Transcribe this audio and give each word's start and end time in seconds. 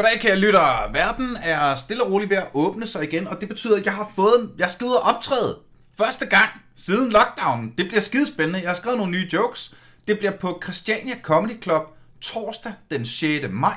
Goddag, 0.00 0.20
kære 0.20 0.36
lytter. 0.36 0.92
Verden 0.92 1.36
er 1.42 1.74
stille 1.74 2.04
og 2.04 2.12
roligt 2.12 2.30
ved 2.30 2.36
at 2.36 2.48
åbne 2.54 2.86
sig 2.86 3.04
igen, 3.04 3.28
og 3.28 3.40
det 3.40 3.48
betyder, 3.48 3.76
at 3.76 3.84
jeg 3.84 3.94
har 3.94 4.12
fået, 4.16 4.50
jeg 4.58 4.70
skal 4.70 4.86
ud 4.86 4.92
og 4.92 5.02
optræde. 5.14 5.58
Første 5.98 6.26
gang 6.26 6.48
siden 6.76 7.10
lockdown. 7.10 7.72
Det 7.78 7.88
bliver 7.88 8.00
skidespændende. 8.00 8.60
Jeg 8.60 8.68
har 8.68 8.74
skrevet 8.74 8.98
nogle 8.98 9.12
nye 9.12 9.28
jokes. 9.32 9.74
Det 10.08 10.18
bliver 10.18 10.32
på 10.32 10.60
Christiania 10.64 11.14
Comedy 11.22 11.62
Club 11.62 11.82
torsdag 12.20 12.72
den 12.90 13.06
6. 13.06 13.46
maj. 13.50 13.76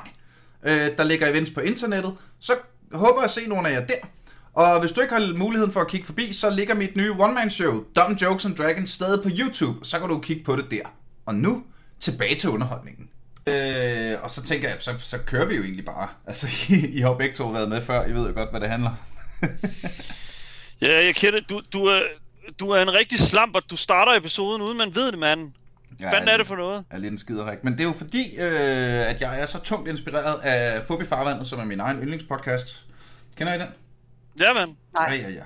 Øh, 0.62 0.90
der 0.96 1.04
ligger 1.04 1.28
events 1.28 1.50
på 1.50 1.60
internettet. 1.60 2.14
Så 2.40 2.52
håber 2.92 3.20
jeg 3.20 3.24
at 3.24 3.30
se 3.30 3.46
nogle 3.48 3.68
af 3.68 3.72
jer 3.72 3.86
der. 3.86 4.08
Og 4.52 4.80
hvis 4.80 4.92
du 4.92 5.00
ikke 5.00 5.14
har 5.14 5.36
muligheden 5.36 5.72
for 5.72 5.80
at 5.80 5.88
kigge 5.88 6.06
forbi, 6.06 6.32
så 6.32 6.50
ligger 6.50 6.74
mit 6.74 6.96
nye 6.96 7.12
one-man-show, 7.12 7.84
Dumb 7.96 8.22
Jokes 8.22 8.44
and 8.44 8.56
Dragons, 8.56 8.90
stadig 8.90 9.22
på 9.22 9.28
YouTube. 9.32 9.84
Så 9.84 9.98
kan 9.98 10.08
du 10.08 10.20
kigge 10.20 10.44
på 10.44 10.56
det 10.56 10.70
der. 10.70 10.84
Og 11.26 11.34
nu, 11.34 11.62
tilbage 12.00 12.34
til 12.34 12.50
underholdningen. 12.50 13.08
Øh, 13.46 14.22
og 14.22 14.30
så 14.30 14.42
tænker 14.42 14.68
jeg, 14.68 14.76
så, 14.80 14.94
så 14.98 15.18
kører 15.18 15.44
vi 15.46 15.56
jo 15.56 15.62
egentlig 15.62 15.84
bare. 15.84 16.08
Altså, 16.26 16.46
I, 16.68 16.86
I 16.86 17.00
har 17.00 17.08
jo 17.08 17.14
begge 17.14 17.34
to 17.34 17.48
været 17.48 17.68
med 17.68 17.82
før, 17.82 18.06
I 18.06 18.12
ved 18.12 18.26
jo 18.26 18.32
godt, 18.34 18.50
hvad 18.50 18.60
det 18.60 18.68
handler. 18.68 18.90
Ja, 20.80 21.04
jeg 21.04 21.14
kender 21.14 21.40
du, 21.40 21.62
du, 21.72 21.84
er, 21.84 22.02
du 22.60 22.70
er 22.70 22.82
en 22.82 22.92
rigtig 22.92 23.18
slamp, 23.20 23.56
og 23.56 23.62
du 23.70 23.76
starter 23.76 24.12
episoden 24.12 24.62
uden 24.62 24.78
man 24.78 24.94
ved 24.94 25.12
det, 25.12 25.18
mand. 25.18 25.52
Hvad 25.98 26.10
fanden 26.12 26.28
er 26.28 26.36
det 26.36 26.46
for 26.46 26.56
noget? 26.56 26.84
Er 26.90 26.98
lidt 26.98 27.12
en 27.12 27.18
skiderik. 27.18 27.64
Men 27.64 27.72
det 27.72 27.80
er 27.80 27.84
jo 27.84 27.92
fordi, 27.92 28.36
øh, 28.36 29.10
at 29.10 29.20
jeg 29.20 29.40
er 29.40 29.46
så 29.46 29.60
tungt 29.60 29.88
inspireret 29.88 30.40
af 30.42 30.82
Fobi 30.84 31.04
Farvandet, 31.04 31.46
som 31.46 31.60
er 31.60 31.64
min 31.64 31.80
egen 31.80 31.98
yndlingspodcast. 31.98 32.84
Kender 33.36 33.54
I 33.54 33.58
den? 33.58 33.68
Ja, 34.40 34.52
mand. 34.52 34.70
Ja, 35.00 35.14
ja, 35.14 35.28
ja. 35.30 35.42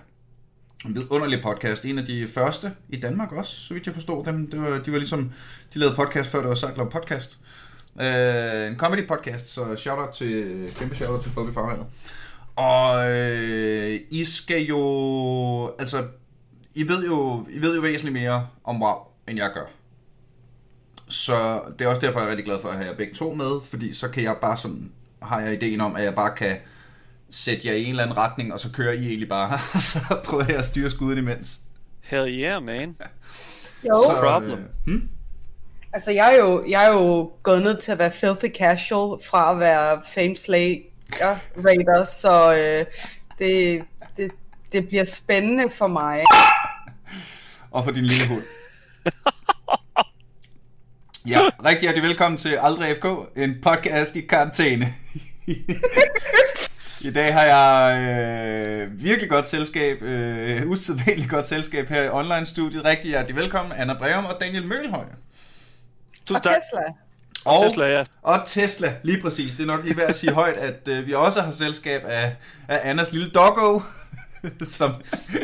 En 0.85 0.95
vidunderlig 0.95 1.43
podcast. 1.43 1.85
En 1.85 1.99
af 1.99 2.07
de 2.07 2.29
første 2.35 2.73
i 2.89 3.01
Danmark 3.01 3.33
også, 3.33 3.61
så 3.61 3.75
vidt 3.75 3.87
jeg 3.87 3.95
forstod 3.95 4.25
dem. 4.25 4.51
Det 4.51 4.63
var, 4.63 4.79
de 4.79 4.93
var 4.93 4.99
ligesom, 4.99 5.33
de 5.75 5.79
lavede 5.79 5.97
podcast 5.97 6.31
før 6.31 6.39
det 6.39 6.49
var 6.49 6.55
sagt 6.55 6.77
lavede 6.77 6.93
podcast. 6.93 7.39
Øh, 8.01 8.67
en 8.73 8.77
comedy 8.79 9.09
podcast, 9.09 9.49
så 9.55 9.77
shout 9.77 9.99
out 9.99 10.09
til, 10.15 10.71
kæmpe 10.77 10.95
shout 10.97 11.11
out 11.11 11.23
til 11.23 11.33
Fobi 11.33 11.53
Farvandet. 11.53 11.87
Og 12.57 13.11
øh, 13.11 14.01
I 14.11 14.25
skal 14.25 14.63
jo, 14.63 15.75
altså, 15.79 16.05
I 16.75 16.89
ved 16.89 17.05
jo, 17.05 17.47
I 17.51 17.59
ved 17.59 17.75
jo 17.75 17.81
væsentligt 17.81 18.13
mere 18.13 18.47
om 18.65 18.83
wow, 18.83 18.95
end 19.29 19.39
jeg 19.39 19.51
gør. 19.55 19.65
Så 21.09 21.61
det 21.79 21.85
er 21.85 21.89
også 21.89 22.07
derfor, 22.07 22.19
jeg 22.21 22.27
er 22.27 22.31
rigtig 22.31 22.45
glad 22.45 22.61
for 22.61 22.69
at 22.69 22.77
have 22.77 22.89
jer 22.91 22.97
begge 22.97 23.15
to 23.15 23.35
med, 23.35 23.61
fordi 23.65 23.95
så 23.95 24.09
kan 24.09 24.23
jeg 24.23 24.37
bare 24.43 24.57
sådan, 24.57 24.93
har 25.23 25.41
jeg 25.41 25.53
ideen 25.53 25.81
om, 25.81 25.97
at 25.97 26.05
jeg 26.05 26.15
bare 26.15 26.37
kan 26.37 26.57
sætte 27.31 27.69
jer 27.69 27.73
i 27.75 27.83
en 27.85 27.91
eller 27.91 28.03
anden 28.03 28.17
retning, 28.17 28.53
og 28.53 28.61
så 28.61 28.71
kører 28.73 28.93
I 28.93 29.07
egentlig 29.07 29.29
bare, 29.29 29.53
og 29.75 29.81
så 29.81 29.99
prøver 30.25 30.45
jeg 30.49 30.57
at 30.57 30.65
styre 30.65 30.91
skuden 30.91 31.19
imens. 31.19 31.61
Hell 32.01 32.41
yeah, 32.41 32.63
man. 32.63 32.97
Jo, 33.85 33.95
Så- 33.95 34.19
problem. 34.23 34.59
Øh, 34.59 34.65
hmm? 34.87 35.09
Altså 35.93 36.11
jeg 36.11 36.35
er, 36.35 36.39
jo, 36.39 36.65
jeg 36.69 36.85
er 36.85 36.93
jo 36.93 37.33
gået 37.43 37.63
ned 37.63 37.81
til 37.81 37.93
at 37.93 37.99
være 37.99 38.11
filthy 38.11 38.57
casual 38.57 39.23
fra 39.25 39.53
at 39.53 39.61
være 39.61 40.03
fame 40.07 40.37
slay 40.37 40.83
raider, 41.57 42.05
så 42.05 42.55
øh, 42.55 42.87
det, 43.39 43.85
det, 44.17 44.31
det 44.73 44.89
bliver 44.89 45.05
spændende 45.05 45.71
for 45.71 45.87
mig. 45.87 46.25
Og 47.71 47.85
for 47.85 47.91
din 47.91 48.05
lille 48.05 48.29
hund. 48.29 48.43
Ja, 51.27 51.41
rigtig 51.65 51.81
hjertelig 51.81 52.09
velkommen 52.09 52.39
til 52.39 52.59
Aldrig 52.61 52.97
FK, 52.97 53.07
en 53.37 53.57
podcast 53.63 54.17
i 54.17 54.21
karantæne. 54.21 54.87
I 57.01 57.11
dag 57.15 57.33
har 57.35 57.45
jeg 57.45 57.99
øh, 58.01 59.03
virkelig 59.03 59.31
godt 59.31 59.49
selskab, 59.49 60.03
øh, 60.03 60.67
usædvanligt 60.67 61.31
godt 61.31 61.47
selskab 61.47 61.89
her 61.89 62.03
i 62.03 62.09
online-studiet. 62.09 62.85
Rigtig 62.85 63.09
hjertelig 63.09 63.37
velkommen, 63.37 63.73
Anna 63.79 63.95
Breum 63.99 64.25
og 64.25 64.37
Daniel 64.41 64.67
Mølhøj. 64.67 65.05
Tusind 66.29 66.37
Og 66.37 66.43
tak. 66.43 66.55
Tesla. 66.55 66.83
Og 67.45 67.63
Tesla, 67.63 67.87
ja. 67.87 68.05
Og 68.23 68.43
Tesla, 68.47 68.95
lige 69.03 69.23
præcis. 69.23 69.55
Det 69.55 69.63
er 69.63 69.67
nok 69.67 69.85
lige 69.85 69.97
værd 69.97 70.09
at 70.09 70.17
sige 70.17 70.33
højt, 70.33 70.57
at 70.57 70.89
øh, 70.89 71.07
vi 71.07 71.15
også 71.15 71.41
har 71.41 71.51
selskab 71.51 72.03
af, 72.05 72.37
af 72.69 72.81
Annas 72.91 73.13
lille 73.13 73.31
doggo, 73.31 73.81
som, 74.79 74.95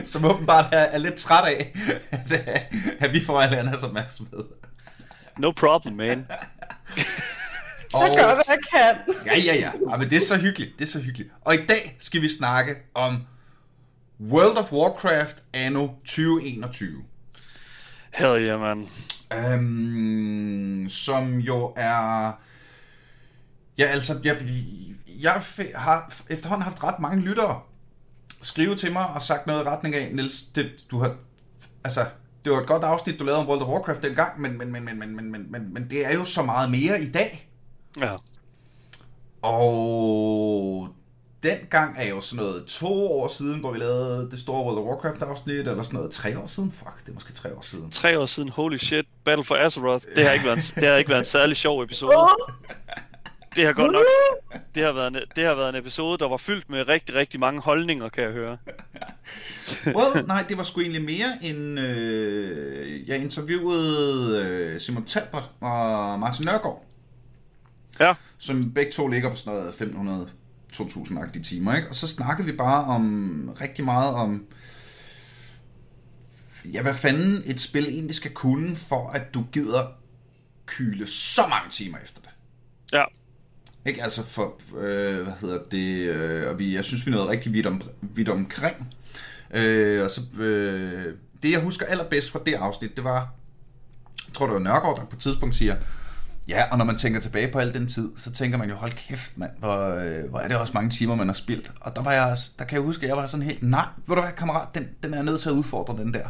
som 0.05 0.25
åbenbart 0.25 0.65
er, 0.73 0.79
er 0.79 0.99
lidt 0.99 1.15
træt 1.15 1.45
af, 1.45 1.73
at, 2.11 2.33
at 3.01 3.13
vi 3.13 3.25
får 3.25 3.41
alle 3.41 3.59
Annas 3.59 3.83
opmærksomhed. 3.83 4.45
No 5.39 5.51
problem, 5.51 5.95
man. 5.95 6.27
Og, 7.93 8.03
Jeg 8.03 8.17
gør, 8.19 8.35
hvad 8.35 8.45
jeg 8.49 8.59
kan. 8.73 9.17
ja, 9.27 9.39
ja, 9.47 9.55
ja. 9.55 9.71
ja. 9.91 9.97
men 9.97 10.11
det 10.11 10.17
er 10.17 10.27
så 10.27 10.37
hyggeligt. 10.37 10.79
Det 10.79 10.85
er 10.85 10.89
så 10.93 11.01
hyggeligt. 11.01 11.31
Og 11.41 11.55
i 11.55 11.67
dag 11.67 11.97
skal 12.01 12.23
vi 12.23 12.29
snakke 12.29 12.75
om 12.95 13.27
World 14.21 14.59
of 14.59 14.73
Warcraft 14.73 15.37
anno 15.53 15.89
2021. 16.05 17.03
Hell 18.15 18.47
yeah, 18.47 18.61
man. 18.61 18.89
Øhm, 19.37 20.89
som 20.89 21.39
jo 21.39 21.73
er... 21.77 22.33
Ja, 23.79 23.85
altså, 23.85 24.21
jeg, 24.25 24.43
jeg 25.21 25.43
har 25.75 26.23
efterhånden 26.31 26.63
haft 26.63 26.85
ret 26.85 27.01
mange 27.01 27.23
lyttere 27.23 27.61
skrive 28.45 28.77
til 28.77 28.93
mig 28.93 29.07
og 29.07 29.23
sagt 29.23 29.47
noget 29.47 29.65
i 29.65 29.69
retning 29.69 29.95
af, 29.95 30.11
Niels, 30.15 30.43
det, 30.43 30.85
du 30.91 30.99
har... 30.99 31.17
Altså, 31.85 32.07
det 32.45 32.53
var 32.53 32.61
et 32.61 32.67
godt 32.67 32.85
afsnit, 32.85 33.19
du 33.19 33.25
lavede 33.25 33.41
om 33.41 33.49
World 33.49 33.63
of 33.63 33.69
Warcraft 33.69 34.03
dengang, 34.03 34.41
men, 34.41 34.59
men, 34.59 34.73
men, 34.73 34.85
men, 34.85 34.99
men, 34.99 35.17
men, 35.17 35.33
men, 35.33 35.53
men, 35.53 35.75
men 35.75 35.91
det 35.91 36.07
er 36.07 36.15
jo 36.15 36.25
så 36.25 36.43
meget 36.43 36.71
mere 36.71 37.01
i 37.01 37.11
dag. 37.11 37.51
Ja. 38.01 38.17
Og 39.43 40.89
dengang 41.43 41.95
er 41.99 42.09
jo 42.09 42.21
sådan 42.21 42.45
noget 42.45 42.67
to 42.67 43.13
år 43.13 43.29
siden, 43.29 43.61
hvor 43.61 43.73
vi 43.73 43.79
lavede 43.79 44.31
det 44.31 44.39
store 44.39 44.65
World 44.65 44.79
of 44.79 44.85
Warcraft 44.85 45.23
afsnit, 45.23 45.59
eller 45.59 45.83
sådan 45.83 45.97
noget 45.97 46.11
tre 46.11 46.39
år 46.39 46.47
siden. 46.47 46.73
Fuck, 46.73 47.01
det 47.01 47.09
er 47.09 47.15
måske 47.15 47.33
tre 47.33 47.57
år 47.57 47.61
siden. 47.61 47.91
Tre 47.91 48.19
år 48.19 48.27
siden, 48.27 48.49
holy 48.49 48.77
shit, 48.77 49.07
Battle 49.25 49.45
for 49.45 49.55
Azeroth. 49.55 50.05
Det 50.17 50.27
har 50.27 50.33
ikke 50.33 50.45
været 50.45 50.57
en, 50.57 50.81
det 50.83 50.89
har 50.89 50.97
ikke 50.97 51.11
været 51.11 51.19
en 51.19 51.25
særlig 51.25 51.57
sjov 51.57 51.83
episode. 51.83 52.13
Det 53.57 53.67
har 53.67 53.73
godt 53.73 53.93
nok, 53.93 54.05
det 54.75 54.85
har, 54.85 54.93
været 54.93 55.09
en, 55.09 55.17
det 55.37 55.45
har 55.45 55.55
været 55.55 55.69
en 55.69 55.75
episode, 55.75 56.19
der 56.19 56.29
var 56.29 56.37
fyldt 56.37 56.71
med 56.71 56.89
rigtig, 56.89 57.15
rigtig 57.15 57.41
mange 57.41 57.61
holdninger, 57.61 58.09
kan 58.09 58.25
jeg 58.25 58.33
høre. 58.33 58.59
Well, 59.87 60.27
nej, 60.27 60.45
det 60.49 60.57
var 60.57 60.63
sgu 60.63 60.81
egentlig 60.81 61.05
mere 61.05 61.39
end... 61.43 61.81
Øh, 61.81 63.09
jeg 63.09 63.19
interviewede 63.19 64.43
øh, 64.45 64.81
Simon 64.81 65.05
Talbot 65.05 65.51
og 65.61 66.19
Martin 66.19 66.45
Nørgaard, 66.45 66.85
Ja, 68.01 68.15
som 68.39 68.73
begge 68.73 68.93
to 68.93 69.09
ligger 69.09 69.31
på 69.31 69.37
sådan 69.37 69.53
noget 69.53 69.75
500 69.75 70.29
2000-agtige 70.75 71.43
timer, 71.43 71.77
ikke? 71.77 71.89
Og 71.89 71.95
så 71.95 72.09
snakkede 72.09 72.47
vi 72.47 72.53
bare 72.53 72.85
om 72.85 73.57
rigtig 73.61 73.85
meget 73.85 74.15
om... 74.15 74.45
Ja, 76.65 76.83
hvad 76.83 76.95
fanden 76.95 77.43
et 77.47 77.61
spil 77.61 77.87
egentlig 77.87 78.17
skal 78.17 78.31
kunne, 78.31 78.77
for 78.77 79.09
at 79.09 79.35
du 79.35 79.45
gider 79.53 79.87
kyle 80.67 81.07
så 81.07 81.43
mange 81.49 81.71
timer 81.71 81.99
efter 82.05 82.21
det. 82.21 82.31
ja. 82.93 83.05
Ikke 83.87 84.03
altså 84.03 84.25
for, 84.25 84.61
øh, 84.77 85.23
hvad 85.23 85.33
hedder 85.41 85.59
det, 85.71 86.09
øh, 86.09 86.51
og 86.51 86.59
vi, 86.59 86.75
jeg 86.75 86.85
synes, 86.85 87.07
vi 87.07 87.11
nåede 87.11 87.29
rigtig 87.29 87.53
vidt, 87.53 87.67
om, 87.67 87.81
vidt 88.01 88.29
omkring. 88.29 88.95
Øh, 89.51 90.05
og 90.05 90.11
så, 90.11 90.21
øh, 90.43 91.15
det 91.43 91.53
jeg 91.53 91.61
husker 91.61 91.87
allerbedst 91.87 92.31
fra 92.31 92.41
det 92.47 92.55
afsnit, 92.55 92.97
det 92.97 93.05
var, 93.05 93.35
jeg 94.29 94.35
tror 94.35 94.47
det 94.47 94.55
var 94.55 94.61
Nørgaard, 94.61 94.97
der 94.97 95.05
på 95.05 95.17
et 95.17 95.23
tidspunkt 95.23 95.57
siger, 95.57 95.77
ja, 96.49 96.65
og 96.71 96.79
når 96.79 96.85
man 96.85 96.99
tænker 96.99 97.21
tilbage 97.21 97.53
på 97.53 97.59
al 97.59 97.75
den 97.75 97.89
tid, 97.89 98.11
så 98.17 98.33
tænker 98.33 98.59
man 98.59 98.69
jo, 98.69 98.75
hold 98.75 98.93
kæft 98.93 99.39
mand, 99.39 99.51
hvor, 99.59 99.95
øh, 99.95 100.31
hvor 100.31 100.39
er 100.39 100.49
det 100.49 100.57
også 100.57 100.73
mange 100.75 100.91
timer, 100.91 101.15
man 101.15 101.27
har 101.27 101.35
spildt. 101.35 101.73
Og 101.81 101.97
der 101.97 102.03
var 102.03 102.13
jeg, 102.13 102.37
der 102.59 102.65
kan 102.65 102.77
jeg 102.77 102.83
huske, 102.83 103.03
at 103.03 103.09
jeg 103.09 103.17
var 103.17 103.27
sådan 103.27 103.47
helt, 103.47 103.63
nej, 103.63 103.87
ved 104.07 104.17
du 104.17 104.23
hvad, 104.23 104.33
kammerat, 104.33 104.69
den, 104.75 104.89
den 105.03 105.13
er 105.15 105.19
jeg 105.19 105.25
nødt 105.25 105.41
til 105.41 105.49
at 105.49 105.55
udfordre, 105.55 105.97
den 105.97 106.15
der. 106.15 106.27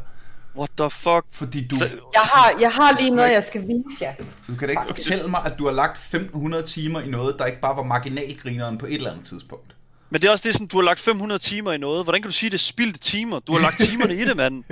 What 0.56 0.70
the 0.78 0.90
fuck? 0.90 1.24
Fordi 1.30 1.66
du, 1.66 1.76
Jeg 2.14 2.20
har, 2.22 2.52
jeg 2.60 2.70
har 2.72 3.00
lige 3.00 3.10
noget, 3.10 3.32
jeg 3.32 3.44
skal 3.44 3.60
vise 3.62 3.98
jer. 4.00 4.14
du 4.48 4.54
kan 4.56 4.68
da 4.68 4.70
ikke 4.70 4.82
fortælle 4.86 5.28
mig, 5.28 5.40
at 5.44 5.54
du 5.58 5.64
har 5.64 5.72
lagt 5.72 5.98
1500 5.98 6.62
timer 6.62 7.00
i 7.00 7.08
noget, 7.08 7.36
der 7.38 7.44
ikke 7.46 7.60
bare 7.60 7.76
var 7.76 7.82
marginalgrineren 7.82 8.78
på 8.78 8.86
et 8.86 8.94
eller 8.94 9.10
andet 9.10 9.26
tidspunkt. 9.26 9.74
Men 10.10 10.20
det 10.22 10.28
er 10.28 10.32
også 10.32 10.42
det, 10.46 10.54
sådan, 10.54 10.66
du 10.66 10.76
har 10.76 10.82
lagt 10.84 11.00
500 11.00 11.38
timer 11.40 11.72
i 11.72 11.78
noget. 11.78 12.04
Hvordan 12.04 12.22
kan 12.22 12.28
du 12.28 12.34
sige, 12.34 12.50
det 12.50 12.54
er 12.54 12.58
spildte 12.58 12.98
timer? 12.98 13.38
Du 13.40 13.52
har 13.52 13.60
lagt 13.60 13.76
timerne 13.78 14.14
i 14.14 14.24
det, 14.24 14.36
mand. 14.36 14.64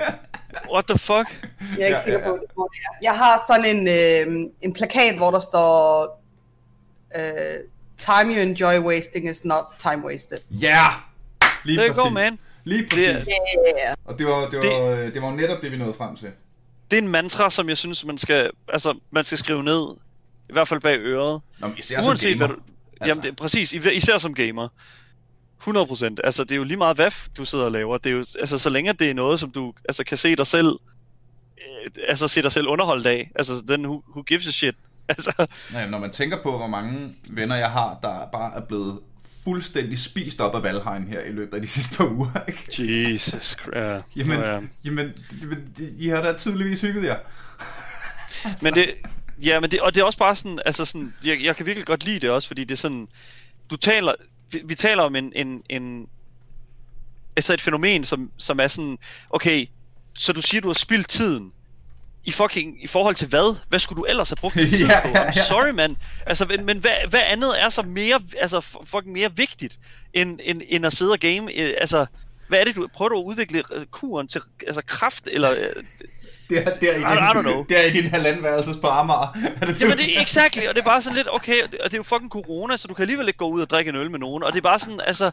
What 0.74 0.84
the 0.88 0.98
fuck? 0.98 1.48
Jeg 1.78 1.82
er 1.82 1.86
ikke 1.86 1.98
Ja, 1.98 2.02
sikker 2.04 2.18
ja, 2.20 2.26
på, 2.26 2.38
hvor 2.54 2.66
det 2.66 2.78
er. 2.84 2.96
Jeg 3.02 3.18
har 3.18 3.40
sådan 3.46 3.76
en, 3.76 3.88
øh, 3.88 4.50
en 4.62 4.72
plakat, 4.72 5.16
hvor 5.16 5.30
der 5.30 5.40
står 5.40 6.22
øh, 7.16 7.22
Time 7.98 8.34
you 8.34 8.40
enjoy 8.42 8.78
wasting 8.78 9.30
is 9.30 9.44
not 9.44 9.64
time 9.78 10.04
wasted. 10.04 10.38
Ja! 10.50 10.66
Yeah! 10.68 10.92
Lige 11.64 11.80
Det 11.80 11.88
er 11.88 12.02
god, 12.02 12.10
man. 12.12 12.38
Lige 12.64 12.86
præcis. 12.90 13.06
Det 13.06 13.28
Yeah. 13.78 13.96
Og 14.04 14.18
det 14.18 14.26
var, 14.26 14.48
det, 14.48 14.58
var, 14.58 14.90
det... 14.90 15.14
det 15.14 15.22
var 15.22 15.30
netop 15.30 15.62
det, 15.62 15.72
vi 15.72 15.76
nåede 15.76 15.94
frem 15.94 16.16
til. 16.16 16.30
Det 16.90 16.98
er 16.98 17.02
en 17.02 17.08
mantra, 17.08 17.50
som 17.50 17.68
jeg 17.68 17.76
synes, 17.76 18.04
man 18.04 18.18
skal, 18.18 18.50
altså, 18.68 18.98
man 19.10 19.24
skal 19.24 19.38
skrive 19.38 19.62
ned. 19.62 19.96
I 20.48 20.52
hvert 20.52 20.68
fald 20.68 20.80
bag 20.80 20.98
øret. 20.98 21.42
Nå, 21.58 21.66
men 21.66 21.78
især 21.78 22.00
som 22.00 22.08
Uanset 22.08 22.38
gamer. 22.38 22.46
hvad 22.46 22.56
du... 22.56 22.62
Jamen, 23.06 23.22
det, 23.22 23.36
præcis. 23.36 23.72
Især 23.72 24.18
som 24.18 24.34
gamer. 24.34 24.68
100%. 25.68 26.16
Altså, 26.24 26.44
det 26.44 26.52
er 26.52 26.56
jo 26.56 26.64
lige 26.64 26.76
meget, 26.76 26.96
hvad 26.96 27.10
du 27.36 27.44
sidder 27.44 27.64
og 27.64 27.72
laver. 27.72 27.98
Det 27.98 28.10
er 28.10 28.14
jo, 28.14 28.24
altså, 28.38 28.58
så 28.58 28.70
længe 28.70 28.92
det 28.92 29.10
er 29.10 29.14
noget, 29.14 29.40
som 29.40 29.50
du 29.50 29.72
altså, 29.88 30.04
kan 30.04 30.16
se 30.16 30.36
dig 30.36 30.46
selv... 30.46 30.78
Øh, 31.58 31.90
altså, 32.08 32.28
se 32.28 32.42
dig 32.42 32.52
selv 32.52 32.68
underholdt 32.68 33.06
af. 33.06 33.30
Altså, 33.34 33.62
den 33.68 33.86
who, 33.86 34.02
who 34.08 34.22
gives 34.22 34.48
a 34.48 34.50
shit. 34.50 34.74
Altså, 35.08 35.46
Nej, 35.72 35.86
når 35.86 35.98
man 35.98 36.10
tænker 36.10 36.42
på, 36.42 36.56
hvor 36.56 36.66
mange 36.66 37.14
venner 37.30 37.56
jeg 37.56 37.70
har, 37.70 37.98
der 38.02 38.28
bare 38.32 38.56
er 38.56 38.60
blevet 38.60 38.98
fuldstændig 39.44 39.98
spist 39.98 40.40
op 40.40 40.54
af 40.54 40.62
Valheim 40.62 41.06
her 41.06 41.20
i 41.20 41.32
løbet 41.32 41.54
af 41.54 41.62
de 41.62 41.68
sidste 41.76 41.96
par 41.96 42.10
uger, 42.10 42.44
ikke? 42.48 43.12
Jesus 43.12 43.56
Christ. 43.62 44.16
Jamen, 44.16 44.40
ja. 44.40 44.60
jamen, 44.84 45.12
jamen, 45.40 45.74
I 45.98 46.08
har 46.08 46.22
da 46.22 46.32
tydeligvis 46.32 46.80
hygget 46.80 47.04
jer. 47.04 47.18
Men 48.62 48.74
det, 48.74 48.94
ja, 49.42 49.60
men 49.60 49.70
det, 49.70 49.80
og 49.80 49.94
det 49.94 50.00
er 50.00 50.04
også 50.04 50.18
bare 50.18 50.36
sådan, 50.36 50.60
altså 50.66 50.84
sådan, 50.84 51.14
jeg, 51.24 51.42
jeg 51.42 51.56
kan 51.56 51.66
virkelig 51.66 51.86
godt 51.86 52.04
lide 52.04 52.20
det 52.20 52.30
også, 52.30 52.48
fordi 52.48 52.64
det 52.64 52.74
er 52.74 52.78
sådan, 52.78 53.08
du 53.70 53.76
taler, 53.76 54.12
vi, 54.50 54.60
vi 54.64 54.74
taler 54.74 55.02
om 55.02 55.16
en, 55.16 55.32
en, 55.36 55.62
en 55.68 56.06
altså 57.36 57.54
et 57.54 57.60
fænomen, 57.60 58.04
som, 58.04 58.30
som 58.38 58.60
er 58.60 58.66
sådan, 58.66 58.98
okay, 59.30 59.66
så 60.14 60.32
du 60.32 60.42
siger, 60.42 60.60
du 60.60 60.68
har 60.68 60.74
spildt 60.74 61.08
tiden, 61.08 61.52
i 62.24 62.30
fucking, 62.30 62.84
i 62.84 62.86
forhold 62.86 63.14
til 63.14 63.28
hvad? 63.28 63.56
Hvad 63.68 63.78
skulle 63.78 63.96
du 64.00 64.04
ellers 64.04 64.28
have 64.30 64.36
brugt 64.40 64.54
din 64.54 64.66
tid 64.78 64.86
Ja, 64.86 65.00
på? 65.02 65.08
I'm 65.08 65.44
sorry, 65.48 65.70
man. 65.70 65.96
Altså, 66.26 66.44
men, 66.44 66.64
men 66.64 66.78
hvad, 66.78 66.90
hvad 67.08 67.20
andet 67.26 67.62
er 67.64 67.68
så 67.68 67.82
mere, 67.82 68.20
altså 68.40 68.60
fucking 68.84 69.12
mere 69.12 69.36
vigtigt, 69.36 69.78
end, 70.14 70.38
end, 70.44 70.62
end 70.68 70.86
at 70.86 70.92
sidde 70.92 71.12
og 71.12 71.18
game? 71.18 71.56
Øh, 71.58 71.74
Altså, 71.80 72.06
hvad 72.48 72.60
er 72.60 72.64
det, 72.64 72.76
du 72.76 72.88
prøver 72.94 73.08
du 73.08 73.18
at 73.18 73.24
udvikle 73.24 73.62
øh, 73.74 73.86
kuren 73.86 74.28
til, 74.28 74.40
altså 74.66 74.82
kraft, 74.86 75.28
eller... 75.32 75.50
øh, 75.50 75.56
Det 76.50 76.58
er 76.58 76.64
der 76.64 76.92
i 76.94 76.98
din, 76.98 77.40
I 77.40 77.42
know. 77.42 77.64
Der 77.68 77.82
i 77.82 77.90
din 77.90 78.06
halvandværelses 78.06 78.76
på 78.76 78.86
Amager. 78.86 79.36
Er 79.60 79.66
det 79.66 79.80
Jamen 79.80 79.98
det 79.98 80.16
er 80.18 80.22
exakt, 80.22 80.56
og 80.68 80.74
det 80.74 80.80
er 80.80 80.84
bare 80.84 81.02
sådan 81.02 81.16
lidt, 81.16 81.28
okay, 81.30 81.62
og 81.62 81.68
det 81.84 81.92
er 81.92 81.96
jo 81.96 82.02
fucking 82.02 82.30
corona, 82.30 82.76
så 82.76 82.88
du 82.88 82.94
kan 82.94 83.02
alligevel 83.02 83.28
ikke 83.28 83.38
gå 83.38 83.48
ud 83.48 83.60
og 83.60 83.70
drikke 83.70 83.88
en 83.88 83.96
øl 83.96 84.10
med 84.10 84.18
nogen, 84.18 84.42
og 84.42 84.52
det 84.52 84.58
er 84.58 84.62
bare 84.62 84.78
sådan, 84.78 85.00
altså, 85.06 85.30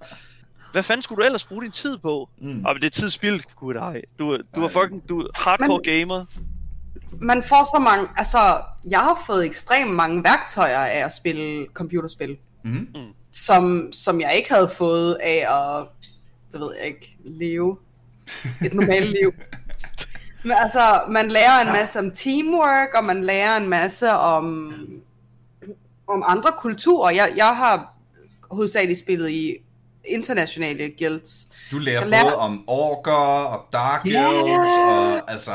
hvad 0.72 0.84
fanden 0.84 1.02
skulle 1.02 1.22
du 1.22 1.26
ellers 1.26 1.46
bruge 1.46 1.64
din 1.64 1.72
tid 1.72 1.98
på? 1.98 2.30
Mm. 2.42 2.66
Og 2.66 2.76
det 2.76 2.84
er 2.84 2.90
tidsspild, 2.90 3.40
gud 3.56 3.76
ej. 3.76 4.02
Du, 4.20 4.38
du 4.56 4.64
er 4.64 4.68
fucking, 4.70 5.10
du 5.10 5.20
er 5.22 5.28
hardcore 5.36 5.68
Men- 5.70 5.84
gamer. 5.84 6.26
Man 7.22 7.44
får 7.44 7.64
så 7.76 7.80
mange, 7.80 8.08
altså, 8.18 8.62
jeg 8.90 9.00
har 9.00 9.24
fået 9.26 9.46
ekstremt 9.46 9.92
mange 9.92 10.24
værktøjer 10.24 10.80
af 10.86 11.06
at 11.06 11.14
spille 11.14 11.66
computerspil. 11.74 12.38
Mhm. 12.64 12.88
Som, 13.32 13.90
som 13.94 14.22
jeg 14.22 14.34
ikke 14.36 14.54
havde 14.54 14.70
fået 14.70 15.14
af 15.24 15.46
at, 15.50 15.86
det 16.52 16.60
ved 16.62 16.70
jeg 16.80 16.88
ikke, 16.88 17.18
leve 17.26 17.78
et 18.66 18.74
normalt 18.74 19.10
liv. 19.10 19.34
Men 20.44 20.52
altså, 20.52 21.02
man 21.10 21.32
lærer 21.32 21.62
en 21.62 21.68
masse 21.68 22.00
om 22.00 22.12
teamwork, 22.12 22.94
og 22.96 23.04
man 23.04 23.24
lærer 23.24 23.58
en 23.58 23.70
masse 23.70 24.12
om, 24.12 24.74
om 26.08 26.24
andre 26.28 26.52
kulturer. 26.58 27.12
Jeg, 27.12 27.34
jeg 27.38 27.56
har 27.56 27.94
hovedsageligt 28.52 29.00
spillet 29.00 29.30
i 29.30 29.56
internationale 30.08 30.92
guilds. 31.00 31.48
Du 31.72 31.78
lærer 31.78 32.00
Jeg 32.00 32.08
lærer- 32.10 32.24
både 32.24 32.36
om 32.36 32.64
orker 32.68 33.12
og 33.12 33.66
dark 33.74 34.06
Ja. 34.06 34.30
elves 34.30 34.68
og 34.90 35.32
altså... 35.32 35.52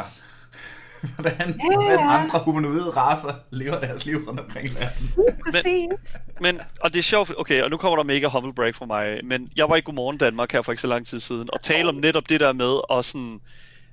Hvordan, 1.19 1.61
hvordan 1.61 1.99
andre 2.01 2.39
humanoide 2.45 2.91
raser 2.91 3.35
lever 3.51 3.81
deres 3.81 4.07
liv 4.07 4.25
rundt 4.29 4.41
omkring 4.41 4.69
i 4.69 4.75
verden. 4.75 5.13
Præcis. 5.53 6.17
Men, 6.41 6.61
og 6.81 6.93
det 6.93 6.99
er 6.99 7.03
sjovt, 7.03 7.33
okay, 7.39 7.63
og 7.63 7.71
nu 7.71 7.77
kommer 7.77 7.97
der 7.97 8.05
mega 8.05 8.27
humble 8.29 8.55
break 8.55 8.75
fra 8.75 8.87
mig, 8.87 9.21
men 9.25 9.51
jeg 9.57 9.69
var 9.69 9.77
i 9.77 9.81
Godmorgen 9.81 10.19
Danmark 10.19 10.53
her 10.53 10.63
for 10.63 10.73
ikke 10.73 10.83
så 10.83 10.87
lang 10.87 11.07
tid 11.07 11.21
siden, 11.21 11.49
og 11.53 11.63
tale 11.63 11.89
om 11.89 11.95
netop 11.95 12.29
det 12.29 12.41
der 12.41 12.53
med, 12.53 12.91
og 12.91 13.05
sådan, 13.05 13.41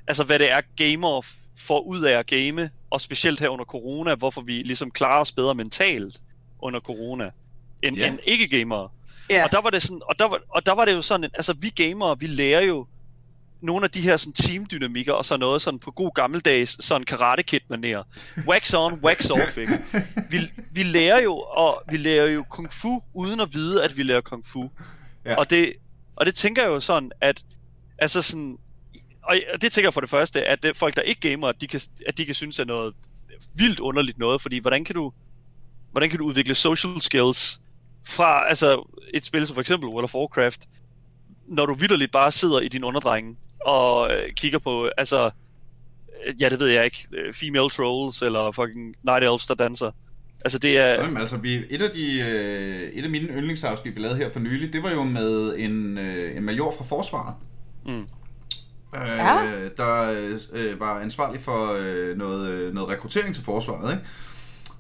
altså 0.08 0.24
hvad 0.24 0.40
det 0.40 0.52
er, 0.52 0.60
gamer 0.78 1.26
får 1.58 1.80
ud 1.82 2.02
af 2.02 2.20
at 2.20 2.28
game, 2.28 2.70
og 2.90 3.02
specielt 3.02 3.40
her 3.40 3.50
under 3.50 3.66
corona, 3.66 4.16
hvorfor 4.16 4.42
vi 4.42 4.52
ligesom 4.54 4.92
klarer 4.92 5.22
os 5.22 5.32
bedre 5.32 5.56
mentalt 5.56 6.18
under 6.62 6.80
corona, 6.80 7.30
end, 7.84 7.96
Ja. 7.96 8.02
yeah. 8.02 8.12
end 8.12 8.20
ikke-gamere. 8.24 8.90
Ja. 9.30 9.44
Og 9.44 9.52
der 9.52 9.62
var 9.62 9.70
det 9.70 9.84
sådan, 9.84 10.02
og 10.06 10.20
der 10.20 10.28
var, 10.28 10.40
og 10.50 10.66
der 10.66 10.76
var 10.76 10.86
det 10.86 10.94
jo 10.94 11.02
sådan, 11.02 11.30
altså 11.34 11.54
vi 11.54 11.70
gamere, 11.70 12.20
vi 12.20 12.28
lærer 12.28 12.62
jo 12.62 12.86
nogle 13.62 13.84
af 13.84 13.92
de 13.92 14.02
her 14.02 14.18
sådan 14.18 14.34
teamdynamikker 14.34 15.14
og 15.14 15.26
sådan 15.26 15.40
noget 15.40 15.62
sådan 15.62 15.80
på 15.80 15.92
god 15.92 16.12
gammeldags 16.16 16.86
sådan 16.86 17.06
karate 17.06 17.44
kid 17.44 17.60
manér. 17.74 18.04
Wax 18.48 18.74
on, 18.74 18.94
wax 19.04 19.30
off, 19.30 19.58
ikke? 19.58 19.74
Vi, 20.30 20.52
vi 20.72 20.84
lærer 20.84 21.22
jo 21.22 21.38
og 21.40 21.84
vi 21.92 21.98
lærer 21.98 22.30
jo 22.30 22.44
kung 22.44 22.74
fu 22.74 23.00
uden 23.14 23.40
at 23.40 23.54
vide 23.54 23.84
at 23.84 23.98
vi 23.98 24.04
lærer 24.04 24.22
kung 24.22 24.46
fu. 24.46 24.70
Ja. 25.26 25.36
Og 25.36 25.50
det 25.50 25.74
og 26.16 26.26
det 26.26 26.36
tænker 26.36 26.62
jeg 26.62 26.70
jo 26.70 26.80
sådan 26.80 27.12
at 27.22 27.44
altså 27.98 28.22
sådan 28.22 28.58
og 29.24 29.36
det 29.62 29.72
tænker 29.72 29.88
jeg 29.88 29.94
for 29.94 30.02
det 30.02 30.10
første 30.10 30.50
at 30.50 30.64
det, 30.64 30.78
folk 30.78 30.96
der 30.96 31.02
ikke 31.02 31.30
gamer, 31.30 31.52
de 31.52 31.68
kan 31.68 31.82
at 32.08 32.18
de 32.18 32.26
kan 32.26 32.36
synes 32.36 32.60
er 32.60 32.66
noget 32.66 32.94
vildt 33.56 33.80
underligt 33.80 34.20
noget, 34.20 34.42
fordi 34.42 34.58
hvordan 34.58 34.86
kan 34.86 34.96
du 34.96 35.12
hvordan 35.92 36.10
kan 36.10 36.20
du 36.20 36.26
udvikle 36.26 36.56
social 36.56 37.02
skills 37.02 37.62
fra 38.06 38.50
altså 38.50 38.90
et 39.14 39.26
spil 39.26 39.48
som 39.48 39.54
for 39.54 39.62
eksempel 39.62 39.90
World 39.90 40.04
of 40.04 40.16
Warcraft, 40.16 40.68
når 41.48 41.66
du 41.66 41.74
vidderligt 41.74 42.12
bare 42.12 42.32
sidder 42.32 42.60
i 42.60 42.68
din 42.68 42.84
underdrenge 42.84 43.38
og 43.70 44.12
øh, 44.14 44.34
kigger 44.36 44.60
på, 44.60 44.90
altså, 44.98 45.30
ja 46.40 46.50
det 46.50 46.60
ved 46.60 46.68
jeg 46.68 46.86
ikke, 46.86 47.08
øh, 47.12 47.34
female 47.34 47.70
trolls 47.70 48.22
eller 48.22 48.52
fucking 48.52 48.96
night 49.04 49.24
elves 49.24 49.48
der 49.48 49.56
danser. 49.56 49.92
Altså 50.46 50.60
det 50.60 50.78
er, 50.78 50.88
Jamen, 50.88 51.18
altså, 51.18 51.38
vi, 51.38 51.64
et, 51.70 51.82
af 51.82 51.90
de, 51.90 52.20
øh, 52.20 52.90
et 52.94 53.04
af 53.04 53.10
mine 53.10 53.28
yndlingsafsnit, 53.28 53.96
vi 53.96 54.02
lavede 54.02 54.18
her 54.18 54.30
for 54.30 54.40
nylig, 54.40 54.74
det 54.74 54.84
var 54.84 54.92
jo 54.92 55.04
med 55.04 55.56
en, 55.58 55.98
øh, 55.98 56.38
en 56.38 56.44
major 56.44 56.72
fra 56.78 56.84
forsvaret. 56.84 57.36
Mm. 57.86 58.02
Øh, 58.96 59.18
Ja. 59.18 59.70
Der 59.78 60.16
øh, 60.54 60.80
var 60.80 61.00
ansvarlig 61.00 61.42
for 61.42 61.78
øh, 61.80 62.18
noget, 62.18 62.50
øh, 62.50 62.74
noget 62.74 62.90
rekruttering 62.90 63.36
til 63.36 63.44
forsvaret. 63.44 63.92
Ikke? 63.92 64.04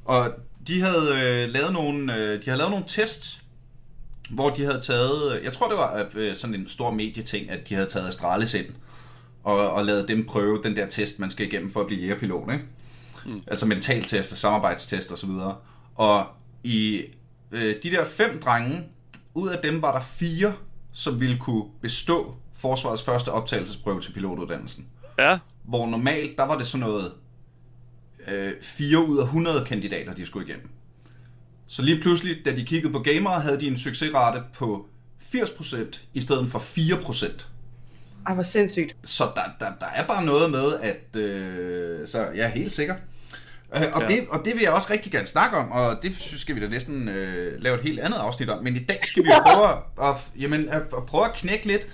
Og 0.05 0.31
de 0.67 0.81
havde, 0.81 1.21
øh, 1.23 1.49
lavet 1.49 1.73
nogle, 1.73 2.15
øh, 2.15 2.39
de 2.39 2.45
havde 2.45 2.57
lavet 2.57 2.71
nogle 2.71 2.85
test, 2.87 3.41
hvor 4.29 4.49
de 4.49 4.65
havde 4.65 4.81
taget, 4.81 5.43
jeg 5.43 5.53
tror 5.53 5.67
det 5.67 5.77
var 5.77 6.05
øh, 6.15 6.35
sådan 6.35 6.55
en 6.55 6.67
stor 6.67 6.91
medieting, 6.91 7.49
at 7.49 7.69
de 7.69 7.75
havde 7.75 7.87
taget 7.89 8.07
Astralis 8.07 8.53
ind 8.53 8.67
og, 9.43 9.71
og 9.71 9.85
lavet 9.85 10.07
dem 10.07 10.25
prøve 10.25 10.63
den 10.63 10.75
der 10.75 10.87
test, 10.87 11.19
man 11.19 11.29
skal 11.29 11.47
igennem 11.47 11.71
for 11.71 11.81
at 11.81 11.87
blive 11.87 12.01
jægerpilot, 12.01 12.51
ikke? 12.53 12.65
Mm. 13.25 13.41
Altså 13.47 13.65
mentaltest 13.65 14.31
og 14.31 14.37
samarbejdstest 14.37 15.11
og 15.11 15.17
så 15.17 15.27
videre. 15.27 15.55
Og 15.95 16.25
i 16.63 17.03
øh, 17.51 17.75
de 17.83 17.91
der 17.91 18.05
fem 18.05 18.41
drenge, 18.45 18.83
ud 19.33 19.49
af 19.49 19.59
dem 19.63 19.81
var 19.81 19.91
der 19.91 19.99
fire, 19.99 20.53
som 20.91 21.19
ville 21.19 21.37
kunne 21.37 21.63
bestå 21.81 22.35
forsvarets 22.53 23.03
første 23.03 23.31
optagelsesprøve 23.31 24.01
til 24.01 24.11
pilotuddannelsen. 24.11 24.85
ja, 25.19 25.39
Hvor 25.63 25.87
normalt, 25.87 26.37
der 26.37 26.43
var 26.45 26.57
det 26.57 26.67
sådan 26.67 26.87
noget 26.87 27.11
øh, 28.27 28.51
4 28.61 28.97
ud 28.97 29.17
af 29.17 29.23
100 29.23 29.65
kandidater, 29.65 30.13
de 30.13 30.25
skulle 30.25 30.47
igennem. 30.47 30.69
Så 31.71 31.81
lige 31.81 32.01
pludselig, 32.01 32.37
da 32.45 32.55
de 32.55 32.65
kiggede 32.65 32.93
på 32.93 32.99
gamere, 32.99 33.41
havde 33.41 33.59
de 33.59 33.67
en 33.67 33.77
succesrate 33.77 34.43
på 34.53 34.87
80% 35.35 35.99
i 36.13 36.21
stedet 36.21 36.49
for 36.49 36.59
4%. 36.59 37.45
Ej, 38.27 38.33
hvor 38.33 38.43
sindssygt. 38.43 38.95
Så 39.03 39.23
der, 39.35 39.41
der, 39.65 39.71
der 39.79 39.85
er 39.85 40.07
bare 40.07 40.25
noget 40.25 40.51
med, 40.51 40.73
at... 40.81 41.15
Øh, 41.15 42.07
så 42.07 42.21
jeg 42.25 42.45
er 42.45 42.47
helt 42.49 42.71
sikker. 42.71 42.95
Øh, 43.75 43.81
og, 43.93 44.01
Ja. 44.01 44.07
det, 44.07 44.27
og 44.29 44.45
det 44.45 44.53
vil 44.53 44.61
jeg 44.61 44.71
også 44.71 44.87
rigtig 44.91 45.11
gerne 45.11 45.27
snakke 45.27 45.57
om, 45.57 45.71
og 45.71 45.99
det 46.01 46.15
synes- 46.19 46.41
skal 46.41 46.55
vi 46.55 46.59
da 46.59 46.67
næsten 46.67 47.07
øh, 47.09 47.61
lave 47.61 47.75
et 47.75 47.81
helt 47.81 47.99
andet 47.99 48.17
afsnit 48.17 48.49
om. 48.49 48.63
Men 48.63 48.75
i 48.75 48.79
dag 48.83 48.99
skal 49.03 49.23
vi 49.23 49.29
jo 49.29 49.41
prøve 49.53 50.09
at, 50.09 50.15
jamen, 50.39 50.69
at, 50.69 50.81
at 50.81 51.05
prøve 51.07 51.25
at 51.25 51.33
knække 51.33 51.65
lidt. 51.67 51.87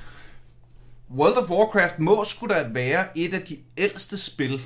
World 1.16 1.38
of 1.38 1.50
Warcraft 1.50 2.00
må 2.00 2.24
sgu 2.24 2.48
da 2.48 2.68
være 2.72 3.18
et 3.18 3.34
af 3.34 3.42
de 3.42 3.58
ældste 3.78 4.18
spil, 4.18 4.62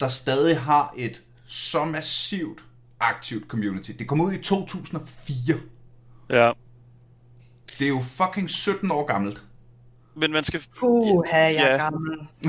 der 0.00 0.08
stadig 0.08 0.60
har 0.60 0.94
et 0.96 1.22
så 1.46 1.84
massivt 1.84 2.60
aktivt 3.00 3.48
community. 3.48 3.90
Det 3.98 4.06
kom 4.08 4.20
ud 4.20 4.32
i 4.32 4.38
2004. 4.42 5.54
ja. 6.30 6.50
Det 7.78 7.84
er 7.84 7.88
jo 7.88 8.00
fucking 8.02 8.50
17 8.50 8.90
år 8.90 9.06
gammelt. 9.06 9.42
Men 10.16 10.32
man 10.32 10.44
skal... 10.44 10.62
Puh, 10.78 11.22
jeg 11.32 11.54
er 11.54 11.72
Ja. 11.72 11.76
gammel. 11.76 12.18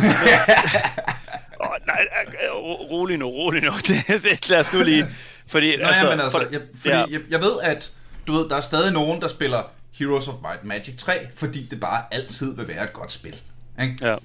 Åh, 1.61 1.69
nej, 1.87 2.07
øh, 2.43 2.51
ro- 2.55 2.87
rolig 2.91 3.17
nu, 3.17 3.25
rolig 3.27 3.63
nu. 3.63 3.71
Det, 3.87 4.23
det, 4.23 4.49
lad 4.49 4.59
os 4.59 4.73
nu 4.73 4.83
lige... 4.83 5.05
Fordi, 5.47 5.77
Nå, 5.77 5.83
altså, 5.83 6.09
men 6.09 6.19
altså, 6.19 6.31
for- 6.39 6.47
jeg, 6.51 6.61
fordi 6.75 6.89
ja. 6.89 6.99
ja. 6.99 7.05
jeg, 7.11 7.21
jeg 7.29 7.39
ved, 7.41 7.59
at 7.63 7.93
du 8.27 8.31
ved, 8.33 8.49
der 8.49 8.55
er 8.55 8.61
stadig 8.61 8.93
nogen, 8.93 9.21
der 9.21 9.27
spiller 9.27 9.63
Heroes 9.93 10.27
of 10.27 10.33
Might 10.41 10.59
and 10.59 10.67
Magic 10.67 10.97
3, 10.97 11.27
fordi 11.35 11.65
det 11.65 11.79
bare 11.79 12.03
altid 12.11 12.55
vil 12.55 12.67
være 12.67 12.83
et 12.83 12.93
godt 12.93 13.11
spil. 13.11 13.41
Ikke? 13.81 13.97
Ja. 14.01 14.15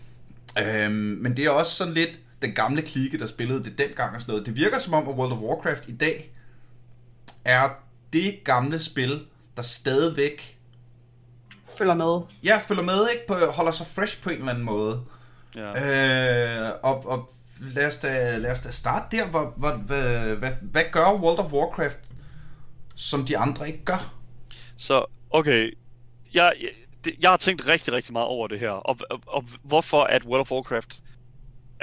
Øhm, 0.85 0.95
men 0.95 1.37
det 1.37 1.45
er 1.45 1.51
også 1.51 1.73
sådan 1.77 1.95
lidt 1.95 2.11
den 2.43 2.53
gamle 2.55 2.83
klike, 2.83 3.19
der 3.19 3.27
spillede 3.27 3.65
det 3.65 3.79
dengang 3.79 4.15
og 4.15 4.21
sådan 4.21 4.33
noget. 4.33 4.47
Det 4.47 4.57
virker 4.57 4.79
som 4.79 4.95
om, 4.95 5.09
at 5.09 5.15
World 5.15 5.33
of 5.33 5.39
Warcraft 5.39 5.89
i 5.89 5.97
dag 5.97 6.33
er 7.45 7.69
det 8.13 8.41
gamle 8.45 8.79
spil, 8.79 9.27
der 9.57 9.63
stadigvæk 9.63 10.59
Følger 11.79 11.95
med. 11.95 12.21
ja, 12.45 12.59
følger 12.59 12.83
med, 12.83 13.09
ikke? 13.13 13.27
På, 13.29 13.35
holder 13.35 13.73
sig 13.73 13.87
fresh 13.87 14.23
på 14.23 14.31
en 14.31 14.37
eller 14.37 14.51
anden 14.51 14.65
måde. 14.65 15.01
ja. 15.55 16.67
Øh, 16.67 16.73
og, 16.83 17.07
og 17.07 17.33
lad, 17.61 17.87
os 17.87 17.97
da, 17.97 18.39
lad 18.39 18.53
os 18.53 18.61
da 18.61 18.71
starte 18.71 19.17
der. 19.17 19.27
Hvor, 19.29 19.55
hvor, 19.57 19.71
hvad, 19.73 20.37
hvad, 20.37 20.53
hvad 20.63 20.83
gør 20.93 21.13
World 21.21 21.39
of 21.39 21.53
Warcraft, 21.53 21.99
som 22.95 23.25
de 23.25 23.39
andre 23.39 23.67
ikke 23.67 23.85
gør? 23.85 24.15
Så, 24.77 25.05
okay. 25.31 25.77
Jeg, 26.35 26.53
jeg, 26.61 26.71
det, 27.05 27.15
jeg 27.21 27.31
har 27.31 27.37
tænkt 27.37 27.69
rigtig, 27.69 27.93
rigtig 27.93 28.13
meget 28.13 28.29
over 28.29 28.49
det 28.49 28.61
her. 28.61 28.71
Og, 28.71 28.97
og, 29.11 29.21
og 29.27 29.45
hvorfor 29.63 30.01
at 30.03 30.25
World 30.25 30.41
of 30.41 30.51
Warcraft 30.53 31.03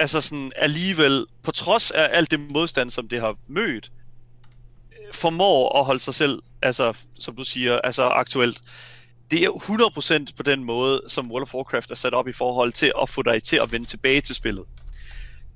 altså 0.00 0.20
sådan 0.20 0.52
alligevel, 0.56 1.26
på 1.42 1.52
trods 1.52 1.90
af 1.90 2.08
alt 2.12 2.30
det 2.30 2.40
modstand, 2.40 2.90
som 2.90 3.08
det 3.08 3.20
har 3.20 3.36
mødt, 3.48 3.92
øh, 4.92 5.14
formår 5.14 5.78
at 5.78 5.84
holde 5.84 6.00
sig 6.00 6.14
selv, 6.14 6.42
altså 6.62 6.92
som 7.18 7.36
du 7.36 7.44
siger, 7.44 7.78
altså 7.78 8.02
aktuelt. 8.02 8.62
Det 9.30 9.44
er 9.44 9.50
100% 10.30 10.36
på 10.36 10.42
den 10.42 10.64
måde, 10.64 11.02
som 11.08 11.30
World 11.30 11.42
of 11.42 11.54
Warcraft 11.54 11.90
er 11.90 11.94
sat 11.94 12.14
op 12.14 12.28
i 12.28 12.32
forhold 12.32 12.72
til 12.72 12.92
at 13.02 13.08
få 13.08 13.22
dig 13.22 13.42
til 13.42 13.60
at 13.62 13.72
vende 13.72 13.86
tilbage 13.86 14.20
til 14.20 14.34
spillet. 14.34 14.64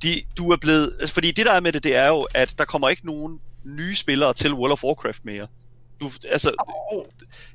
De, 0.03 0.23
du 0.39 0.51
er 0.51 0.57
blevet, 0.57 1.11
fordi 1.11 1.33
det 1.33 1.47
der 1.47 1.53
er 1.53 1.61
med 1.61 1.73
det, 1.73 1.85
det 1.85 1.97
er 1.97 2.09
jo, 2.09 2.27
at 2.35 2.55
der 2.59 2.65
kommer 2.65 2.89
ikke 2.89 3.07
nogen 3.07 3.41
nye 3.65 3.97
spillere 3.97 4.35
til 4.35 4.55
World 4.55 4.73
of 4.73 4.85
Warcraft 4.85 5.25
mere. 5.25 5.47
Du, 6.01 6.11
altså, 6.29 6.53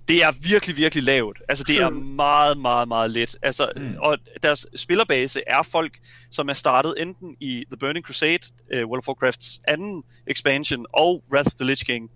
det 0.08 0.24
er 0.24 0.31
virkelig, 0.31 0.77
virkelig 0.77 1.03
lavt. 1.03 1.41
Altså, 1.50 1.63
det 1.63 1.81
er 1.81 1.89
meget, 1.89 2.58
meget, 2.58 2.88
meget 2.88 3.12
let. 3.12 3.36
Altså, 3.41 3.72
mm. 3.75 3.96
Og 4.00 4.17
deres 4.43 4.67
spillerbase 4.75 5.41
er 5.48 5.63
folk, 5.63 6.00
som 6.31 6.50
er 6.50 6.53
startet 6.53 6.93
enten 6.98 7.38
i 7.39 7.65
The 7.72 7.77
Burning 7.77 8.05
Crusade, 8.05 8.39
uh, 8.75 8.89
World 8.89 8.98
of 8.98 9.08
Warcrafts 9.08 9.62
anden 9.67 10.03
expansion, 10.27 10.86
og 10.93 11.24
Wrath 11.31 11.48
of 11.48 11.53
the 11.53 11.65
Lich 11.65 11.86
King, 11.86 12.12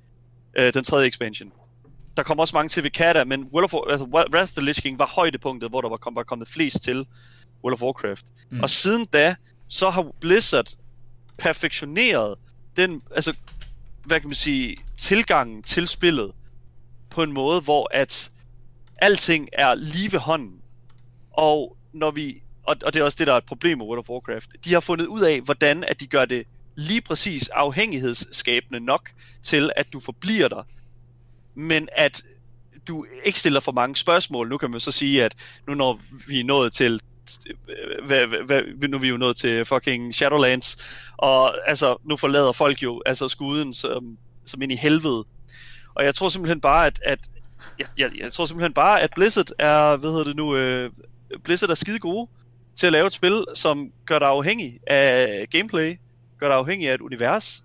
uh, 0.59 0.65
den 0.73 0.83
tredje 0.83 1.07
expansion. 1.07 1.51
der 2.17 2.23
kom 2.23 2.39
også 2.39 2.55
mange 2.55 2.69
til 2.69 2.83
Vikata, 2.83 3.23
men 3.23 3.43
World 3.43 3.63
of 3.63 3.73
War, 3.73 3.91
altså 3.91 4.05
Wrath 4.05 4.43
of 4.43 4.49
the 4.49 4.65
Lich 4.65 4.81
King 4.81 4.99
var 4.99 5.05
højdepunktet, 5.05 5.69
hvor 5.69 5.81
der 5.81 5.89
var, 5.89 5.97
kom, 5.97 6.15
var 6.15 6.23
kommet 6.23 6.47
flest 6.47 6.83
til 6.83 7.05
World 7.63 7.73
of 7.73 7.81
Warcraft. 7.81 8.25
Mm. 8.49 8.59
Og 8.59 8.69
siden 8.69 9.05
da, 9.05 9.35
så 9.67 9.89
har 9.89 10.11
Blizzard 10.21 10.67
perfektioneret 11.37 12.35
den, 12.75 13.01
altså, 13.15 13.37
hvad 14.05 14.19
kan 14.19 14.29
man 14.29 14.35
sige, 14.35 14.77
tilgangen 14.97 15.63
til 15.63 15.87
spillet 15.87 16.31
på 17.09 17.23
en 17.23 17.31
måde, 17.31 17.61
hvor 17.61 17.87
at 17.91 18.31
alting 18.97 19.49
er 19.53 19.75
lige 19.75 20.11
ved 20.11 20.19
hånden. 20.19 20.61
Og 21.31 21.77
når 21.93 22.11
vi, 22.11 22.41
og, 22.63 22.75
og 22.85 22.93
det 22.93 22.99
er 22.99 23.03
også 23.03 23.17
det, 23.19 23.27
der 23.27 23.33
er 23.33 23.37
et 23.37 23.45
problem 23.45 23.77
med 23.77 23.85
World 23.85 23.99
of 23.99 24.09
Warcraft, 24.09 24.49
de 24.65 24.73
har 24.73 24.79
fundet 24.79 25.05
ud 25.05 25.21
af, 25.21 25.41
hvordan 25.41 25.83
at 25.83 25.99
de 25.99 26.07
gør 26.07 26.25
det 26.25 26.47
lige 26.75 27.01
præcis 27.01 27.47
afhængighedsskabende 27.47 28.79
nok 28.79 29.09
til, 29.43 29.71
at 29.75 29.93
du 29.93 29.99
forbliver 29.99 30.47
der. 30.47 30.63
Men 31.55 31.89
at 31.91 32.23
du 32.87 33.05
ikke 33.23 33.39
stiller 33.39 33.59
for 33.59 33.71
mange 33.71 33.95
spørgsmål. 33.95 34.49
Nu 34.49 34.57
kan 34.57 34.71
man 34.71 34.79
så 34.79 34.91
sige, 34.91 35.23
at 35.23 35.35
nu 35.67 35.73
når 35.73 35.99
vi 36.27 36.39
er 36.39 36.43
nået 36.43 36.73
til 36.73 37.01
hvad, 38.05 38.45
hvad, 38.45 38.87
nu 38.87 38.97
er 38.97 39.01
vi 39.01 39.07
jo 39.07 39.17
nået 39.17 39.35
til 39.35 39.65
fucking 39.65 40.15
Shadowlands, 40.15 40.77
og 41.17 41.69
altså, 41.69 41.97
nu 42.03 42.17
forlader 42.17 42.51
folk 42.51 42.83
jo 42.83 43.01
altså 43.05 43.27
skuden 43.27 43.73
som, 43.73 44.17
som 44.45 44.61
ind 44.61 44.71
i 44.71 44.75
helvede. 44.75 45.25
Og 45.95 46.05
jeg 46.05 46.15
tror 46.15 46.29
simpelthen 46.29 46.61
bare, 46.61 46.85
at, 46.85 46.99
at 47.05 47.19
jeg, 47.79 47.87
jeg, 47.97 48.11
jeg 48.17 48.33
tror 48.33 48.45
simpelthen 48.45 48.73
bare, 48.73 49.01
at 49.01 49.09
Blizzard 49.15 49.49
er, 49.59 49.95
hvad 49.95 50.09
hedder 50.09 50.23
det 50.23 50.35
nu, 50.35 50.55
øh, 50.55 50.91
Blizzard 51.43 51.69
er 51.69 51.75
skide 51.75 51.99
gode 51.99 52.27
til 52.75 52.87
at 52.87 52.93
lave 52.93 53.07
et 53.07 53.13
spil, 53.13 53.45
som 53.53 53.91
gør 54.05 54.19
dig 54.19 54.27
afhængig 54.27 54.79
af 54.87 55.47
gameplay, 55.51 55.97
gør 56.39 56.47
dig 56.47 56.57
afhængig 56.57 56.89
af 56.89 56.93
et 56.93 57.01
univers. 57.01 57.63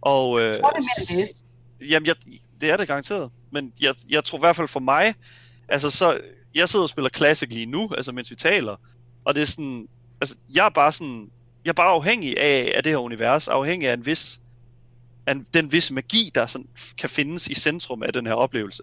Og, 0.00 0.40
øh, 0.40 0.54
tror 0.54 0.68
det 0.68 0.84
mere 1.10 1.22
det. 1.22 1.90
Jamen, 1.90 2.06
jeg, 2.06 2.14
det 2.60 2.70
er 2.70 2.76
det 2.76 2.88
garanteret. 2.88 3.30
Men 3.50 3.72
jeg, 3.80 3.94
jeg 4.08 4.24
tror 4.24 4.38
i 4.38 4.40
hvert 4.40 4.56
fald 4.56 4.68
for 4.68 4.80
mig, 4.80 5.14
altså 5.68 5.90
så, 5.90 6.20
jeg 6.56 6.68
sidder 6.68 6.82
og 6.82 6.88
spiller 6.88 7.10
Classic 7.10 7.48
lige 7.50 7.66
nu, 7.66 7.90
altså 7.96 8.12
mens 8.12 8.30
vi 8.30 8.36
taler, 8.36 8.76
og 9.24 9.34
det 9.34 9.40
er 9.40 9.46
sådan, 9.46 9.88
altså 10.20 10.34
jeg 10.54 10.64
er 10.64 10.70
bare 10.70 10.92
sådan, 10.92 11.30
jeg 11.64 11.70
er 11.70 11.74
bare 11.74 11.88
afhængig 11.88 12.38
af, 12.40 12.72
af 12.76 12.82
det 12.82 12.92
her 12.92 12.98
univers, 12.98 13.48
afhængig 13.48 13.88
af 13.88 13.94
en 13.94 14.06
vis, 14.06 14.40
af 15.26 15.34
den 15.54 15.72
vis 15.72 15.90
magi, 15.90 16.30
der 16.34 16.46
sådan 16.46 16.66
kan 16.98 17.10
findes 17.10 17.46
i 17.46 17.54
centrum 17.54 18.02
af 18.02 18.12
den 18.12 18.26
her 18.26 18.34
oplevelse. 18.34 18.82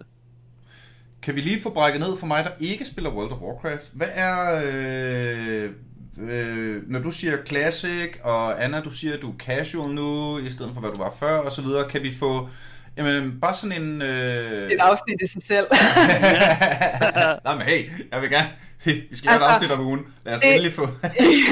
Kan 1.22 1.34
vi 1.34 1.40
lige 1.40 1.60
få 1.60 1.70
brækket 1.70 2.00
ned 2.00 2.16
for 2.16 2.26
mig, 2.26 2.44
der 2.44 2.50
ikke 2.60 2.84
spiller 2.84 3.10
World 3.10 3.32
of 3.32 3.40
Warcraft? 3.40 3.90
Hvad 3.92 4.08
er... 4.14 4.62
Øh, 4.64 5.70
øh, 6.18 6.90
når 6.90 6.98
du 6.98 7.10
siger 7.10 7.44
classic, 7.44 8.10
og 8.22 8.64
Anna, 8.64 8.80
du 8.80 8.90
siger, 8.90 9.14
at 9.14 9.22
du 9.22 9.30
er 9.30 9.36
casual 9.36 9.94
nu, 9.94 10.38
i 10.38 10.50
stedet 10.50 10.70
for 10.74 10.80
hvad 10.80 10.90
du 10.90 10.98
var 10.98 11.14
før, 11.18 11.38
og 11.38 11.52
så 11.52 11.62
videre, 11.62 11.88
kan 11.88 12.02
vi 12.02 12.14
få... 12.14 12.48
Jamen, 12.96 13.40
bare 13.40 13.54
sådan 13.54 13.82
en... 13.82 14.02
Øh... 14.02 14.70
Et 14.70 14.80
afsnit 14.80 15.22
i 15.22 15.26
sig 15.26 15.42
selv. 15.42 15.66
Nej, 17.44 17.54
men 17.54 17.62
hey, 17.62 17.90
jeg 18.12 18.20
vil 18.20 18.30
gerne... 18.30 18.48
Vi 18.84 19.16
skal 19.16 19.30
altså, 19.30 19.44
et 19.44 19.50
afsnit 19.50 19.70
om 19.70 19.80
ugen. 19.80 20.06
Lad 20.24 20.34
os 20.34 20.40
det, 20.40 20.50
endelig 20.50 20.72
få... 20.72 20.82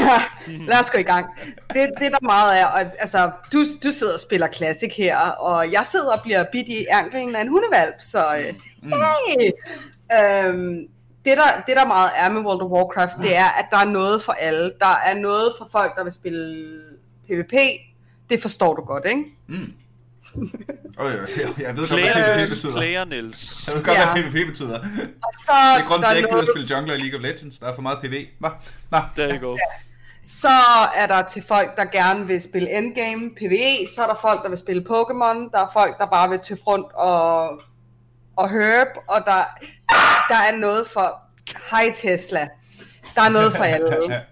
ja, 0.06 0.22
lad 0.48 0.78
os 0.78 0.90
gå 0.90 0.98
i 0.98 1.02
gang. 1.02 1.26
Det, 1.46 1.90
det 2.00 2.12
der 2.12 2.18
meget 2.22 2.60
er, 2.60 2.66
og, 2.66 2.80
altså, 2.80 3.30
du, 3.52 3.58
du 3.84 3.90
sidder 3.90 4.14
og 4.14 4.20
spiller 4.20 4.48
Classic 4.48 4.94
her, 4.96 5.18
og 5.18 5.72
jeg 5.72 5.86
sidder 5.86 6.12
og 6.12 6.22
bliver 6.22 6.44
bidt 6.52 6.68
i 6.68 6.86
anklen 6.90 7.36
af 7.36 7.40
en 7.40 7.48
hundevalp, 7.48 7.94
så 8.00 8.24
mm. 8.82 8.92
hey! 8.92 9.50
Øhm, 10.20 10.88
det, 11.24 11.36
der, 11.36 11.62
det 11.66 11.76
der 11.76 11.86
meget 11.86 12.10
er 12.16 12.30
med 12.30 12.40
World 12.40 12.62
of 12.62 12.70
Warcraft, 12.70 13.12
det 13.22 13.36
er, 13.36 13.58
at 13.58 13.66
der 13.70 13.76
er 13.76 13.84
noget 13.84 14.22
for 14.22 14.32
alle. 14.32 14.72
Der 14.80 14.96
er 15.06 15.14
noget 15.14 15.52
for 15.58 15.68
folk, 15.72 15.96
der 15.96 16.04
vil 16.04 16.12
spille 16.12 16.80
PvP. 17.28 17.52
Det 18.30 18.42
forstår 18.42 18.74
du 18.74 18.82
godt, 18.82 19.06
ikke? 19.06 19.24
Mm. 19.48 19.72
Oh, 20.98 21.12
jeg, 21.12 21.18
jeg 21.58 21.76
ved 21.76 21.88
godt, 21.88 22.00
hvad 22.00 22.38
PvP 22.38 22.50
betyder. 22.50 22.72
Player, 22.72 23.04
Niels. 23.04 23.66
Jeg 23.66 23.74
ved 23.74 23.84
godt, 23.84 23.98
ja. 23.98 24.12
hvad 24.12 24.22
PvP 24.22 24.46
betyder. 24.46 24.78
Og 24.78 25.32
så, 25.38 25.52
det 25.76 25.82
er 25.82 25.86
grunden 25.86 26.02
til, 26.02 26.10
at 26.10 26.10
jeg 26.10 26.16
ikke 26.16 26.28
gider 26.28 26.40
at 26.40 26.48
spille 26.54 26.68
jungler 26.70 26.94
i 26.94 26.98
League 26.98 27.18
of 27.18 27.22
Legends. 27.22 27.58
Der 27.58 27.66
er 27.66 27.74
for 27.74 27.82
meget 27.82 27.98
PV. 28.02 28.26
Hva? 28.38 28.48
Nå. 28.90 28.98
There 29.16 29.38
you 29.38 29.48
go. 29.48 29.56
Så 30.26 30.48
er 30.96 31.06
der 31.06 31.22
til 31.22 31.44
folk, 31.48 31.76
der 31.76 31.84
gerne 31.84 32.26
vil 32.26 32.42
spille 32.42 32.78
endgame, 32.78 33.30
PvE. 33.36 33.88
Så 33.94 34.02
er 34.02 34.06
der 34.06 34.14
folk, 34.20 34.42
der 34.42 34.48
vil 34.48 34.58
spille 34.58 34.82
Pokémon. 34.90 35.50
Der 35.52 35.58
er 35.58 35.70
folk, 35.72 35.98
der 35.98 36.06
bare 36.06 36.28
vil 36.28 36.38
til 36.38 36.58
front 36.64 36.86
og, 36.94 37.60
og 38.36 38.50
herb. 38.50 38.88
Og 39.08 39.20
der, 39.26 39.42
der 40.28 40.36
er 40.36 40.56
noget 40.56 40.86
for... 40.86 41.18
Hej 41.70 41.92
Tesla. 41.94 42.48
Der 43.14 43.22
er 43.22 43.28
noget 43.28 43.52
for 43.52 43.64
alle. 43.64 44.20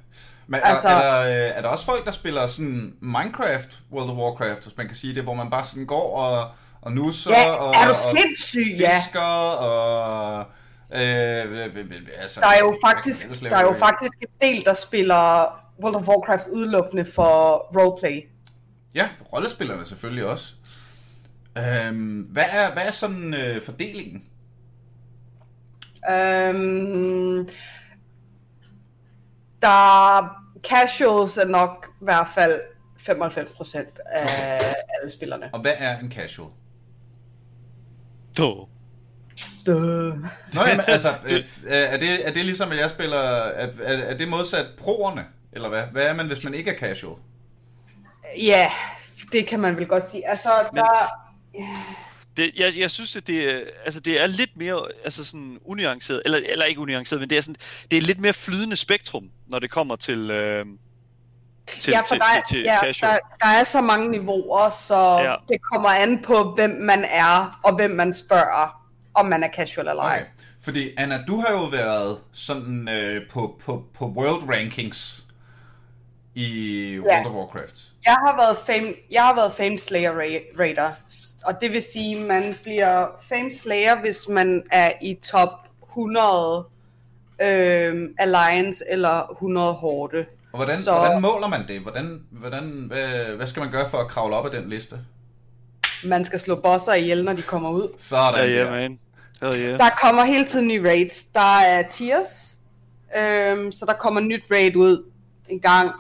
Men 0.50 0.60
altså, 0.64 0.88
er, 0.88 0.92
er, 0.92 1.24
der, 1.24 1.48
øh, 1.48 1.56
er 1.56 1.62
der 1.62 1.68
også 1.68 1.84
folk, 1.84 2.04
der 2.04 2.10
spiller 2.10 2.46
sådan 2.46 2.94
Minecraft, 3.00 3.78
World 3.92 4.10
of 4.10 4.16
Warcraft, 4.16 4.62
hvis 4.62 4.76
man 4.76 4.86
kan 4.86 4.96
sige 4.96 5.14
det, 5.14 5.22
hvor 5.22 5.34
man 5.34 5.50
bare 5.50 5.64
sådan 5.64 5.86
går 5.86 6.16
og, 6.16 6.50
og 6.80 6.92
nusser 6.92 7.30
ja, 7.30 7.50
og, 7.50 7.74
er 7.74 7.84
du 7.84 7.90
og 7.90 7.96
sindssyg, 7.96 8.64
fisker 8.64 9.20
ja. 9.20 9.66
og... 9.66 10.46
Øh, 10.92 11.70
altså, 12.22 12.40
der 12.40 12.46
er 12.46 12.58
jo 12.58 12.76
faktisk, 12.84 13.42
der 13.42 13.56
er 13.56 13.62
jo 13.62 13.74
faktisk 13.78 14.12
en 14.20 14.48
del, 14.48 14.64
der 14.64 14.74
spiller 14.74 15.42
World 15.82 15.94
of 15.94 16.08
Warcraft 16.08 16.46
udelukkende 16.52 17.04
for 17.04 17.56
roleplay. 17.76 18.22
Ja, 18.94 19.08
rollespillerne 19.32 19.84
selvfølgelig 19.84 20.26
også. 20.26 20.52
Øhm, 21.58 22.20
hvad, 22.20 22.44
er, 22.50 22.72
hvad 22.72 22.82
er 22.86 22.90
sådan 22.90 23.34
øh, 23.34 23.62
fordelingen? 23.62 24.24
Øhm, 26.10 27.48
der 29.62 30.39
casuals 30.62 31.38
er 31.38 31.46
nok 31.46 31.90
i 32.00 32.04
hvert 32.04 32.28
fald 32.34 32.60
95% 33.00 33.78
af 34.06 34.74
alle 35.00 35.12
spillerne. 35.12 35.50
Og 35.52 35.60
hvad 35.60 35.72
er 35.78 35.98
en 35.98 36.12
casual? 36.12 36.48
Du. 38.36 38.66
Duh. 39.66 40.18
Nå, 40.54 40.66
jamen, 40.66 40.84
altså, 40.86 41.08
er 41.68 41.96
det, 41.96 42.28
er 42.28 42.32
det 42.32 42.44
ligesom, 42.44 42.72
at 42.72 42.78
jeg 42.78 42.90
spiller, 42.90 43.18
er, 43.18 43.68
er 43.82 44.16
det 44.16 44.28
modsat 44.28 44.66
proerne, 44.78 45.26
eller 45.52 45.68
hvad? 45.68 45.82
Hvad 45.82 46.06
er 46.06 46.14
man, 46.14 46.26
hvis 46.26 46.44
man 46.44 46.54
ikke 46.54 46.70
er 46.70 46.78
casual? 46.78 47.16
Ja, 48.42 48.70
det 49.32 49.46
kan 49.46 49.60
man 49.60 49.76
vel 49.76 49.86
godt 49.86 50.10
sige. 50.10 50.28
Altså, 50.28 50.48
der... 50.74 51.10
Det, 52.40 52.52
jeg, 52.56 52.78
jeg 52.78 52.90
synes, 52.90 53.16
at 53.16 53.26
det, 53.26 53.64
altså, 53.84 54.00
det 54.00 54.20
er 54.20 54.26
lidt 54.26 54.56
mere 54.56 54.86
altså 55.04 55.24
sådan 55.24 55.58
unuanceret, 55.64 56.22
eller, 56.24 56.40
eller 56.44 56.64
ikke 56.64 56.80
unuanceret, 56.80 57.20
men 57.20 57.30
det 57.30 57.38
er, 57.38 57.42
sådan, 57.42 57.56
det 57.90 57.96
er 57.96 58.02
lidt 58.02 58.20
mere 58.20 58.32
flydende 58.32 58.76
spektrum, 58.76 59.30
når 59.46 59.58
det 59.58 59.70
kommer 59.70 59.96
til, 59.96 60.30
øh, 60.30 60.66
til, 61.78 61.90
ja, 61.90 62.00
for 62.00 62.06
til, 62.06 62.18
der, 62.18 62.24
til, 62.48 62.56
til 62.56 62.62
ja, 62.62 62.80
casual. 62.80 63.12
der, 63.12 63.18
der 63.40 63.46
er 63.46 63.64
så 63.64 63.80
mange 63.80 64.10
niveauer, 64.10 64.70
så 64.70 65.18
ja. 65.18 65.34
det 65.48 65.62
kommer 65.72 65.88
an 65.88 66.22
på, 66.22 66.52
hvem 66.56 66.70
man 66.70 67.04
er, 67.04 67.60
og 67.64 67.76
hvem 67.76 67.90
man 67.90 68.14
spørger, 68.14 68.82
om 69.14 69.26
man 69.26 69.42
er 69.42 69.48
casual 69.56 69.88
eller 69.88 70.02
ej. 70.02 70.20
Okay. 70.20 70.30
Fordi 70.62 70.90
Anna, 70.96 71.24
du 71.26 71.40
har 71.40 71.52
jo 71.52 71.64
været 71.64 72.18
sådan 72.32 72.88
øh, 72.88 73.28
på, 73.30 73.60
på, 73.64 73.84
på 73.94 74.06
world 74.06 74.48
rankings 74.48 75.26
i 76.40 76.98
World 76.98 77.12
ja. 77.12 77.28
of 77.28 77.34
Warcraft. 77.34 77.74
Jeg 78.04 78.12
har 78.12 78.36
været 78.36 78.56
fame, 78.66 78.94
jeg 79.10 79.22
har 79.22 79.34
været 79.34 79.52
Fame 79.52 79.78
Slayer 79.78 80.12
Raider, 80.58 80.90
og 81.46 81.60
det 81.60 81.72
vil 81.72 81.82
sige, 81.82 82.20
at 82.20 82.26
man 82.26 82.56
bliver 82.62 83.06
Fame 83.28 83.50
Slayer, 83.58 84.00
hvis 84.00 84.28
man 84.28 84.62
er 84.72 84.92
i 85.02 85.18
top 85.22 85.50
100 85.88 86.66
øh, 87.42 88.08
Alliance 88.18 88.84
eller 88.90 89.30
100 89.30 89.72
Horde. 89.72 90.26
Og 90.52 90.56
hvordan, 90.56 90.76
Så, 90.76 90.92
hvordan 90.92 91.22
måler 91.22 91.48
man 91.48 91.68
det? 91.68 91.80
Hvordan, 91.80 92.22
hvordan, 92.30 92.84
hvad, 92.86 93.36
hvad 93.36 93.46
skal 93.46 93.60
man 93.60 93.70
gøre 93.70 93.90
for 93.90 93.98
at 93.98 94.08
kravle 94.08 94.36
op 94.36 94.46
ad 94.46 94.50
den 94.50 94.68
liste? 94.68 94.98
Man 96.04 96.24
skal 96.24 96.40
slå 96.40 96.60
bosser 96.60 96.94
ihjel, 96.94 97.24
når 97.24 97.32
de 97.32 97.42
kommer 97.42 97.70
ud. 97.70 97.88
Sådan 97.98 98.50
ja, 98.50 98.56
yeah, 98.56 98.70
man. 98.70 98.98
Hell 99.42 99.60
yeah. 99.60 99.78
Der 99.78 99.90
kommer 100.02 100.24
hele 100.24 100.44
tiden 100.44 100.68
nye 100.68 100.88
raids. 100.88 101.24
Der 101.24 101.58
er 101.58 101.82
tiers, 101.90 102.58
øh, 103.16 103.72
så 103.72 103.84
der 103.86 103.92
kommer 103.92 104.20
nyt 104.20 104.42
raid 104.50 104.76
ud 104.76 105.04
en 105.48 105.60
gang 105.60 105.90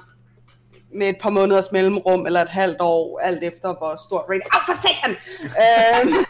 med 0.94 1.08
et 1.08 1.16
par 1.20 1.30
måneders 1.30 1.72
mellemrum, 1.72 2.26
eller 2.26 2.42
et 2.42 2.48
halvt 2.48 2.80
år, 2.80 3.20
alt 3.22 3.42
efter 3.44 3.74
hvor 3.78 3.96
stort 4.06 4.24
raid. 4.28 4.40
Au, 4.52 4.60
for 4.66 4.74
satan! 4.74 5.16
Øhm. 5.44 6.24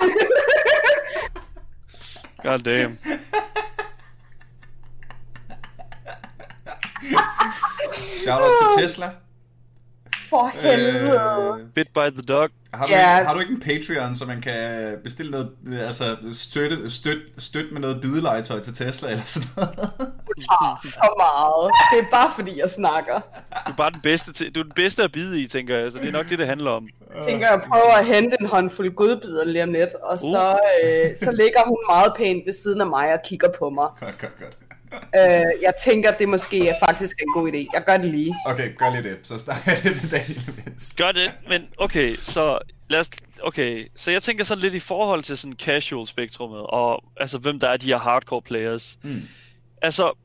God 2.49 2.59
damn. 2.59 2.99
Shout 8.25 8.41
out 8.43 8.77
til 8.77 8.83
Tesla. 8.83 9.11
For 10.31 10.51
helvede. 10.55 11.61
Øh, 11.61 11.67
Bit 11.75 11.89
by 11.95 12.11
the 12.15 12.23
dog. 12.23 12.49
Har 12.75 12.87
du, 12.87 12.93
yeah. 12.93 13.19
ikke, 13.19 13.27
har 13.27 13.35
du 13.35 13.41
ikke 13.41 13.53
en 13.53 13.61
Patreon, 13.61 14.17
så 14.17 14.25
man 14.25 14.41
kan 14.41 14.97
bestille 15.05 15.31
noget, 15.31 15.51
altså 15.87 16.17
støtte, 16.33 16.91
støtte, 16.91 17.23
støtte 17.39 17.71
med 17.73 17.81
noget 17.81 18.01
bidelegetøj 18.01 18.61
til 18.61 18.75
Tesla 18.75 19.09
eller 19.11 19.25
sådan 19.25 19.49
noget? 19.57 19.79
Ja, 20.39 20.67
så 20.97 21.09
meget. 21.19 21.73
Det 21.93 22.07
er 22.07 22.11
bare 22.11 22.31
fordi, 22.35 22.61
jeg 22.61 22.71
snakker. 22.71 23.15
Du 23.67 23.73
er 23.73 23.77
bare 23.77 23.91
den 23.91 24.01
bedste, 24.01 24.33
til, 24.33 24.55
du 24.55 24.61
er 24.61 24.65
den 24.65 24.73
bedste 24.77 25.03
at 25.03 25.13
bide 25.13 25.41
i, 25.41 25.47
tænker 25.47 25.79
jeg. 25.79 25.91
Så 25.93 25.99
det 25.99 26.09
er 26.09 26.13
nok 26.13 26.29
det, 26.29 26.39
det 26.39 26.47
handler 26.47 26.71
om. 26.71 26.89
Jeg 27.15 27.25
tænker, 27.25 27.51
jeg 27.51 27.63
prøver 27.69 27.93
at 27.93 28.07
hente 28.07 28.37
en 28.41 28.47
håndfuld 28.47 28.95
godbider 28.95 29.45
lige 29.45 29.63
om 29.63 29.73
lidt, 29.73 29.95
og 29.95 30.21
så, 30.21 30.59
uh. 30.85 30.89
øh, 30.89 31.17
så 31.17 31.33
ligger 31.33 31.61
hun 31.67 31.79
meget 31.91 32.13
pænt 32.17 32.47
ved 32.47 32.53
siden 32.53 32.81
af 32.81 32.87
mig 32.87 33.13
og 33.13 33.21
kigger 33.25 33.49
på 33.59 33.71
mig. 33.71 33.89
Godt, 34.01 34.19
godt, 34.19 34.39
godt. 34.39 34.57
Øh, 34.93 35.63
jeg 35.63 35.75
tænker, 35.85 36.17
det 36.17 36.29
måske 36.29 36.69
er 36.69 36.75
faktisk 36.89 37.17
en 37.23 37.33
god 37.35 37.53
idé. 37.53 37.67
Jeg 37.75 37.85
gør 37.87 37.97
det 37.97 38.07
lige. 38.07 38.35
Okay, 38.47 38.77
gør 38.77 38.91
lige 38.93 39.11
det. 39.11 39.19
Så 39.23 39.39
starter 39.39 39.63
jeg 39.67 39.81
det 39.85 40.03
med 40.03 40.11
Daniel 40.11 40.43
Gør 40.97 41.13
det, 41.13 41.33
men 41.49 41.63
okay, 41.79 42.17
så 42.17 42.59
lad 42.89 43.01
os, 43.01 43.11
okay, 43.43 43.91
så 43.97 44.11
jeg 44.11 44.23
tænker 44.23 44.45
sådan 44.45 44.63
lidt 44.63 44.75
i 44.75 44.81
forhold 44.81 45.23
til 45.23 45.39
sådan 45.39 45.57
casual 45.57 46.07
spektrummet, 46.07 46.61
og 46.61 47.05
altså 47.17 47.39
hvem 47.39 47.61
der 47.61 47.69
er 47.69 47.77
de 47.77 47.87
her 47.87 47.99
hardcore 47.99 48.43
players. 48.43 48.99
Mm. 49.03 49.23
Altså, 49.83 50.19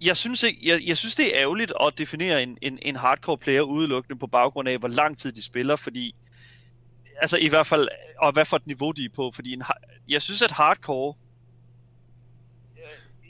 jeg 0.00 0.16
synes, 0.16 0.42
ikke, 0.42 0.60
jeg, 0.62 0.80
jeg 0.86 0.96
synes 0.96 1.14
det 1.14 1.26
er 1.26 1.40
ærgerligt 1.40 1.72
at 1.86 1.98
definere 1.98 2.42
en, 2.42 2.58
en, 2.62 2.78
en 2.82 2.96
hardcore 2.96 3.38
player 3.38 3.62
udelukkende 3.62 4.18
på 4.18 4.26
baggrund 4.26 4.68
af, 4.68 4.78
hvor 4.78 4.88
lang 4.88 5.18
tid 5.18 5.32
de 5.32 5.42
spiller, 5.42 5.76
fordi, 5.76 6.14
altså 7.20 7.36
i 7.36 7.48
hvert 7.48 7.66
fald, 7.66 7.88
og 8.18 8.32
hvad 8.32 8.44
for 8.44 8.56
et 8.56 8.66
niveau 8.66 8.90
de 8.90 9.04
er 9.04 9.08
på, 9.16 9.30
fordi 9.34 9.52
en, 9.52 9.62
jeg 10.08 10.22
synes, 10.22 10.42
at 10.42 10.50
hardcore 10.50 11.14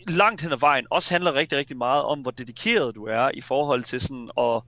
langt 0.09 0.41
hen 0.41 0.53
ad 0.53 0.57
vejen 0.59 0.87
også 0.91 1.15
handler 1.15 1.35
rigtig, 1.35 1.59
rigtig 1.59 1.77
meget 1.77 2.03
om, 2.03 2.19
hvor 2.21 2.31
dedikeret 2.31 2.95
du 2.95 3.05
er 3.05 3.31
i 3.35 3.41
forhold 3.41 3.83
til 3.83 4.01
sådan 4.01 4.31
at, 4.39 4.63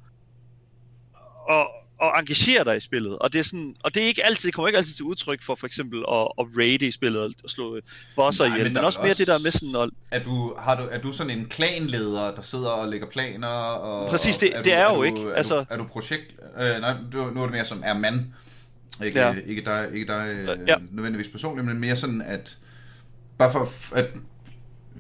at, 1.51 1.67
at 2.03 2.11
engagere 2.19 2.65
dig 2.65 2.77
i 2.77 2.81
spillet. 2.81 3.19
Og 3.19 3.33
det 3.33 3.39
er 3.39 3.43
sådan, 3.43 3.77
og 3.85 3.95
det 3.95 4.03
er 4.03 4.07
ikke 4.07 4.27
altid, 4.27 4.47
det 4.49 4.55
kommer 4.55 4.69
ikke 4.69 4.77
altid 4.77 4.95
til 4.95 5.05
udtryk 5.05 5.43
for 5.43 5.55
for 5.55 5.67
eksempel 5.67 5.99
at, 5.99 6.29
at 6.41 6.47
raide 6.59 6.87
i 6.87 6.91
spillet 6.91 7.35
og 7.45 7.51
slå 7.51 7.79
bosser 8.17 8.45
Nej, 8.45 8.55
ihjel, 8.55 8.67
men 8.67 8.73
men, 8.73 8.83
er 8.83 8.87
også 8.87 8.99
mere 9.01 9.11
også- 9.11 9.19
det 9.19 9.27
der 9.27 9.39
med 9.43 9.51
sådan 9.51 9.75
at, 9.77 9.91
Er 10.21 10.25
du, 10.25 10.55
har 10.59 10.77
du, 10.77 10.89
er 10.91 10.99
du 11.01 11.13
sådan 11.13 11.39
en 11.39 11.47
klanleder, 11.47 12.35
der 12.35 12.43
sidder 12.43 12.69
og 12.69 12.89
lægger 12.89 13.07
planer? 13.11 13.49
Og, 13.49 14.09
Præcis, 14.09 14.37
og 14.37 14.41
det- 14.41 14.53
det 14.57 14.65
du, 14.65 14.71
er 14.71 14.85
jo 14.85 14.97
du, 14.97 15.03
ikke, 15.03 15.21
Er, 15.23 15.35
altså- 15.35 15.57
du, 15.61 15.65
er 15.71 15.77
du 15.77 15.85
projekt... 15.85 16.35
Øh, 16.61 16.81
nej, 16.81 16.95
nu 17.13 17.41
er 17.41 17.43
det 17.47 17.51
mere 17.51 17.65
som 17.65 17.83
er 17.85 17.95
mand. 17.95 18.21
Ikke, 19.05 19.21
Ja. 19.21 19.35
ikke 19.47 19.65
dig, 19.65 19.89
ikke 19.95 20.07
dig 20.13 20.29
øh, 20.35 20.59
Ja. 20.69 20.75
nødvendigvis 20.91 21.29
personligt, 21.29 21.67
men 21.69 21.79
mere 21.79 21.97
sådan, 21.97 22.23
at... 22.23 22.59
Bare 23.39 23.53
for 23.53 23.69
at... 23.97 24.07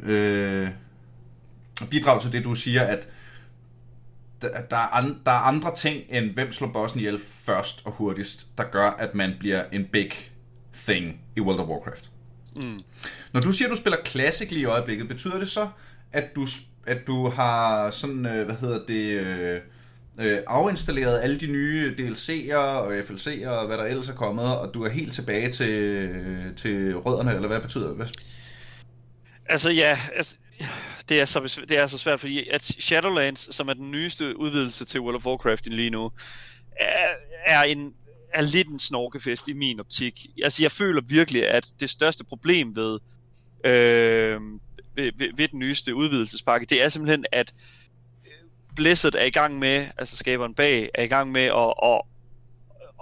Øh, 0.03 0.69
at 1.83 1.89
bidrage 1.91 2.21
til 2.21 2.33
det, 2.33 2.45
du 2.45 2.55
siger, 2.55 2.83
at 2.83 3.09
der, 4.43 4.61
der, 4.71 4.77
er 4.77 4.95
an, 4.95 5.19
der 5.27 5.31
er 5.31 5.39
andre 5.39 5.75
ting, 5.75 6.03
end 6.11 6.31
hvem 6.31 6.53
slår 6.53 6.69
bossen 6.73 7.01
ihjel 7.01 7.21
først 7.29 7.83
og 7.85 7.93
hurtigst, 7.93 8.47
der 8.59 8.65
gør, 8.65 8.91
at 8.91 9.15
man 9.15 9.35
bliver 9.41 9.65
en 9.73 9.85
big 9.93 10.11
thing 10.75 11.21
i 11.37 11.41
World 11.41 11.61
of 11.61 11.69
Warcraft. 11.69 12.11
mm, 12.57 12.81
Når 13.33 13.41
du 13.41 13.53
siger, 13.53 13.69
at 13.69 13.71
du 13.71 13.77
spiller 13.77 13.99
Classic 14.07 14.51
lige 14.51 14.63
i 14.63 14.65
øjeblikket, 14.65 15.09
betyder 15.09 15.39
det 15.39 15.51
så, 15.51 15.69
at 16.13 16.25
du, 16.37 16.47
at 16.87 17.07
du 17.07 17.29
har 17.29 17.91
sådan, 17.91 18.27
øh, 18.27 18.45
hvad 18.45 18.57
hedder 18.57 18.81
det, 18.89 19.05
øh, 19.11 19.61
øh, 20.19 20.39
afinstalleret 20.47 21.21
alle 21.23 21.41
de 21.41 21.47
nye 21.47 21.95
DLC'er 21.99 22.57
og 22.57 22.99
FLC'er 22.99 23.49
og 23.49 23.67
hvad 23.67 23.79
der 23.79 23.85
ellers 23.85 24.09
er 24.09 24.15
kommet, 24.15 24.45
og 24.45 24.75
du 24.75 24.85
er 24.85 24.89
helt 24.89 25.13
tilbage 25.13 25.53
til, 25.53 26.09
til 26.57 26.97
rødderne, 26.97 27.35
eller 27.35 27.49
hvad 27.49 27.61
betyder 27.61 27.89
det? 27.95 28.13
Altså 29.47 29.71
ja, 29.71 29.99
altså, 30.17 30.37
det, 31.09 31.21
er 31.21 31.25
så, 31.25 31.41
besv- 31.41 31.65
det 31.65 31.79
er 31.79 31.87
så 31.87 31.99
svært, 31.99 32.21
fordi 32.21 32.49
at 32.49 32.65
Shadowlands, 32.65 33.55
som 33.55 33.69
er 33.69 33.75
den 33.75 33.91
nyeste 33.91 34.39
udvidelse 34.39 34.85
til 34.85 35.01
World 35.01 35.17
of 35.17 35.27
Warcraft 35.27 35.67
lige 35.67 35.91
nu, 35.91 36.13
er, 36.81 37.09
er, 37.47 37.63
en, 37.63 37.95
er 38.33 38.43
lidt 38.43 38.69
en 38.69 38.79
snorkefest 38.79 39.49
i 39.49 39.53
min 39.53 39.81
optik. 39.81 40.27
Altså 40.45 40.63
jeg 40.63 40.73
føler 40.73 41.01
virkelig, 41.01 41.49
at 41.49 41.67
det 41.81 41.91
største 41.91 42.25
problem 42.25 42.77
ved, 42.77 42.99
øh, 43.65 44.41
ved, 44.95 45.13
ved, 45.17 45.37
ved 45.37 45.49
den 45.49 45.59
nyeste 45.59 45.95
udvidelsespakke, 45.95 46.67
det 46.67 46.83
er 46.83 46.89
simpelthen, 46.89 47.25
at 47.33 47.55
Blizzard 48.77 49.15
er 49.15 49.25
i 49.25 49.31
gang 49.31 49.59
med, 49.59 49.89
altså 49.99 50.17
skaberen 50.17 50.55
bag, 50.55 50.91
er 50.95 51.03
i 51.03 51.07
gang 51.07 51.33
med 51.33 51.43
at, 51.43 51.75
at, 51.83 52.01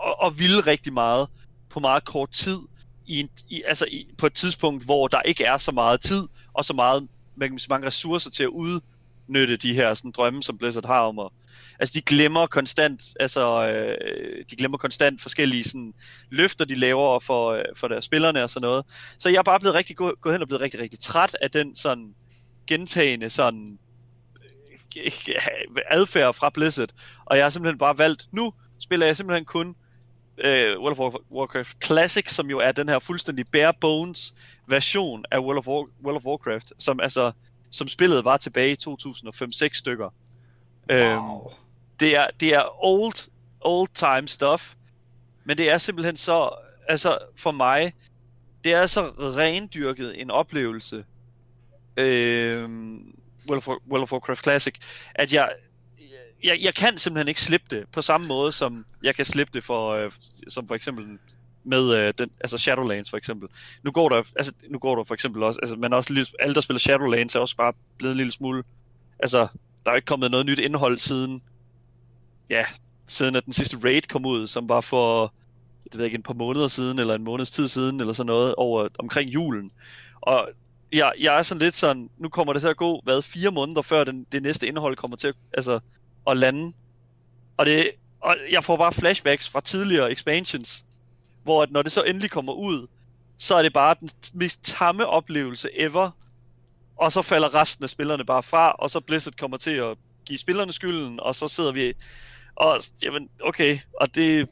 at, 0.06 0.26
at 0.26 0.38
ville 0.38 0.60
rigtig 0.60 0.92
meget 0.92 1.28
på 1.70 1.80
meget 1.80 2.04
kort 2.04 2.30
tid, 2.30 2.58
i, 3.06 3.20
en, 3.20 3.28
i, 3.48 3.62
altså 3.66 3.86
i, 3.86 4.06
på 4.18 4.26
et 4.26 4.34
tidspunkt, 4.34 4.84
hvor 4.84 5.08
der 5.08 5.20
ikke 5.20 5.44
er 5.44 5.56
så 5.56 5.72
meget 5.72 6.00
tid, 6.00 6.28
og 6.52 6.64
så 6.64 6.72
meget, 6.72 7.08
hvad 7.34 7.48
kan 7.48 7.54
man 7.54 7.60
mange 7.70 7.86
ressourcer 7.86 8.30
til 8.30 8.42
at 8.42 8.48
udnytte 8.48 9.56
de 9.56 9.74
her 9.74 9.94
sådan, 9.94 10.10
drømme, 10.10 10.42
som 10.42 10.58
Blizzard 10.58 10.86
har 10.86 11.00
om 11.00 11.18
at... 11.18 11.28
Altså, 11.78 11.92
de 11.94 12.02
glemmer 12.02 12.46
konstant, 12.46 13.02
altså, 13.20 13.66
øh, 13.66 14.44
de 14.50 14.56
glemmer 14.56 14.78
konstant 14.78 15.22
forskellige 15.22 15.64
sådan, 15.64 15.94
løfter, 16.30 16.64
de 16.64 16.74
laver 16.74 17.20
for, 17.20 17.52
øh, 17.52 17.64
for 17.76 17.88
deres 17.88 18.04
spillerne 18.04 18.42
og 18.42 18.50
sådan 18.50 18.66
noget. 18.66 18.84
Så 19.18 19.28
jeg 19.28 19.38
er 19.38 19.42
bare 19.42 19.60
blevet 19.60 19.74
rigtig 19.74 19.96
gå, 19.96 20.14
gået 20.20 20.34
hen 20.34 20.42
og 20.42 20.48
blevet 20.48 20.60
rigtig, 20.60 20.80
rigtig 20.80 20.98
træt 20.98 21.36
af 21.40 21.50
den 21.50 21.74
sådan 21.74 22.14
gentagende 22.66 23.30
sådan 23.30 23.78
øh, 24.96 25.12
adfærd 25.90 26.34
fra 26.34 26.50
Blizzard. 26.50 26.88
Og 27.24 27.36
jeg 27.36 27.44
har 27.44 27.50
simpelthen 27.50 27.78
bare 27.78 27.98
valgt, 27.98 28.28
nu 28.32 28.52
spiller 28.80 29.06
jeg 29.06 29.16
simpelthen 29.16 29.44
kun 29.44 29.76
øh, 30.38 30.78
World 30.78 30.98
of 31.00 31.14
War- 31.14 31.24
Warcraft 31.32 31.84
Classic, 31.84 32.30
som 32.30 32.50
jo 32.50 32.58
er 32.58 32.72
den 32.72 32.88
her 32.88 32.98
fuldstændig 32.98 33.48
bare 33.48 33.74
bones 33.80 34.34
version 34.66 35.24
af 35.30 35.38
World 35.38 35.58
of, 35.58 35.66
War- 35.66 36.04
World 36.04 36.16
of 36.16 36.24
Warcraft, 36.24 36.72
som 36.78 37.00
altså 37.00 37.32
som 37.70 37.88
spillet 37.88 38.24
var 38.24 38.36
tilbage 38.36 38.72
i 38.72 38.76
2005-6 38.88 39.68
stykker. 39.78 40.10
Øhm, 40.90 41.20
det 42.00 42.16
er 42.16 42.26
det 42.40 42.54
er 42.54 42.84
old 42.84 43.28
old 43.60 43.88
time 43.94 44.28
stuff, 44.28 44.74
men 45.44 45.58
det 45.58 45.70
er 45.70 45.78
simpelthen 45.78 46.16
så 46.16 46.50
altså 46.88 47.18
for 47.36 47.50
mig 47.50 47.92
det 48.64 48.72
er 48.72 48.86
så 48.86 49.12
rendyrket 49.18 50.20
en 50.20 50.30
oplevelse 50.30 51.04
øhm, 51.96 53.14
World, 53.48 53.58
of, 53.58 53.68
World 53.68 54.02
of 54.02 54.12
Warcraft 54.12 54.42
Classic, 54.42 54.74
at 55.14 55.32
jeg 55.32 55.52
jeg, 56.44 56.58
jeg 56.60 56.74
kan 56.74 56.98
simpelthen 56.98 57.28
ikke 57.28 57.40
slippe 57.40 57.76
det 57.76 57.84
på 57.92 58.02
samme 58.02 58.26
måde 58.26 58.52
som 58.52 58.86
jeg 59.02 59.14
kan 59.14 59.24
slippe 59.24 59.50
det 59.54 59.64
for 59.64 59.90
øh, 59.90 60.12
som 60.48 60.68
for 60.68 60.74
eksempel 60.74 61.18
med 61.64 61.94
øh, 61.96 62.14
den, 62.18 62.30
altså 62.40 62.58
Shadowlands 62.58 63.10
for 63.10 63.16
eksempel. 63.16 63.48
Nu 63.82 63.90
går 63.90 64.08
der 64.08 64.22
altså 64.36 64.52
nu 64.70 64.78
går 64.78 64.96
der 64.96 65.04
for 65.04 65.14
eksempel 65.14 65.42
også 65.42 65.60
altså 65.62 65.76
men 65.76 65.92
også 65.92 66.12
lidt, 66.12 66.34
alle 66.40 66.54
der 66.54 66.60
spiller 66.60 66.78
Shadowlands 66.78 67.34
er 67.34 67.40
også 67.40 67.56
bare 67.56 67.72
blevet 67.98 68.12
en 68.12 68.16
lille 68.16 68.32
smule 68.32 68.62
altså 69.18 69.38
der 69.84 69.90
er 69.90 69.94
jo 69.94 69.96
ikke 69.96 70.06
kommet 70.06 70.30
noget 70.30 70.46
nyt 70.46 70.58
indhold 70.58 70.98
siden 70.98 71.42
ja, 72.50 72.64
siden 73.06 73.36
at 73.36 73.44
den 73.44 73.52
sidste 73.52 73.76
raid 73.84 74.02
kom 74.02 74.26
ud, 74.26 74.46
som 74.46 74.68
var 74.68 74.80
for 74.80 75.34
det 75.84 75.94
ved 75.94 76.00
jeg 76.00 76.06
ikke, 76.06 76.16
en 76.16 76.22
par 76.22 76.34
måneder 76.34 76.68
siden, 76.68 76.98
eller 76.98 77.14
en 77.14 77.24
måneds 77.24 77.50
tid 77.50 77.68
siden, 77.68 78.00
eller 78.00 78.12
sådan 78.12 78.26
noget, 78.26 78.54
over 78.54 78.88
omkring 78.98 79.30
julen. 79.30 79.70
Og 80.20 80.48
jeg, 80.92 81.12
jeg 81.20 81.38
er 81.38 81.42
sådan 81.42 81.62
lidt 81.62 81.74
sådan, 81.74 82.10
nu 82.18 82.28
kommer 82.28 82.52
det 82.52 82.62
til 82.62 82.68
at 82.68 82.76
gå, 82.76 83.00
hvad, 83.04 83.22
fire 83.22 83.50
måneder 83.50 83.82
før 83.82 84.04
den, 84.04 84.26
det 84.32 84.42
næste 84.42 84.66
indhold 84.66 84.96
kommer 84.96 85.16
til 85.16 85.28
at, 85.28 85.34
altså, 85.54 85.80
at 86.26 86.36
lande. 86.36 86.72
Og, 87.56 87.66
det, 87.66 87.90
og 88.20 88.36
jeg 88.50 88.64
får 88.64 88.76
bare 88.76 88.92
flashbacks 88.92 89.48
fra 89.48 89.60
tidligere 89.60 90.12
expansions, 90.12 90.84
hvor 91.42 91.62
at 91.62 91.70
når 91.70 91.82
det 91.82 91.92
så 91.92 92.02
endelig 92.02 92.30
kommer 92.30 92.52
ud, 92.52 92.86
så 93.38 93.54
er 93.54 93.62
det 93.62 93.72
bare 93.72 93.96
den 94.00 94.10
mest 94.34 94.60
tamme 94.62 95.06
oplevelse 95.06 95.68
ever. 95.72 96.10
Og 96.96 97.12
så 97.12 97.22
falder 97.22 97.54
resten 97.54 97.84
af 97.84 97.90
spillerne 97.90 98.24
bare 98.24 98.42
fra, 98.42 98.70
og 98.70 98.90
så 98.90 99.00
Blizzard 99.00 99.34
kommer 99.34 99.56
til 99.56 99.70
at 99.70 99.96
give 100.24 100.38
spillerne 100.38 100.72
skylden, 100.72 101.20
og 101.20 101.34
så 101.34 101.48
sidder 101.48 101.72
vi 101.72 101.94
og 102.56 102.80
jamen, 103.02 103.28
okay, 103.44 103.78
og 104.00 104.14
det, 104.14 104.48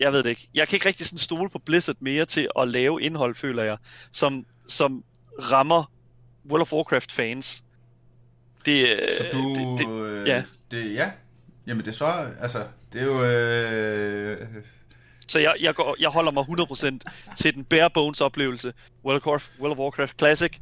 jeg 0.00 0.12
ved 0.12 0.22
det 0.22 0.30
ikke. 0.30 0.48
Jeg 0.54 0.68
kan 0.68 0.76
ikke 0.76 0.86
rigtig 0.88 1.06
sådan 1.06 1.18
stole 1.18 1.50
på 1.50 1.58
Blizzard 1.58 1.96
mere 2.00 2.24
til 2.24 2.48
at 2.58 2.68
lave 2.68 3.02
indhold, 3.02 3.34
føler 3.34 3.62
jeg, 3.62 3.76
som, 4.12 4.46
som 4.66 5.04
rammer 5.38 5.92
World 6.50 6.62
of 6.62 6.72
Warcraft 6.72 7.12
fans. 7.12 7.64
Det, 8.66 9.00
Så 9.18 9.24
du... 9.32 9.54
det, 9.54 9.78
det, 9.78 9.88
øh, 10.06 10.28
ja. 10.28 10.42
Det, 10.70 10.94
ja. 10.94 11.10
Jamen 11.66 11.84
det 11.84 11.90
er 11.90 11.96
så... 11.96 12.26
Altså, 12.40 12.58
det 12.92 13.00
er 13.00 13.04
jo... 13.04 13.24
Øh, 13.24 14.46
så 15.28 15.38
jeg, 15.38 15.54
jeg, 15.60 15.74
går, 15.74 15.96
jeg 16.00 16.08
holder 16.10 16.32
mig 16.32 16.42
100% 17.30 17.34
til 17.36 17.54
den 17.54 17.64
bare 17.64 17.90
bones 17.94 18.20
oplevelse. 18.20 18.72
World 19.04 19.16
of, 19.16 19.26
Warcraft, 19.26 19.50
World 19.60 19.72
of 19.72 19.78
Warcraft 19.78 20.18
Classic. 20.18 20.52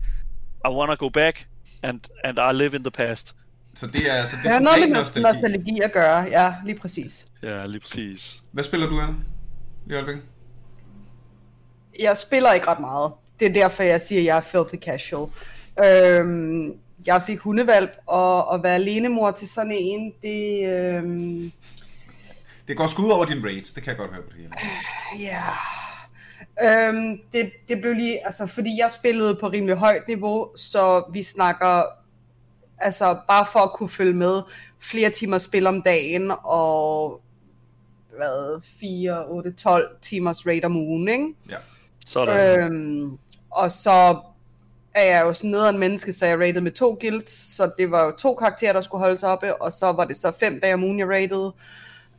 I 0.67 0.69
wanna 0.71 0.95
go 0.95 1.09
back, 1.09 1.47
and, 1.83 2.01
and 2.25 2.39
I 2.39 2.55
live 2.63 2.77
in 2.77 2.85
the 2.85 2.91
past. 2.91 3.37
så 3.75 3.87
det 3.87 4.11
er, 4.11 4.15
altså, 4.15 4.37
det 4.37 4.45
Det 4.45 4.49
er 4.49 4.53
har 4.53 4.61
sådan 4.61 4.79
noget 4.79 4.89
med 4.89 4.97
nostalgi. 4.97 5.33
nostalgi 5.33 5.81
at 5.81 5.93
gøre, 5.93 6.19
ja, 6.23 6.55
lige 6.65 6.79
præcis. 6.79 7.27
Ja, 7.43 7.67
lige 7.67 7.81
præcis. 7.81 8.43
Hvad 8.53 8.65
spiller 8.65 8.87
du, 8.87 9.01
Anna? 9.01 9.15
Lige 9.87 9.97
øjeblikket? 9.97 10.25
Jeg 12.01 12.17
spiller 12.17 12.53
ikke 12.53 12.67
ret 12.67 12.81
meget. 12.81 13.13
Det 13.41 13.49
er 13.49 13.53
derfor, 13.53 13.83
jeg 13.83 14.01
siger, 14.01 14.21
at 14.21 14.25
jeg 14.25 14.37
er 14.37 14.41
filthy 14.41 14.85
casual. 14.85 15.31
Øhm, 15.85 16.73
jeg 17.07 17.23
fik 17.23 17.39
hundevalp, 17.39 17.91
og 18.07 18.55
at 18.55 18.63
være 18.63 18.75
alenemor 18.75 19.31
til 19.31 19.49
sådan 19.49 19.73
en, 19.73 20.13
det... 20.23 20.69
Øhm, 20.69 21.53
Det 22.69 22.77
går 22.77 22.87
sgu 22.87 23.03
ud 23.05 23.11
over 23.11 23.25
din 23.25 23.45
raids, 23.45 23.73
det 23.73 23.83
kan 23.83 23.91
jeg 23.91 23.99
godt 23.99 24.11
høre 24.11 24.23
på 24.23 24.29
det 24.29 24.37
hele. 24.39 24.53
Ja. 25.21 25.43
Øhm, 26.63 27.21
det, 27.33 27.51
det 27.69 27.81
blev 27.81 27.95
lige, 27.95 28.25
altså 28.27 28.47
fordi 28.47 28.79
jeg 28.79 28.91
spillede 28.91 29.35
på 29.41 29.49
rimelig 29.49 29.77
højt 29.77 30.09
niveau, 30.09 30.49
så 30.57 31.05
vi 31.13 31.23
snakker, 31.23 31.83
altså 32.79 33.19
bare 33.29 33.47
for 33.53 33.61
at 33.61 33.73
kunne 33.73 33.89
følge 33.89 34.15
med, 34.15 34.43
flere 34.81 35.11
timer 35.11 35.39
spil 35.39 35.67
om 35.67 35.83
dagen, 35.83 36.33
og 36.45 37.21
hvad, 38.17 38.63
4, 38.81 39.27
8, 39.27 39.53
12 39.53 39.97
timers 40.03 40.47
raid 40.47 40.65
om 40.65 40.77
ugen, 40.77 41.09
ikke? 41.09 41.35
Ja. 41.51 41.57
Sådan. 42.07 42.59
Øh. 42.59 42.67
Øhm, 42.67 43.19
og 43.51 43.73
så 43.73 44.21
er 44.95 45.05
jeg 45.17 45.23
jo 45.25 45.33
sådan 45.33 45.51
noget 45.51 45.67
af 45.67 45.71
en 45.73 45.79
menneske, 45.79 46.13
så 46.13 46.27
jeg 46.27 46.39
rated 46.41 46.61
med 46.61 46.73
to 46.73 46.99
guilds, 47.01 47.57
så 47.57 47.71
det 47.79 47.91
var 47.91 48.05
jo 48.05 48.11
to 48.11 48.35
karakterer, 48.35 48.73
der 48.73 48.81
skulle 48.81 49.03
holdes 49.05 49.23
oppe, 49.23 49.63
og 49.63 49.73
så 49.73 49.93
var 49.93 50.05
det 50.05 50.17
så 50.17 50.33
fem 50.41 50.61
dage 50.61 50.75
om 50.75 50.85
ugen, 50.85 50.99
jeg 50.99 51.09
rated. 51.09 51.51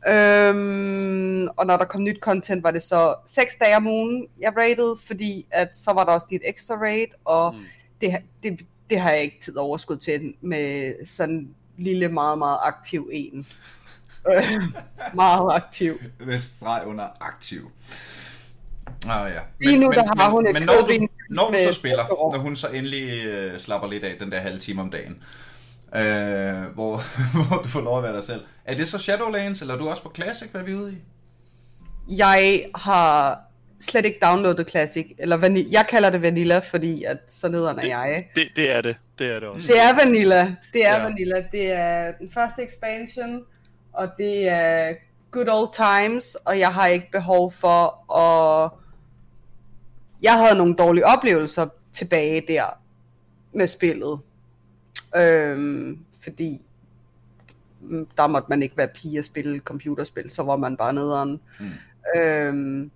Øhm, 0.08 1.48
og 1.56 1.66
når 1.66 1.76
der 1.76 1.84
kom 1.84 2.02
nyt 2.04 2.18
content, 2.20 2.62
var 2.62 2.70
det 2.70 2.82
så 2.82 3.14
seks 3.26 3.54
dage 3.60 3.76
om 3.76 3.86
ugen, 3.86 4.26
jeg 4.40 4.52
rated, 4.56 4.96
fordi 5.06 5.46
at 5.50 5.76
så 5.76 5.92
var 5.92 6.04
der 6.04 6.12
også 6.12 6.26
lidt 6.30 6.42
ekstra 6.46 6.74
raid, 6.74 7.06
og 7.24 7.54
Mm. 7.54 7.60
det, 8.00 8.16
det, 8.42 8.60
det 8.90 9.00
har 9.00 9.10
jeg 9.10 9.22
ikke 9.22 9.40
tid 9.40 9.56
overskud 9.56 9.96
til 9.96 10.34
med 10.40 10.92
sådan 11.06 11.48
lille, 11.78 12.08
meget, 12.08 12.38
meget 12.38 12.58
aktiv 12.62 13.10
en. 13.12 13.46
Øh, 14.30 14.62
meget 15.14 15.54
aktiv. 15.54 15.98
Med 16.26 16.38
streg 16.38 16.82
under 16.86 17.08
aktiv. 17.20 17.70
Ah, 19.08 19.30
ja. 19.30 19.40
Lige 19.60 19.78
nu, 19.78 19.92
der 19.92 20.20
har 20.20 20.30
hun 20.30 20.46
et 20.46 20.52
men 20.52 20.62
når 20.62 20.72
du, 20.88 21.06
når 21.30 21.50
med 21.50 21.72
så 21.72 21.72
spiller, 21.72 22.32
når 22.32 22.38
hun 22.38 22.56
så 22.56 22.68
endelig 22.68 23.24
øh, 23.24 23.58
slapper 23.58 23.88
lidt 23.88 24.04
af 24.04 24.14
den 24.20 24.32
der 24.32 24.38
halve 24.38 24.58
time 24.58 24.82
om 24.82 24.90
dagen, 24.90 25.22
øh, 25.94 26.62
hvor, 26.74 27.02
hvor 27.48 27.56
du 27.62 27.68
får 27.68 27.80
lov 27.80 27.98
at 27.98 28.02
være 28.02 28.14
dig 28.14 28.24
selv. 28.24 28.40
Er 28.64 28.74
det 28.74 28.88
så 28.88 28.98
Shadowlands, 28.98 29.60
eller 29.60 29.74
er 29.74 29.78
du 29.78 29.88
også 29.88 30.02
på 30.02 30.12
Classic, 30.14 30.48
hvad 30.50 30.60
er 30.60 30.64
vi 30.64 30.74
ude 30.74 30.92
i? 30.92 30.96
Jeg 32.16 32.64
har 32.74 33.40
slet 33.80 34.04
ikke 34.04 34.18
downloadet 34.22 34.70
Classic, 34.70 35.06
eller 35.18 35.36
vanilla. 35.36 35.68
Jeg 35.72 35.86
kalder 35.88 36.10
det 36.10 36.22
Vanilla, 36.22 36.58
fordi 36.58 37.04
at 37.04 37.18
så 37.28 37.48
nederen 37.48 37.78
er 37.78 37.86
jeg. 37.86 38.28
Det, 38.34 38.48
det 38.56 38.70
er 38.70 38.80
det. 38.80 38.96
Det 39.18 39.26
er 39.26 39.40
det 39.40 39.48
også. 39.48 39.68
Det 39.68 39.80
er 39.80 39.94
Vanilla. 39.94 40.54
Det 40.72 40.86
er 40.86 40.96
ja. 40.96 41.02
Vanilla. 41.02 41.44
Det 41.52 41.72
er 41.72 42.12
den 42.12 42.30
første 42.34 42.62
expansion, 42.64 43.42
og 43.92 44.08
det 44.18 44.48
er 44.48 44.94
good 45.30 45.48
old 45.48 45.72
times, 45.72 46.34
og 46.34 46.58
jeg 46.58 46.74
har 46.74 46.86
ikke 46.86 47.10
behov 47.12 47.52
for 47.52 48.12
at... 48.18 48.70
Jeg 50.22 50.38
havde 50.38 50.58
nogle 50.58 50.74
dårlige 50.74 51.06
oplevelser 51.06 51.66
tilbage 51.92 52.44
der 52.48 52.64
med 53.52 53.66
spillet. 53.66 54.18
Øhm, 55.16 55.98
fordi 56.22 56.62
der 58.16 58.26
måtte 58.26 58.46
man 58.48 58.62
ikke 58.62 58.76
være 58.76 58.88
pige 58.88 59.18
og 59.18 59.24
spille 59.24 59.58
computerspil, 59.58 60.30
så 60.30 60.42
var 60.42 60.56
man 60.56 60.76
bare 60.76 60.92
nederen. 60.92 61.40
Mm. 61.60 62.20
Øhm, 62.20 62.90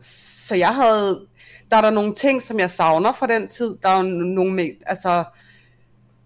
så 0.00 0.54
jeg 0.54 0.74
havde, 0.74 1.26
der 1.70 1.76
er 1.76 1.80
der 1.80 1.90
nogle 1.90 2.14
ting, 2.14 2.42
som 2.42 2.58
jeg 2.58 2.70
savner 2.70 3.12
fra 3.12 3.26
den 3.26 3.48
tid. 3.48 3.76
Der 3.82 3.88
er 3.88 3.96
jo 3.96 4.08
nogle, 4.08 4.70
altså, 4.86 5.24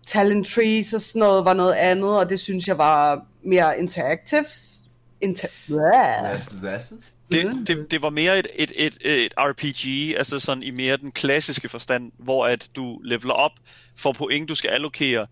talent 0.06 0.46
trees 0.46 0.92
og 0.92 1.02
sådan 1.02 1.20
noget 1.20 1.44
var 1.44 1.52
noget 1.52 1.72
andet, 1.72 2.18
og 2.18 2.28
det 2.28 2.40
synes 2.40 2.68
jeg 2.68 2.78
var 2.78 3.26
mere 3.44 3.78
interactives. 3.78 4.80
Inter- 5.24 5.70
yeah. 5.70 6.40
Det, 7.30 7.68
det, 7.68 7.90
det 7.90 8.02
var 8.02 8.10
mere 8.10 8.38
et, 8.38 8.46
et, 8.54 8.72
et, 8.76 8.98
et 9.00 9.32
RPG, 9.38 10.16
altså 10.16 10.38
sådan 10.38 10.62
i 10.62 10.70
mere 10.70 10.96
den 10.96 11.12
klassiske 11.12 11.68
forstand, 11.68 12.12
hvor 12.18 12.46
at 12.46 12.70
du 12.76 13.00
leveler 13.04 13.32
op 13.32 13.52
for 13.96 14.12
point, 14.12 14.48
du 14.48 14.54
skal 14.54 14.70
allokere. 14.70 15.26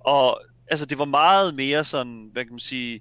Og 0.00 0.40
altså 0.70 0.86
det 0.86 0.98
var 0.98 1.04
meget 1.04 1.54
mere 1.54 1.84
sådan, 1.84 2.30
hvad 2.32 2.44
kan 2.44 2.52
man 2.52 2.58
sige, 2.58 3.00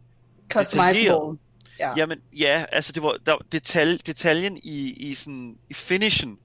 Customizable. 0.50 1.38
Ja. 1.80 1.94
Jamen, 1.98 2.20
ja, 2.38 2.66
altså 2.72 2.92
det 2.92 3.04
var 3.04 3.18
der, 3.26 3.36
detal, 3.52 4.02
detaljen 4.06 4.58
i, 4.64 4.94
i, 5.10 5.14
sådan, 5.14 5.58
i 5.70 5.74
finishen, 5.74 6.38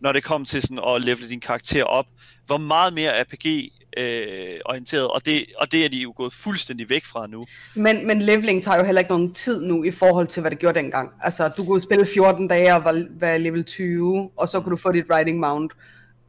når 0.00 0.12
det 0.12 0.24
kom 0.24 0.44
til 0.44 0.62
sådan 0.62 0.80
at 0.88 1.04
levele 1.04 1.28
din 1.28 1.40
karakter 1.40 1.84
op, 1.84 2.06
var 2.48 2.56
meget 2.56 2.92
mere 2.92 3.12
RPG-orienteret, 3.98 5.08
og, 5.08 5.26
det, 5.26 5.46
og 5.58 5.72
det 5.72 5.84
er 5.84 5.88
de 5.88 5.96
jo 5.96 6.12
gået 6.16 6.32
fuldstændig 6.32 6.88
væk 6.90 7.04
fra 7.04 7.26
nu. 7.26 7.46
Men, 7.74 8.06
men 8.06 8.22
leveling 8.22 8.62
tager 8.64 8.78
jo 8.78 8.84
heller 8.84 9.00
ikke 9.00 9.12
nogen 9.12 9.34
tid 9.34 9.66
nu 9.66 9.84
i 9.84 9.90
forhold 9.90 10.26
til, 10.26 10.40
hvad 10.40 10.50
det 10.50 10.58
gjorde 10.58 10.78
dengang. 10.78 11.12
Altså, 11.20 11.48
du 11.48 11.64
kunne 11.64 11.80
spille 11.80 12.06
14 12.06 12.48
dage 12.48 12.74
og 12.74 12.84
var- 12.84 13.06
være 13.10 13.38
level 13.38 13.64
20, 13.64 14.30
og 14.36 14.48
så 14.48 14.60
kunne 14.60 14.70
du 14.70 14.76
få 14.76 14.92
dit 14.92 15.04
riding 15.10 15.38
mount. 15.38 15.72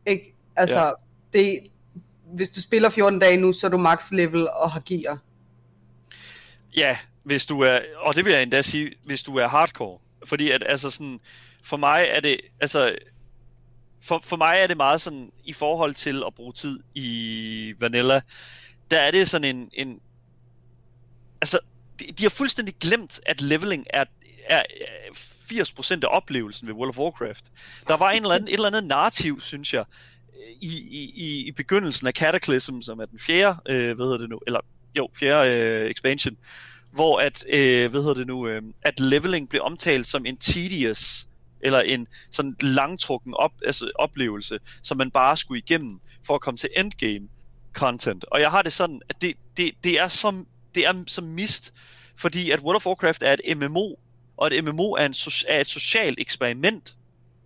Ikke? 0.06 0.36
Altså, 0.56 0.80
ja. 0.80 0.91
det, 1.34 1.60
hvis 2.36 2.49
du 2.49 2.62
spiller 2.62 2.89
14 2.89 3.19
dage 3.19 3.38
nu, 3.38 3.54
så 3.54 3.67
er 3.67 3.71
du 3.71 3.78
max 3.78 4.12
level 4.12 4.47
og 4.49 4.71
har 4.71 4.82
gear. 4.89 5.19
Ja, 6.76 6.97
hvis 7.23 7.45
du 7.45 7.62
er, 7.62 7.80
og 7.97 8.15
det 8.15 8.26
vil 8.26 8.34
jeg 8.34 8.43
endda 8.43 8.62
sige, 8.62 8.91
hvis 9.06 9.23
du 9.23 9.36
er 9.38 9.47
hardcore. 9.47 9.99
Fordi 10.26 10.52
at, 10.52 10.63
altså 10.69 10.89
sådan, 10.89 11.19
for 11.65 11.78
mig 11.78 12.08
er 12.10 12.19
det, 12.19 12.38
altså, 12.62 12.95
for, 14.03 14.19
for 14.23 14.35
mig 14.37 14.55
er 14.57 14.67
det 14.67 14.77
meget 14.77 15.01
sådan, 15.01 15.31
i 15.43 15.53
forhold 15.53 15.93
til 15.93 16.23
at 16.27 16.35
bruge 16.35 16.53
tid 16.53 16.79
i 16.95 17.73
Vanilla, 17.79 18.21
der 18.91 18.99
er 18.99 19.11
det 19.11 19.29
sådan 19.29 19.55
en, 19.57 19.69
en 19.73 19.99
altså, 21.41 21.59
de, 21.99 22.05
de 22.17 22.23
har 22.23 22.29
fuldstændig 22.29 22.75
glemt, 22.79 23.19
at 23.25 23.41
leveling 23.41 23.87
er, 23.89 24.03
er, 24.49 24.57
er 24.57 25.13
80% 25.13 25.93
af 25.93 26.07
oplevelsen 26.09 26.67
ved 26.67 26.75
World 26.75 26.89
of 26.89 26.97
Warcraft. 26.97 27.45
Der 27.87 27.97
var 27.97 28.09
en 28.09 28.21
eller 28.23 28.35
anden, 28.35 28.47
et 28.47 28.53
eller 28.53 28.67
andet 28.67 28.83
narrativ, 28.83 29.39
synes 29.39 29.73
jeg, 29.73 29.85
i, 30.61 30.77
i, 30.77 31.47
i- 31.47 31.51
begyndelsen 31.51 32.07
af 32.07 32.13
Cataclysm, 32.13 32.81
som 32.81 32.99
er 32.99 33.05
den 33.05 33.19
fjerde, 33.19 33.57
øh, 33.69 33.95
hvad 33.95 34.05
hedder 34.05 34.17
det 34.17 34.29
nu, 34.29 34.39
eller 34.47 34.59
jo, 34.97 35.09
fjerde 35.19 35.49
øh, 35.49 35.91
expansion, 35.91 36.37
hvor 36.91 37.17
at, 37.19 37.45
øh, 37.49 37.91
hvad 37.91 38.01
hedder 38.01 38.13
det 38.13 38.27
nu, 38.27 38.47
øh, 38.47 38.61
at 38.81 38.99
leveling 38.99 39.49
blev 39.49 39.61
omtalt 39.61 40.07
som 40.07 40.25
en 40.25 40.37
tedious, 40.37 41.27
eller 41.63 41.80
en 41.80 42.08
sådan 42.32 42.56
langtrukken 42.62 43.34
op, 43.34 43.52
altså 43.65 43.91
oplevelse, 43.95 44.60
som 44.84 44.97
man 44.97 45.12
bare 45.12 45.38
skulle 45.38 45.60
igennem 45.60 45.99
for 46.26 46.36
at 46.36 46.41
komme 46.41 46.58
til 46.58 46.69
endgame 46.78 47.28
content. 47.73 48.26
Og 48.26 48.41
jeg 48.41 48.52
har 48.52 48.62
det 48.62 48.73
sådan, 48.73 49.02
at 49.10 49.21
det, 49.21 49.36
det, 49.58 49.71
det 49.84 49.99
er 49.99 50.08
som 50.08 50.47
det 50.76 50.86
er 50.86 51.04
som 51.08 51.23
mist, 51.23 51.73
fordi 52.15 52.52
at 52.52 52.60
World 52.60 52.76
of 52.76 52.86
Warcraft 52.86 53.23
er 53.23 53.36
et 53.43 53.58
MMO, 53.58 53.93
og 54.38 54.47
et 54.54 54.63
MMO 54.63 54.91
er, 54.91 55.06
en, 55.06 55.13
er 55.49 55.60
et 55.60 55.67
socialt 55.67 56.19
eksperiment. 56.19 56.95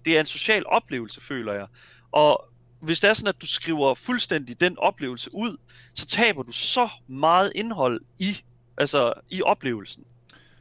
Det 0.05 0.15
er 0.15 0.19
en 0.19 0.25
social 0.25 0.65
oplevelse, 0.65 1.21
føler 1.21 1.53
jeg. 1.53 1.67
Og 2.11 2.45
hvis 2.79 2.99
det 2.99 3.09
er 3.09 3.13
sådan, 3.13 3.29
at 3.29 3.41
du 3.41 3.47
skriver 3.47 3.95
fuldstændig 3.95 4.59
den 4.59 4.77
oplevelse 4.77 5.29
ud, 5.33 5.57
så 5.93 6.05
taber 6.05 6.43
du 6.43 6.51
så 6.51 6.89
meget 7.07 7.51
indhold 7.55 8.01
i, 8.19 8.37
altså, 8.77 9.13
i 9.29 9.41
oplevelsen. 9.41 10.03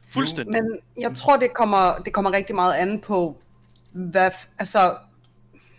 Fuldstændig. 0.09 0.51
Men 0.51 0.79
jeg 1.01 1.15
tror, 1.15 1.37
det 1.37 1.53
kommer, 1.53 1.97
det 1.97 2.13
kommer 2.13 2.31
rigtig 2.31 2.55
meget 2.55 2.73
an 2.73 2.99
på, 2.99 3.37
hvad, 3.97 4.31
altså, 4.59 4.95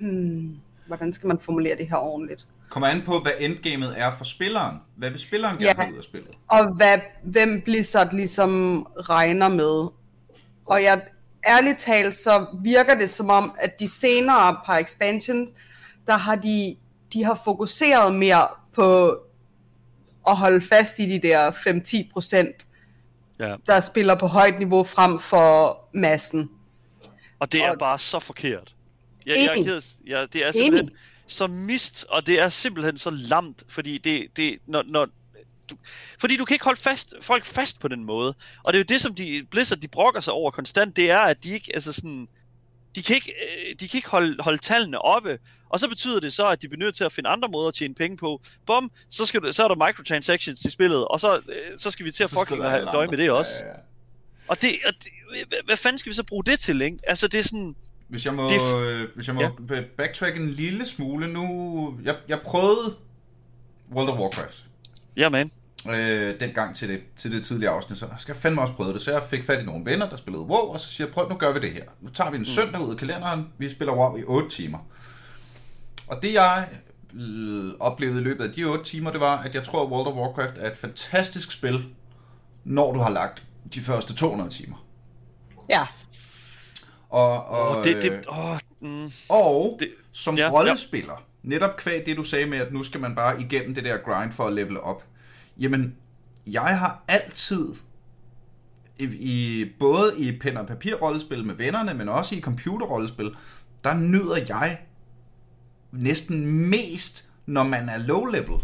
hmm, 0.01 0.57
hvordan 0.87 1.13
skal 1.13 1.27
man 1.27 1.39
formulere 1.41 1.77
det 1.77 1.89
her 1.89 1.97
ordentligt? 1.97 2.47
Kommer 2.69 2.89
an 2.89 3.03
på, 3.07 3.21
hvad 3.21 3.33
endgamet 3.39 3.95
er 4.01 4.11
for 4.17 4.25
spilleren. 4.25 4.77
Hvad 4.97 5.11
vil 5.11 5.19
spilleren 5.21 5.57
gerne 5.59 5.67
Ja. 5.69 5.83
have 5.83 5.93
ud 5.93 5.99
af 5.99 6.05
spillet? 6.05 6.31
og 6.49 6.75
hvad, 6.75 6.99
hvem 7.25 7.61
Blizzard 7.61 8.13
ligesom 8.15 8.83
regner 8.97 9.49
med. 9.49 9.89
Og 10.67 10.83
jeg, 10.83 11.03
ærligt 11.47 11.79
talt, 11.79 12.15
så 12.15 12.47
virker 12.63 12.95
det 12.95 13.11
som 13.11 13.31
om, 13.31 13.53
at 13.59 13.81
de 13.81 13.89
senere 13.89 14.57
par 14.67 14.79
expansions, 14.79 15.51
der 16.07 16.17
har 16.17 16.35
de, 16.37 16.77
de 17.13 17.25
har 17.25 17.41
fokuseret 17.45 18.15
mere 18.15 18.47
på 18.75 19.17
at 20.29 20.37
holde 20.37 20.61
fast 20.61 20.99
i 20.99 21.07
de 21.19 21.29
der 21.29 21.51
5-10 21.51 22.13
procent, 22.13 22.67
Ja. 23.41 23.55
der 23.67 23.81
spiller 23.81 24.15
på 24.15 24.27
højt 24.27 24.59
niveau 24.59 24.85
frem 24.85 25.19
for 25.19 25.79
massen. 25.95 26.51
Og 27.39 27.53
det 27.53 27.65
er 27.65 27.71
Og- 27.71 27.79
bare 27.79 27.99
så 27.99 28.19
forkert. 28.19 28.75
Jeg, 29.27 29.37
jeg 29.37 29.45
er 29.45 29.53
Enig. 29.53 29.65
ked 29.67 29.81
ja, 30.07 30.27
det 30.33 30.47
er 30.47 30.51
simpelthen 30.53 30.91
så 31.27 31.47
mist, 31.47 32.07
og 32.09 32.27
det 32.27 32.41
er 32.41 32.49
simpelthen 32.49 32.99
så 32.99 33.11
lamt, 33.11 33.63
fordi 33.69 33.99
det, 33.99 34.27
det 34.37 34.59
når, 34.67 34.83
når 34.87 35.09
du, 35.71 35.77
fordi 36.21 36.37
du 36.37 36.45
kan 36.45 36.55
ikke 36.55 36.65
holde 36.65 36.81
fast, 36.81 37.15
folk 37.21 37.45
fast 37.45 37.81
på 37.81 37.89
den 37.89 38.05
måde. 38.05 38.35
Og 38.63 38.73
det 38.73 38.79
er 38.79 38.81
jo 38.81 38.85
det, 38.89 39.01
som 39.01 39.15
de, 39.15 39.47
Blizzard 39.51 39.79
de 39.79 39.89
brokker 39.89 40.21
sig 40.21 40.33
over 40.33 40.51
konstant, 40.51 40.97
det 40.97 41.11
er, 41.11 41.19
at 41.19 41.45
de 41.45 41.51
ikke, 41.51 41.71
altså 41.75 41.93
sådan, 41.93 42.29
de 42.97 43.03
kan 43.03 43.17
ikke, 43.17 43.33
øh, 43.33 43.75
de 43.81 43.89
kan 43.89 43.99
ikke 43.99 44.09
holde, 44.09 44.43
holde 44.43 44.59
tallene 44.59 44.99
oppe, 44.99 45.39
og 45.69 45.81
så 45.81 45.89
betyder 45.89 46.21
det 46.21 46.33
så, 46.33 46.47
at 46.49 46.63
de 46.63 46.69
bliver 46.69 46.85
nødt 46.85 46.95
til 46.95 47.05
at 47.05 47.13
finde 47.13 47.29
andre 47.31 47.49
måder 47.49 47.69
at 47.69 47.75
tjene 47.75 47.95
penge 47.95 48.17
på. 48.17 48.41
Bum, 48.67 48.91
så, 49.09 49.27
skal 49.27 49.41
du, 49.43 49.53
så 49.53 49.65
er 49.65 49.69
der 49.69 49.87
microtransactions 49.87 50.65
i 50.65 50.71
spillet, 50.71 51.09
og 51.09 51.21
så, 51.21 51.37
øh, 51.37 51.79
så 51.79 51.91
skal 51.91 52.07
vi 52.07 52.11
til 52.11 52.25
at 52.25 52.31
fucking 52.31 52.63
have 52.63 53.07
med 53.11 53.19
det 53.19 53.31
også. 53.31 53.65
Ja, 53.65 53.69
ja. 53.69 53.75
Og 54.49 54.63
det, 54.63 54.71
og 54.87 54.93
det 55.05 55.11
hvad, 55.67 55.77
fanden 55.77 55.99
skal 55.99 56.11
vi 56.11 56.15
så 56.15 56.23
bruge 56.25 56.45
det 56.45 56.59
til, 56.59 56.83
ikke? 56.83 56.99
Altså 57.09 57.29
det 57.29 57.39
er 57.39 57.43
sådan, 57.43 57.75
Hvis 58.09 58.25
jeg 58.27 58.35
må, 58.35 58.49
Det 58.49 58.83
øh, 58.83 59.09
hvis 59.15 59.27
jeg 59.27 59.35
må 59.35 59.41
Ja. 59.41 59.81
backtrack 59.97 60.37
en 60.37 60.51
lille 60.51 60.87
smule 60.87 61.33
nu. 61.33 61.99
Jeg, 62.05 62.17
jeg 62.29 62.41
prøvede 62.41 62.95
World 63.93 64.09
of 64.09 64.19
Warcraft 64.19 64.65
ja 65.17 65.29
man, 65.29 65.51
øh, 65.91 66.41
dengang 66.41 66.77
til 66.77 66.89
det, 66.89 67.01
til 67.19 67.33
det 67.33 67.45
tidlige 67.45 67.69
afsnit, 67.69 67.99
så 67.99 68.07
jeg 68.07 68.19
skal 68.19 68.35
fandme 68.35 68.61
også 68.61 68.73
prøve 68.75 68.93
det. 68.93 69.03
Så 69.03 69.13
jeg 69.13 69.23
fik 69.23 69.45
fat 69.45 69.63
i 69.63 69.67
nogle 69.67 69.85
venner, 69.85 70.09
der 70.09 70.17
spillede 70.17 70.43
WoW, 70.45 70.73
og 70.73 70.81
så 70.81 70.89
siger 70.89 71.07
jeg, 71.07 71.15
prøv 71.15 71.29
nu 71.29 71.35
gør 71.37 71.53
vi 71.53 71.61
det 71.61 71.71
her. 71.73 71.85
Nu 72.01 72.11
tager 72.11 72.31
vi 72.31 72.37
en 72.37 72.45
søndag 72.45 72.81
ud 72.81 72.91
af 72.91 72.97
kalenderen, 72.99 73.49
vi 73.59 73.69
spiller 73.69 73.95
WoW 73.95 74.17
i 74.17 74.23
8 74.25 74.49
timer. 74.49 74.79
Og 76.07 76.23
det 76.23 76.33
jeg 76.33 76.69
øh, 77.15 77.73
oplevede 77.81 78.21
i 78.21 78.25
løbet 78.25 78.45
af 78.45 78.53
de 78.53 78.65
8 78.65 78.85
timer, 78.85 79.11
det 79.11 79.21
var, 79.21 79.39
at 79.39 79.55
jeg 79.55 79.65
tror, 79.65 79.83
at 79.85 79.89
World 79.91 80.07
of 80.07 80.15
Warcraft 80.15 80.55
er 80.59 80.71
et 80.71 80.77
fantastisk 80.77 81.53
spil, 81.53 81.85
når 82.65 82.93
du 82.93 82.99
har 83.01 83.11
lagt 83.11 83.43
de 83.75 83.81
første 83.81 84.15
200 84.15 84.51
timer. 84.51 84.85
Ja, 85.69 85.87
Og, 87.09 87.45
og, 87.47 87.69
og 87.69 87.85
det, 87.85 88.03
det, 88.03 88.27
åh, 88.29 88.59
mm, 88.81 89.11
Og 89.29 89.77
Det- 89.81 89.95
som 90.13 90.37
ja, 90.37 90.45
ja, 90.45 90.51
rollespiller, 90.51 91.25
netop 91.43 91.77
kvæg 91.77 92.07
det 92.07 92.17
du 92.17 92.23
sagde 92.23 92.47
med, 92.47 92.59
at 92.59 92.73
nu 92.73 92.83
skal 92.83 93.01
man 93.01 93.15
bare 93.15 93.41
igennem 93.41 93.75
det 93.75 93.85
der 93.85 93.97
grind 93.97 94.33
for 94.33 94.47
at 94.47 94.53
levele 94.53 94.81
op. 94.81 95.05
Jamen, 95.59 95.97
jeg 96.47 96.79
har 96.79 97.03
altid, 97.09 97.69
i, 98.99 99.05
i, 99.05 99.65
både 99.81 100.15
i 100.19 100.39
pen 100.39 100.57
og 100.57 100.67
papir 100.67 100.95
rollespil 100.95 101.45
med 101.47 101.55
vennerne, 101.55 101.95
men 101.95 102.09
også 102.09 102.35
i 102.35 102.41
computerrollespil, 102.41 103.37
der 103.85 103.95
nyder 103.95 104.37
jeg 104.49 104.79
næsten 105.93 106.47
mest, 106.71 107.29
når 107.47 107.63
man 107.63 107.89
er 107.89 107.99
low 107.99 108.25
level. 108.25 108.61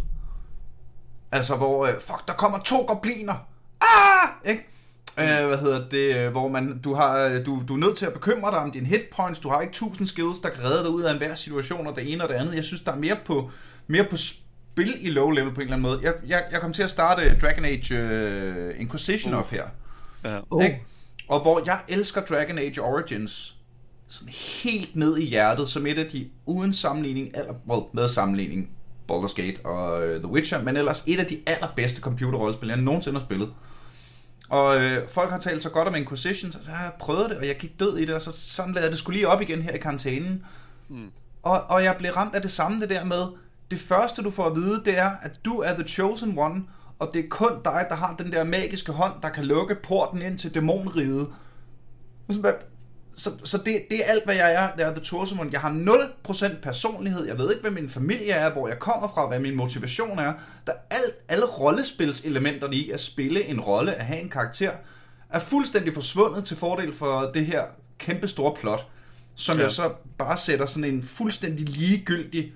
Altså, 1.33 1.57
hvor, 1.57 1.87
øh, 1.87 2.01
fuck, 2.01 2.27
der 2.29 2.33
kommer 2.35 2.59
to 2.59 2.85
gobliner. 2.89 3.35
Ah! 3.81 4.29
Ikke? 4.51 4.67
Øh, 5.19 5.47
hvad 5.49 5.59
hedder 5.59 5.89
det, 5.89 6.17
øh, 6.17 6.31
hvor 6.31 6.49
man, 6.49 6.79
du, 6.79 6.95
har, 6.95 7.19
øh, 7.19 7.47
du, 7.47 7.63
du 7.69 7.75
er 7.75 7.79
nødt 7.79 7.97
til 7.97 8.07
at 8.07 8.13
bekymre 8.13 8.51
dig 8.51 8.59
om 8.59 8.71
dine 8.71 8.87
hit 8.87 9.03
points, 9.17 9.39
du 9.39 9.49
har 9.49 9.61
ikke 9.61 9.73
tusind 9.73 10.07
skills, 10.07 10.39
der 10.39 10.49
kan 10.49 10.65
redde 10.65 10.85
dig 10.85 10.91
ud 10.91 11.03
af 11.03 11.13
enhver 11.13 11.35
situation, 11.35 11.87
og 11.87 11.97
det 11.97 12.13
ene 12.13 12.23
og 12.23 12.29
det 12.29 12.35
andet. 12.35 12.55
Jeg 12.55 12.65
synes, 12.65 12.83
der 12.83 12.93
er 12.93 12.97
mere 12.97 13.17
på, 13.25 13.51
mere 13.87 14.05
på 14.05 14.17
spil 14.17 14.97
i 15.01 15.11
low 15.11 15.31
level 15.31 15.55
på 15.55 15.61
en 15.61 15.67
eller 15.67 15.77
anden 15.77 15.91
måde. 15.91 16.01
Jeg, 16.03 16.15
jeg, 16.27 16.45
jeg 16.53 16.61
kom 16.61 16.73
til 16.73 16.83
at 16.83 16.91
starte 16.91 17.39
Dragon 17.43 17.65
Age 17.65 17.95
uh, 18.75 18.81
Inquisition 18.81 19.35
Uh. 19.35 19.41
op 19.41 19.51
her. 19.51 19.65
ja. 20.25 20.39
Ikke? 20.63 20.83
Og 21.29 21.41
hvor 21.41 21.63
jeg 21.67 21.79
elsker 21.89 22.21
Dragon 22.21 22.59
Age 22.59 22.83
Origins 22.83 23.57
sådan 24.09 24.33
helt 24.63 24.97
ned 24.97 25.19
i 25.19 25.25
hjertet, 25.25 25.69
som 25.69 25.87
et 25.87 25.99
af 25.99 26.07
de 26.07 26.29
uden 26.47 26.73
sammenligning, 26.73 27.31
eller 27.35 27.55
well, 27.69 27.83
med 27.93 28.09
sammenligning, 28.09 28.71
Baldur's 29.13 29.35
Gate 29.43 29.67
og 29.67 30.09
uh, 30.09 30.15
The 30.15 30.27
Witcher, 30.27 30.63
men 30.63 30.77
ellers 30.77 31.05
et 31.07 31.21
af 31.21 31.27
de 31.27 31.41
allerbedste 31.47 32.01
computerrollespil, 32.01 32.69
jeg 32.69 32.79
nogensinde 32.79 33.19
har 33.19 33.27
spillet. 33.27 33.49
Og 34.55 34.81
øh, 34.81 35.09
folk 35.09 35.31
har 35.31 35.39
talt 35.39 35.63
så 35.63 35.71
godt 35.71 35.89
om 35.89 35.95
Inquisition, 35.95 36.53
så 36.53 36.59
jeg 36.67 36.77
har 36.77 36.95
prøvet 36.99 37.31
det, 37.31 37.39
og 37.39 37.47
jeg 37.47 37.57
gik 37.57 37.81
død 37.81 37.99
i 37.99 38.05
det, 38.05 38.15
og 38.15 38.21
så 38.21 38.33
sådan 38.33 38.73
lavede 38.73 38.85
jeg 38.85 38.91
det 38.91 38.99
skulle 38.99 39.17
lige 39.17 39.29
op 39.29 39.41
igen 39.41 39.63
her 39.63 39.73
i 39.73 39.79
karantænen. 39.79 40.45
Mm. 40.89 41.11
Og, 41.43 41.63
og 41.69 41.85
jeg 41.85 41.97
blev 41.99 42.13
ramt 42.13 42.35
af 42.35 42.43
det 42.43 42.51
samme, 42.51 42.81
det 42.81 42.91
der 42.91 43.05
med, 43.05 43.27
det 43.71 43.81
første 43.81 44.23
du 44.23 44.31
får 44.31 44.47
at 44.47 44.57
vide, 44.57 44.83
det 44.85 44.99
er, 44.99 45.11
at 45.23 45.45
du 45.45 45.59
er 45.59 45.75
the 45.75 45.89
chosen 45.89 46.39
one, 46.39 46.63
og 46.99 47.11
det 47.15 47.25
er 47.25 47.29
kun 47.29 47.53
dig, 47.65 47.87
der 47.89 47.95
har 47.95 48.15
den 48.19 48.33
der 48.33 48.45
magiske 48.45 48.93
hånd, 48.93 49.13
der 49.23 49.29
kan 49.29 49.45
lukke 49.45 49.75
porten 49.75 50.23
ind 50.23 50.39
til 50.39 50.55
dæmonriget. 50.55 51.31
Så, 52.31 52.55
så, 53.17 53.31
så 53.45 53.59
det, 53.59 53.87
det 53.91 53.99
er 54.05 54.05
alt, 54.13 54.25
hvad 54.25 54.35
jeg 54.35 54.55
er. 54.55 54.77
Det 54.77 54.87
er 54.87 54.95
The 54.95 55.41
One. 55.41 55.51
Jeg 55.53 55.61
har 55.61 55.71
0% 56.27 56.61
personlighed. 56.63 57.27
Jeg 57.27 57.39
ved 57.39 57.51
ikke, 57.51 57.61
hvad 57.61 57.71
min 57.71 57.89
familie 57.89 58.31
er, 58.31 58.53
hvor 58.53 58.69
jeg 58.69 58.79
kommer 58.79 59.09
fra, 59.15 59.29
hvad 59.29 59.39
min 59.39 59.55
motivation 59.55 60.19
er. 60.19 60.33
Der 60.67 60.73
er 60.73 60.77
alt, 60.91 61.15
alle 61.29 61.47
rollespilselementerne 61.47 62.77
i 62.77 62.91
at 62.91 63.01
spille 63.01 63.45
en 63.45 63.61
rolle, 63.61 63.95
at 63.95 64.05
have 64.05 64.21
en 64.21 64.29
karakter, 64.29 64.73
er 65.29 65.39
fuldstændig 65.39 65.95
forsvundet 65.95 66.45
til 66.45 66.57
fordel 66.57 66.93
for 66.93 67.31
det 67.35 67.47
her 67.47 67.63
kæmpe 67.99 68.29
store 68.29 68.55
plot, 68.61 68.87
som 69.35 69.57
ja. 69.57 69.63
jeg 69.63 69.71
så 69.71 69.93
bare 70.19 70.37
sætter 70.37 70.67
sådan 70.67 70.95
en 70.95 71.03
fuldstændig 71.03 71.69
ligegyldig 71.69 72.53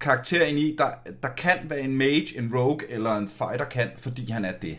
karakter 0.00 0.44
ind 0.44 0.58
i, 0.58 0.74
der, 0.78 0.90
der 1.22 1.28
kan 1.28 1.58
være 1.64 1.80
en 1.80 1.98
mage, 1.98 2.38
en 2.38 2.54
rogue 2.54 2.90
eller 2.90 3.16
en 3.16 3.28
fighter 3.28 3.64
kan, 3.64 3.90
fordi 3.96 4.30
han 4.30 4.44
er 4.44 4.52
det. 4.52 4.78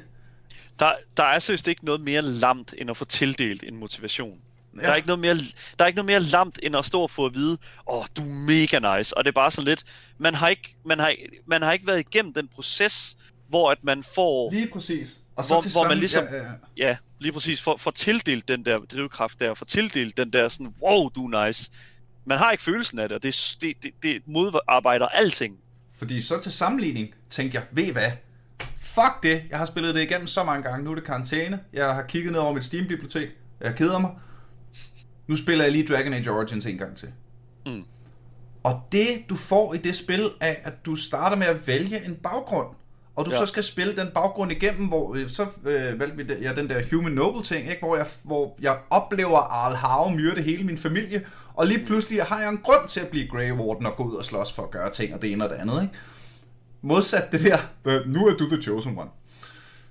Der, 0.79 0.91
der 1.17 1.23
er 1.23 1.39
seriøst 1.39 1.67
ikke 1.67 1.85
noget 1.85 2.01
mere 2.01 2.21
lamt, 2.21 2.73
end 2.77 2.89
at 2.89 2.97
få 2.97 3.05
tildelt 3.05 3.63
en 3.63 3.75
motivation. 3.75 4.39
Ja. 4.77 4.81
Der, 4.81 4.91
er 4.91 4.95
ikke 4.95 5.07
noget 5.07 5.19
mere, 5.19 5.35
der 5.35 5.83
er 5.83 5.85
ikke 5.85 5.95
noget 5.95 6.05
mere 6.05 6.19
lamt, 6.19 6.59
end 6.63 6.75
at 6.75 6.85
stå 6.85 7.01
og 7.01 7.11
få 7.11 7.25
at 7.25 7.33
vide, 7.33 7.57
åh, 7.87 7.97
oh, 7.97 8.05
du 8.17 8.21
er 8.21 8.25
mega 8.25 8.97
nice. 8.97 9.17
Og 9.17 9.23
det 9.23 9.29
er 9.29 9.33
bare 9.33 9.51
sådan 9.51 9.67
lidt, 9.67 9.83
man 10.17 10.35
har 10.35 10.47
ikke, 10.47 10.75
man 10.85 10.99
har, 10.99 11.15
man 11.45 11.61
har 11.61 11.73
ikke 11.73 11.87
været 11.87 11.99
igennem 11.99 12.33
den 12.33 12.47
proces, 12.47 13.17
hvor 13.49 13.71
at 13.71 13.83
man 13.83 14.03
får... 14.03 14.51
Lige 14.51 14.67
præcis. 14.73 15.19
Og 15.35 15.45
så 15.45 15.53
hvor, 15.53 15.61
til 15.61 15.71
hvor 15.71 15.81
sammen, 15.81 15.89
man 15.89 15.97
ligesom, 15.97 16.23
ja, 16.31 16.37
ja, 16.37 16.43
ja. 16.43 16.87
ja, 16.87 16.97
lige 17.19 17.33
præcis, 17.33 17.61
får, 17.61 17.77
får 17.77 17.91
tildelt 17.91 18.47
den 18.47 18.65
der 18.65 18.77
drivkraft 18.77 19.39
der, 19.39 19.53
får 19.53 19.65
tildelt 19.65 20.17
den 20.17 20.33
der 20.33 20.47
sådan, 20.47 20.73
wow, 20.81 21.09
du 21.09 21.27
er 21.27 21.45
nice. 21.45 21.71
Man 22.25 22.37
har 22.37 22.51
ikke 22.51 22.63
følelsen 22.63 22.99
af 22.99 23.09
det, 23.09 23.15
og 23.15 23.23
det, 23.23 23.57
det, 23.61 23.75
det, 23.83 23.91
det 24.03 24.21
modarbejder 24.25 25.05
alting. 25.05 25.57
Fordi 25.97 26.21
så 26.21 26.41
til 26.41 26.51
sammenligning, 26.51 27.07
tænker 27.29 27.59
jeg, 27.59 27.67
ved 27.71 27.91
hvad? 27.91 28.11
Fuck 28.77 29.23
det, 29.23 29.43
jeg 29.49 29.57
har 29.57 29.65
spillet 29.65 29.95
det 29.95 30.01
igennem 30.01 30.27
så 30.27 30.43
mange 30.43 30.63
gange, 30.63 30.83
nu 30.83 30.91
er 30.91 30.95
det 30.95 31.03
karantæne, 31.03 31.59
jeg 31.73 31.93
har 31.93 32.01
kigget 32.01 32.31
ned 32.31 32.39
over 32.39 32.53
mit 32.53 32.65
Steam-bibliotek, 32.65 33.29
jeg 33.61 33.75
keder 33.75 33.99
mig, 33.99 34.11
nu 35.29 35.35
spiller 35.35 35.63
jeg 35.63 35.71
lige 35.71 35.87
Dragon 35.87 36.13
Age 36.13 36.31
Origins 36.31 36.65
en 36.65 36.77
gang 36.77 36.97
til. 36.97 37.09
Mm. 37.65 37.83
Og 38.63 38.81
det, 38.91 39.07
du 39.29 39.35
får 39.35 39.73
i 39.73 39.77
det 39.77 39.95
spil, 39.95 40.29
er, 40.39 40.55
at 40.63 40.85
du 40.85 40.95
starter 40.95 41.37
med 41.37 41.47
at 41.47 41.67
vælge 41.67 42.05
en 42.05 42.15
baggrund. 42.15 42.67
Og 43.15 43.25
du 43.25 43.31
ja. 43.31 43.37
så 43.37 43.45
skal 43.45 43.63
spille 43.63 43.95
den 43.95 44.07
baggrund 44.13 44.51
igennem, 44.51 44.87
hvor 44.87 45.15
øh, 45.15 45.29
så 45.29 45.45
øh, 45.65 45.99
valgte 45.99 46.17
vi 46.17 46.33
ja, 46.41 46.53
den 46.53 46.69
der 46.69 46.81
Human 46.91 47.11
Noble 47.11 47.43
ting, 47.43 47.69
ikke? 47.69 47.79
Hvor, 47.79 47.95
jeg, 47.95 48.05
hvor 48.23 48.57
jeg 48.61 48.77
oplever 48.89 49.37
Arl 49.37 49.75
Hav 49.75 50.11
myrde 50.15 50.41
hele 50.41 50.63
min 50.63 50.77
familie, 50.77 51.25
og 51.53 51.67
lige 51.67 51.85
pludselig 51.85 52.23
har 52.23 52.39
jeg 52.39 52.49
en 52.49 52.57
grund 52.57 52.87
til 52.87 52.99
at 52.99 53.07
blive 53.07 53.27
Grey 53.27 53.51
Warden 53.51 53.85
og 53.85 53.95
gå 53.95 54.03
ud 54.03 54.15
og 54.15 54.25
slås 54.25 54.53
for 54.53 54.63
at 54.63 54.71
gøre 54.71 54.91
ting 54.91 55.13
og 55.13 55.21
det 55.21 55.31
ene 55.31 55.43
og 55.43 55.49
det 55.49 55.55
andet. 55.55 55.81
Ikke? 55.81 55.93
Modsat 56.81 57.31
det 57.31 57.39
der, 57.39 58.05
nu 58.05 58.27
er 58.27 58.37
du 58.37 58.49
the 58.49 58.61
chosen 58.61 58.97
one. 58.97 59.09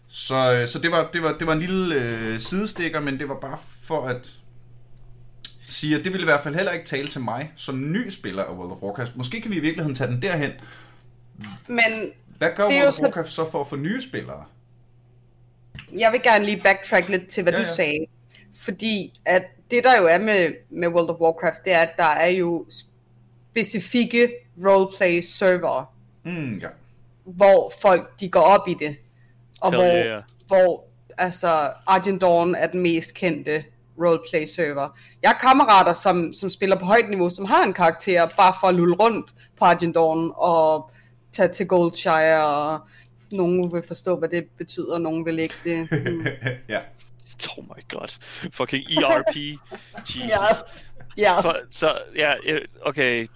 Så, 0.09 0.55
øh, 0.55 0.69
så 0.69 0.79
det, 0.79 0.91
var, 0.91 1.09
det, 1.13 1.23
var, 1.23 1.37
det 1.39 1.47
var 1.47 1.53
en 1.53 1.61
lille 1.61 1.95
øh, 1.95 2.39
sidestikker, 2.41 3.01
men 3.01 3.19
det 3.19 3.29
var 3.29 3.39
bare 3.41 3.59
for 3.83 4.07
at 4.07 4.31
sige, 5.69 5.99
at 5.99 6.05
det 6.05 6.13
ville 6.13 6.25
i 6.25 6.31
hvert 6.31 6.41
fald 6.41 6.55
heller 6.55 6.73
ikke 6.73 6.87
tale 6.87 7.09
til 7.09 7.21
mig 7.21 7.53
som 7.57 7.93
ny 7.93 8.09
spiller 8.09 8.45
af 8.45 8.55
World 8.55 8.73
of 8.73 8.83
Warcraft. 8.83 9.17
Måske 9.17 9.41
kan 9.41 9.51
vi 9.51 9.57
i 9.57 9.61
virkeligheden 9.61 9.95
tage 9.95 10.11
den 10.11 10.23
derhen. 10.23 10.53
Men 11.67 12.13
Hvad 12.39 12.51
gør 12.57 12.65
World 12.65 12.89
of 12.89 13.01
Warcraft 13.01 13.33
så 13.33 13.51
for 13.51 13.61
at 13.61 13.67
få 13.67 13.77
nye 13.77 14.03
spillere? 14.03 14.45
Jeg 15.99 16.13
vil 16.13 16.23
gerne 16.23 16.45
lige 16.45 16.61
backtrack 16.65 17.09
lidt 17.09 17.29
til, 17.29 17.43
hvad 17.43 17.53
ja, 17.53 17.59
du 17.59 17.65
ja. 17.65 17.75
sagde. 17.75 18.07
Fordi 18.55 19.21
at 19.25 19.43
det 19.71 19.85
der 19.85 20.01
jo 20.01 20.07
er 20.07 20.19
med, 20.19 20.53
med 20.71 20.89
World 20.89 21.11
of 21.11 21.21
Warcraft, 21.21 21.65
det 21.65 21.73
er, 21.73 21.79
at 21.79 21.97
der 21.97 22.05
er 22.05 22.29
jo 22.29 22.67
specifikke 23.51 24.33
roleplay 24.67 25.21
server, 25.21 25.95
mm, 26.25 26.59
ja. 26.59 26.69
hvor 27.25 27.73
folk 27.83 28.21
de 28.21 28.29
går 28.29 28.41
op 28.41 28.69
i 28.69 28.75
det. 28.75 28.97
Og 29.61 29.71
Hell 29.71 29.83
hvor, 29.83 29.95
yeah. 29.95 30.23
hvor 30.47 30.85
altså 31.19 31.73
Argent 31.87 32.21
Dawn 32.21 32.55
er 32.55 32.67
den 32.67 32.81
mest 32.81 33.15
kendte 33.15 33.65
roleplay 34.05 34.47
server. 34.47 34.89
Jeg 35.23 35.31
har 35.31 35.39
kammerater, 35.39 35.93
som, 35.93 36.33
som 36.33 36.51
spiller 36.51 36.77
på 36.79 36.85
højt 36.85 37.09
niveau, 37.09 37.31
som 37.31 37.45
har 37.45 37.65
en 37.65 37.73
karakter, 37.73 38.29
bare 38.37 38.55
for 38.61 38.67
at 38.67 38.75
lulle 38.75 38.95
rundt 38.95 39.33
på 39.59 39.65
Argent 39.65 39.95
Dawn 39.95 40.33
og 40.37 40.91
tage 41.33 41.49
til 41.49 41.67
Goldshire, 41.67 42.47
og 42.47 42.81
nogen 43.31 43.73
vil 43.73 43.83
forstå, 43.87 44.17
hvad 44.17 44.29
det 44.29 44.47
betyder, 44.59 44.99
nogen 44.99 45.27
vil 45.27 45.39
ikke 45.39 45.55
det. 45.65 45.89
Mm. 46.09 46.27
ja. 46.69 46.81
Oh 47.59 47.65
my 47.65 47.89
god. 47.89 48.09
Fucking 48.53 48.85
ERP. 48.91 49.37
Jesus. 49.37 50.29
Ja. 50.29 50.39
Ja. 51.19 51.41
For, 51.41 51.57
så, 51.71 51.99
ja, 52.17 52.33
okay. 52.83 53.27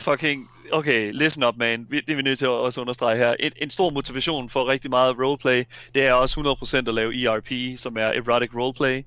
Fucking, 0.00 0.48
okay, 0.72 1.10
listen 1.12 1.44
up, 1.44 1.56
man. 1.56 1.86
Det 1.90 2.10
er 2.10 2.16
vi 2.16 2.22
nødt 2.22 2.38
til 2.38 2.46
at 2.46 2.50
også 2.50 2.80
understrege 2.80 3.16
her. 3.16 3.34
En, 3.40 3.52
en 3.56 3.70
stor 3.70 3.90
motivation 3.90 4.48
for 4.48 4.68
rigtig 4.68 4.90
meget 4.90 5.16
roleplay, 5.18 5.64
det 5.94 6.06
er 6.06 6.12
også 6.12 6.56
100% 6.64 6.76
at 6.76 6.94
lave 6.94 7.24
ERP, 7.24 7.78
som 7.78 7.96
er 7.96 8.06
Erotic 8.06 8.50
Roleplay. 8.56 9.04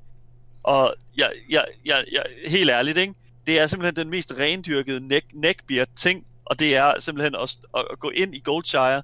Og 0.65 0.95
jeg, 1.17 1.31
jeg, 1.49 1.65
jeg, 1.85 2.05
jeg, 2.11 2.23
helt 2.47 2.69
ærligt, 2.69 2.97
ikke? 2.97 3.13
det 3.47 3.59
er 3.59 3.67
simpelthen 3.67 3.95
den 3.95 4.09
mest 4.09 4.33
rendyrkede 4.39 5.07
neck, 5.07 5.25
neckbeard 5.33 5.87
ting, 5.95 6.25
og 6.45 6.59
det 6.59 6.75
er 6.75 6.99
simpelthen 6.99 7.35
at, 7.35 7.57
at 7.91 7.99
gå 7.99 8.09
ind 8.09 8.35
i 8.35 8.39
Goldshire, 8.39 9.01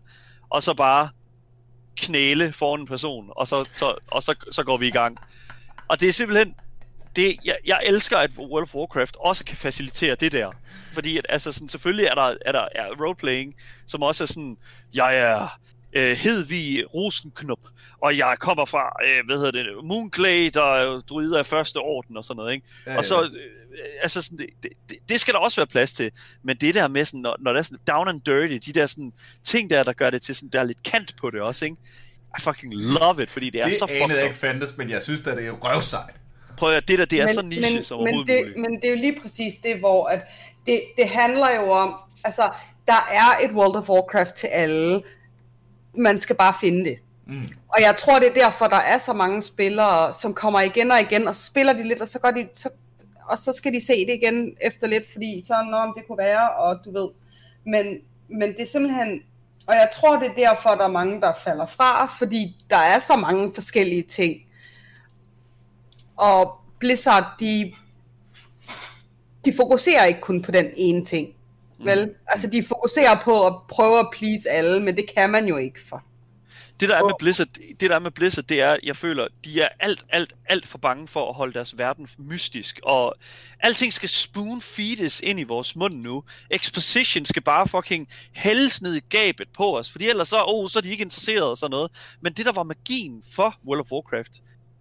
og 0.49 0.63
så 0.63 0.73
bare 0.73 1.09
knæle 1.97 2.51
foran 2.51 2.79
en 2.79 2.87
person, 2.87 3.31
og 3.35 3.47
så, 3.47 3.69
så, 3.73 3.95
og 4.07 4.23
så, 4.23 4.35
så 4.51 4.63
går 4.63 4.77
vi 4.77 4.87
i 4.87 4.91
gang. 4.91 5.17
Og 5.87 5.99
det 5.99 6.09
er 6.09 6.13
simpelthen, 6.13 6.55
det, 7.15 7.37
jeg, 7.45 7.57
jeg 7.65 7.81
elsker, 7.85 8.17
at 8.17 8.31
World 8.37 8.63
of 8.63 8.75
Warcraft 8.75 9.17
også 9.19 9.45
kan 9.45 9.57
facilitere 9.57 10.15
det 10.15 10.31
der. 10.31 10.51
Fordi 10.93 11.17
at, 11.17 11.25
altså, 11.29 11.51
sådan, 11.51 11.67
selvfølgelig 11.67 12.05
er 12.05 12.15
der, 12.15 12.35
er 12.45 12.51
der 12.51 12.67
er 12.75 12.87
roleplaying, 13.05 13.55
som 13.87 14.03
også 14.03 14.23
er 14.23 14.27
sådan, 14.27 14.57
jeg 14.93 15.17
er 15.17 15.59
øh, 15.93 16.17
Hedvig 16.17 16.93
Rosenknop, 16.93 17.59
og 18.01 18.17
jeg 18.17 18.35
kommer 18.39 18.65
fra, 18.65 18.95
øh, 19.07 19.25
hvad 19.25 19.37
hedder 19.37 19.51
det, 19.51 19.65
Moonclay, 19.83 20.51
der 20.53 20.75
er 20.75 21.01
druider 21.01 21.39
af 21.39 21.45
første 21.45 21.77
orden 21.77 22.17
og 22.17 22.25
sådan 22.25 22.37
noget, 22.37 22.53
ikke? 22.53 22.67
Ja, 22.85 22.91
ja. 22.91 22.97
Og 22.97 23.05
så, 23.05 23.23
øh, 23.23 23.29
altså 24.01 24.21
sådan, 24.21 24.37
det, 24.37 24.69
det, 24.89 24.97
det, 25.09 25.19
skal 25.19 25.33
der 25.33 25.39
også 25.39 25.61
være 25.61 25.67
plads 25.67 25.93
til, 25.93 26.11
men 26.43 26.57
det 26.57 26.75
der 26.75 26.87
med 26.87 27.05
sådan, 27.05 27.19
når, 27.19 27.37
når 27.39 27.51
der 27.51 27.59
er 27.59 27.63
sådan 27.63 27.79
down 27.87 28.07
and 28.07 28.21
dirty, 28.21 28.69
de 28.69 28.79
der 28.79 28.85
sådan 28.85 29.13
ting 29.43 29.69
der, 29.69 29.83
der 29.83 29.93
gør 29.93 30.09
det 30.09 30.21
til 30.21 30.35
sådan, 30.35 30.49
der 30.49 30.59
er 30.59 30.63
lidt 30.63 30.83
kant 30.83 31.15
på 31.21 31.29
det 31.29 31.41
også, 31.41 31.65
ikke? 31.65 31.77
I 32.37 32.41
fucking 32.41 32.73
love 32.73 33.23
it, 33.23 33.29
fordi 33.29 33.49
det 33.49 33.61
er 33.61 33.65
det 33.65 33.73
så 33.73 33.87
fucked 33.87 34.07
Det 34.07 34.15
jeg 34.15 34.23
ikke 34.23 34.35
fandtes, 34.35 34.77
men 34.77 34.89
jeg 34.89 35.01
synes 35.01 35.27
at 35.27 35.37
det 35.37 35.47
er 35.47 35.51
røvsejt. 35.51 36.15
Prøv 36.57 36.73
at 36.73 36.87
det 36.87 36.99
der, 36.99 37.05
det 37.05 37.21
er 37.21 37.25
men, 37.25 37.35
så 37.35 37.41
niche 37.41 37.75
men, 37.75 37.83
som 37.83 37.97
overhovedet 37.97 38.27
men 38.27 38.37
det, 38.37 38.43
muligt. 38.43 38.71
Men 38.71 38.81
det 38.81 38.85
er 38.85 38.89
jo 38.89 38.97
lige 38.97 39.21
præcis 39.21 39.53
det, 39.63 39.79
hvor 39.79 40.07
at 40.07 40.21
det, 40.65 40.81
det 40.97 41.09
handler 41.09 41.55
jo 41.55 41.71
om, 41.71 41.95
altså, 42.23 42.49
der 42.87 43.07
er 43.11 43.45
et 43.45 43.51
World 43.51 43.75
of 43.75 43.89
Warcraft 43.89 44.33
til 44.33 44.47
alle, 44.47 45.01
man 45.97 46.19
skal 46.19 46.35
bare 46.35 46.53
finde 46.61 46.85
det. 46.85 46.97
Mm. 47.27 47.47
Og 47.69 47.81
jeg 47.81 47.95
tror, 47.95 48.19
det 48.19 48.27
er 48.27 48.33
derfor, 48.33 48.67
der 48.67 48.75
er 48.75 48.97
så 48.97 49.13
mange 49.13 49.41
spillere, 49.41 50.13
som 50.13 50.33
kommer 50.33 50.61
igen 50.61 50.91
og 50.91 51.01
igen, 51.01 51.27
og 51.27 51.35
så 51.35 51.45
spiller 51.45 51.73
de 51.73 51.83
lidt, 51.83 52.01
og 52.01 52.07
så, 52.07 52.19
går 52.19 52.31
de, 52.31 52.47
så, 52.53 52.69
og 53.29 53.39
så 53.39 53.53
skal 53.53 53.73
de 53.73 53.85
se 53.85 54.05
det 54.05 54.13
igen 54.13 54.55
efter 54.61 54.87
lidt, 54.87 55.11
fordi 55.11 55.43
så 55.47 55.53
om 55.53 55.93
det 55.97 56.07
kunne 56.07 56.17
være, 56.17 56.49
og 56.49 56.79
du 56.85 56.91
ved. 56.91 57.09
Men, 57.65 57.97
men 58.29 58.53
det 58.53 58.61
er 58.61 58.67
simpelthen, 58.67 59.21
og 59.67 59.75
jeg 59.75 59.89
tror, 59.93 60.19
det 60.19 60.27
er 60.27 60.33
derfor, 60.33 60.69
der 60.69 60.83
er 60.83 60.91
mange, 60.91 61.21
der 61.21 61.33
falder 61.43 61.65
fra, 61.65 62.05
fordi 62.05 62.65
der 62.69 62.77
er 62.77 62.99
så 62.99 63.15
mange 63.15 63.51
forskellige 63.53 64.03
ting. 64.03 64.35
Og 66.17 66.55
Blizzard, 66.79 67.25
de, 67.39 67.73
de 69.45 69.53
fokuserer 69.53 70.05
ikke 70.05 70.21
kun 70.21 70.41
på 70.41 70.51
den 70.51 70.69
ene 70.75 71.05
ting. 71.05 71.27
Vel? 71.83 72.05
Mm. 72.05 72.13
Altså, 72.27 72.49
de 72.49 72.63
fokuserer 72.63 73.21
på 73.23 73.47
at 73.47 73.53
prøve 73.69 73.99
at 73.99 74.07
please 74.13 74.49
alle, 74.49 74.79
men 74.79 74.95
det 74.95 75.05
kan 75.15 75.29
man 75.29 75.47
jo 75.47 75.57
ikke 75.57 75.79
for. 75.89 76.03
Det 76.81 76.89
der 76.89 76.95
er 76.95 77.03
med 77.03 77.13
Blizzard, 77.19 77.47
det 77.79 77.89
der 77.89 77.95
er 77.95 77.99
med 77.99 78.11
Blizzard, 78.11 78.45
det 78.45 78.61
er, 78.61 78.77
jeg 78.83 78.95
føler, 78.95 79.27
de 79.45 79.61
er 79.61 79.67
alt, 79.79 80.05
alt, 80.09 80.33
alt 80.45 80.67
for 80.67 80.77
bange 80.77 81.07
for 81.07 81.29
at 81.29 81.35
holde 81.35 81.53
deres 81.53 81.77
verden 81.77 82.07
mystisk, 82.17 82.79
og 82.83 83.15
alting 83.59 83.93
skal 83.93 84.09
spoon 84.09 84.61
feedes 84.61 85.19
ind 85.19 85.39
i 85.39 85.43
vores 85.43 85.75
mund 85.75 85.93
nu. 85.93 86.23
Exposition 86.49 87.25
skal 87.25 87.41
bare 87.41 87.67
fucking 87.67 88.07
hældes 88.33 88.81
ned 88.81 88.95
i 88.95 88.99
gabet 89.09 89.47
på 89.53 89.77
os, 89.77 89.91
fordi 89.91 90.09
ellers 90.09 90.27
så, 90.27 90.43
oh, 90.47 90.69
så 90.69 90.79
er 90.79 90.81
de 90.81 90.89
ikke 90.89 91.01
interesseret 91.01 91.43
og 91.43 91.57
sådan 91.57 91.71
noget. 91.71 91.91
Men 92.21 92.33
det 92.33 92.45
der 92.45 92.51
var 92.51 92.63
magien 92.63 93.23
for 93.31 93.55
World 93.67 93.79
of 93.79 93.91
Warcraft, 93.91 94.31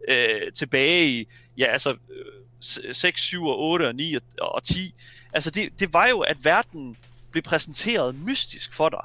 øh, 0.09 0.53
tilbage 0.53 1.07
i, 1.09 1.29
ja 1.59 1.65
altså, 1.65 1.91
øh, 1.91 2.95
6, 2.95 3.23
7, 3.23 3.47
8, 3.47 3.87
og 3.87 3.95
9 3.95 4.17
og 4.41 4.63
10, 4.63 4.95
altså 5.35 5.51
det, 5.51 5.81
det 5.81 5.93
var 5.93 6.07
jo, 6.07 6.21
at 6.21 6.45
verden 6.45 6.97
blev 7.31 7.43
præsenteret 7.43 8.15
mystisk 8.15 8.75
for 8.75 8.89
dig. 8.89 9.05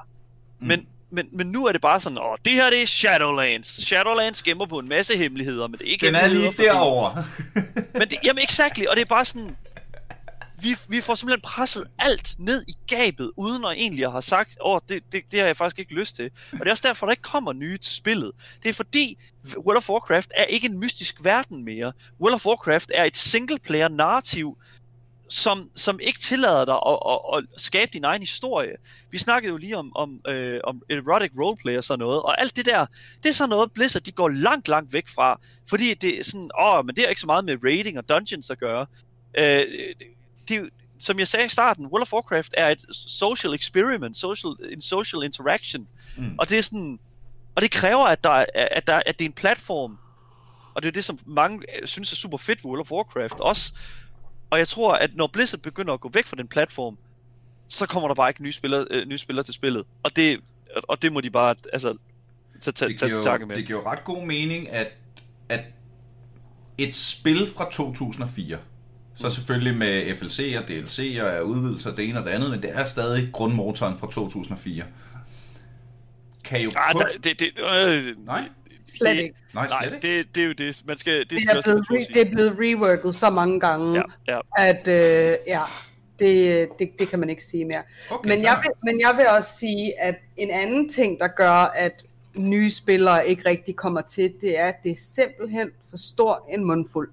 Mm. 0.60 0.66
Men 0.66 0.86
men, 1.10 1.28
men 1.32 1.46
nu 1.46 1.66
er 1.66 1.72
det 1.72 1.80
bare 1.80 2.00
sådan, 2.00 2.18
åh, 2.18 2.36
det 2.44 2.52
her 2.52 2.70
det 2.70 2.82
er 2.82 2.86
Shadowlands. 2.86 3.86
Shadowlands 3.86 4.42
gemmer 4.42 4.66
på 4.66 4.78
en 4.78 4.88
masse 4.88 5.16
hemmeligheder, 5.16 5.66
men 5.66 5.78
det 5.78 5.86
er 5.86 5.90
ikke 5.90 6.06
Den 6.06 6.14
er 6.14 6.28
lige 6.28 6.52
derovre. 6.52 7.24
men 7.92 8.10
det, 8.10 8.18
jamen, 8.24 8.42
exactly, 8.42 8.84
og 8.86 8.96
det 8.96 9.02
er 9.02 9.06
bare 9.06 9.24
sådan, 9.24 9.56
vi, 10.62 10.76
vi 10.88 11.00
får 11.00 11.14
simpelthen 11.14 11.40
presset 11.40 11.84
alt 11.98 12.34
ned 12.38 12.64
i 12.68 12.74
gabet, 12.94 13.32
uden 13.36 13.64
at 13.64 13.72
egentlig 13.72 14.04
at 14.04 14.12
have 14.12 14.22
sagt, 14.22 14.58
åh, 14.64 14.74
oh, 14.74 14.80
det, 14.88 15.02
det, 15.12 15.22
det 15.30 15.40
har 15.40 15.46
jeg 15.46 15.56
faktisk 15.56 15.78
ikke 15.78 15.94
lyst 15.94 16.16
til. 16.16 16.30
Og 16.52 16.58
det 16.58 16.66
er 16.66 16.70
også 16.70 16.88
derfor, 16.88 17.06
der 17.06 17.10
ikke 17.10 17.22
kommer 17.22 17.52
nye 17.52 17.78
til 17.78 17.94
spillet. 17.94 18.32
Det 18.62 18.68
er 18.68 18.72
fordi, 18.72 19.18
World 19.56 19.76
of 19.76 19.90
Warcraft 19.90 20.30
er 20.34 20.44
ikke 20.44 20.66
en 20.66 20.78
mystisk 20.78 21.24
verden 21.24 21.64
mere. 21.64 21.92
World 22.20 22.34
of 22.34 22.46
Warcraft 22.46 22.90
er 22.94 23.04
et 23.04 23.16
single-player 23.16 23.88
narrativ, 23.88 24.58
som, 25.28 25.70
som 25.74 26.00
ikke 26.02 26.18
tillader 26.18 26.64
dig 26.64 26.74
at, 26.74 26.98
at, 27.12 27.38
at 27.54 27.60
skabe 27.60 27.90
din 27.92 28.04
egen 28.04 28.22
historie. 28.22 28.76
Vi 29.10 29.18
snakkede 29.18 29.52
jo 29.52 29.56
lige 29.56 29.76
om, 29.76 29.96
om, 29.96 30.20
øh, 30.28 30.60
om 30.64 30.82
erotic 30.90 31.30
roleplay 31.38 31.76
og 31.76 31.84
sådan 31.84 31.98
noget, 31.98 32.22
og 32.22 32.40
alt 32.40 32.56
det 32.56 32.66
der, 32.66 32.86
det 33.22 33.28
er 33.28 33.32
sådan 33.32 33.48
noget, 33.48 33.72
Blizzard 33.72 34.02
de 34.02 34.12
går 34.12 34.28
langt, 34.28 34.68
langt 34.68 34.92
væk 34.92 35.08
fra, 35.08 35.40
fordi 35.68 35.94
det 35.94 36.18
er 36.18 36.24
sådan, 36.24 36.50
åh, 36.60 36.86
men 36.86 36.96
det 36.96 37.04
har 37.04 37.08
ikke 37.08 37.20
så 37.20 37.26
meget 37.26 37.44
med 37.44 37.58
raiding 37.64 37.98
og 37.98 38.08
dungeons 38.08 38.50
at 38.50 38.58
gøre. 38.58 38.86
Øh, 39.38 39.64
det, 40.48 40.70
som 40.98 41.18
jeg 41.18 41.26
sagde 41.26 41.46
i 41.46 41.48
starten, 41.48 41.86
World 41.86 42.02
of 42.02 42.12
Warcraft 42.12 42.54
er 42.56 42.68
et 42.68 42.84
social 42.90 43.54
experiment, 43.54 44.16
social, 44.16 44.72
en 44.72 44.80
social 44.80 45.22
interaction, 45.22 45.88
mm. 46.16 46.34
og 46.38 46.48
det 46.48 46.58
er 46.58 46.62
sådan, 46.62 46.98
og 47.54 47.62
det 47.62 47.70
kræver, 47.70 48.04
at, 48.04 48.24
der, 48.24 48.44
at, 48.54 48.86
der, 48.86 49.00
at 49.06 49.18
det 49.18 49.24
er 49.24 49.28
en 49.28 49.32
platform, 49.32 49.98
og 50.74 50.82
det 50.82 50.88
er 50.88 50.92
det, 50.92 51.04
som 51.04 51.18
mange 51.26 51.62
synes 51.84 52.12
er 52.12 52.16
super 52.16 52.38
fedt 52.38 52.64
ved 52.64 52.68
World 52.68 52.80
of 52.80 52.92
Warcraft 52.92 53.40
også, 53.40 53.72
og 54.50 54.58
jeg 54.58 54.68
tror, 54.68 54.92
at 54.92 55.10
når 55.14 55.26
Blizzard 55.26 55.60
begynder 55.60 55.94
at 55.94 56.00
gå 56.00 56.10
væk 56.14 56.26
fra 56.26 56.36
den 56.36 56.48
platform, 56.48 56.98
så 57.68 57.86
kommer 57.86 58.08
der 58.08 58.14
bare 58.14 58.30
ikke 58.30 58.42
nye 58.42 58.52
spillere, 58.52 58.86
øh, 58.90 59.08
nye 59.08 59.18
spillere 59.18 59.44
til 59.44 59.54
spillet. 59.54 59.84
Og 60.02 60.16
det, 60.16 60.40
og 60.82 61.02
det 61.02 61.12
må 61.12 61.20
de 61.20 61.30
bare 61.30 61.54
altså, 61.72 61.96
tage, 62.60 62.72
tage, 62.72 62.96
tage 62.96 63.14
til 63.14 63.22
takke 63.22 63.46
med. 63.46 63.56
Det 63.56 63.66
giver 63.66 63.78
jo 63.78 63.90
ret 63.90 64.04
god 64.04 64.26
mening, 64.26 64.70
at, 64.70 64.92
at 65.48 65.60
et 66.78 66.96
spil 66.96 67.48
fra 67.56 67.70
2004, 67.70 68.58
så 69.16 69.30
selvfølgelig 69.30 69.76
med 69.76 70.14
FLC 70.14 70.54
og 70.58 70.68
DLC 70.68 71.18
og 71.22 71.46
udvidelser 71.46 71.94
det 71.94 72.08
ene 72.08 72.18
og 72.18 72.24
det 72.24 72.30
andet, 72.30 72.50
men 72.50 72.62
det 72.62 72.70
er 72.74 72.84
stadig 72.84 73.28
grundmotoren 73.32 73.98
fra 73.98 74.06
2004. 74.06 74.84
Kan 76.44 76.60
jo 76.60 76.70
ah, 76.76 76.94
der, 76.94 77.06
det, 77.24 77.40
det, 77.40 77.52
øh, 77.58 78.26
Nej? 78.26 78.48
Slet 78.98 79.16
ikke. 79.18 79.34
Nej, 79.54 79.66
slet 79.66 79.90
Nej, 79.90 79.98
det, 80.02 80.26
det 80.34 80.42
er 80.42 80.46
jo 80.46 80.52
det. 80.52 80.82
Man 80.86 80.96
skal, 80.96 81.18
det, 81.18 81.30
Det 81.30 81.38
er, 81.50 81.62
blevet, 81.62 81.86
re- 81.90 82.12
det 82.14 82.26
er 82.26 82.30
blevet 82.30 82.56
reworket 82.60 83.14
så 83.14 83.30
mange 83.30 83.60
gange, 83.60 83.94
Ja, 83.94 84.34
ja. 84.34 84.40
at 84.58 84.88
øh, 84.88 85.36
ja, 85.46 85.62
det, 86.18 86.68
det, 86.78 86.90
det 86.98 87.08
kan 87.08 87.18
man 87.18 87.30
ikke 87.30 87.44
sige 87.44 87.64
mere. 87.64 87.82
Okay, 88.10 88.28
men, 88.30 88.42
jeg 88.42 88.62
vil, 88.62 88.70
men 88.92 89.00
jeg 89.00 89.14
vil 89.16 89.26
også 89.28 89.50
sige, 89.58 90.00
at 90.00 90.16
en 90.36 90.50
anden 90.50 90.88
ting, 90.88 91.18
der 91.20 91.28
gør, 91.28 91.72
at 91.74 92.04
nye 92.34 92.70
spillere 92.70 93.28
ikke 93.28 93.48
rigtig 93.48 93.76
kommer 93.76 94.00
til, 94.00 94.32
det 94.40 94.60
er, 94.60 94.66
at 94.66 94.74
det 94.82 94.92
er 94.92 94.96
simpelthen 94.98 95.70
for 95.90 95.96
stor 95.96 96.48
en 96.54 96.64
mundfuld. 96.64 97.10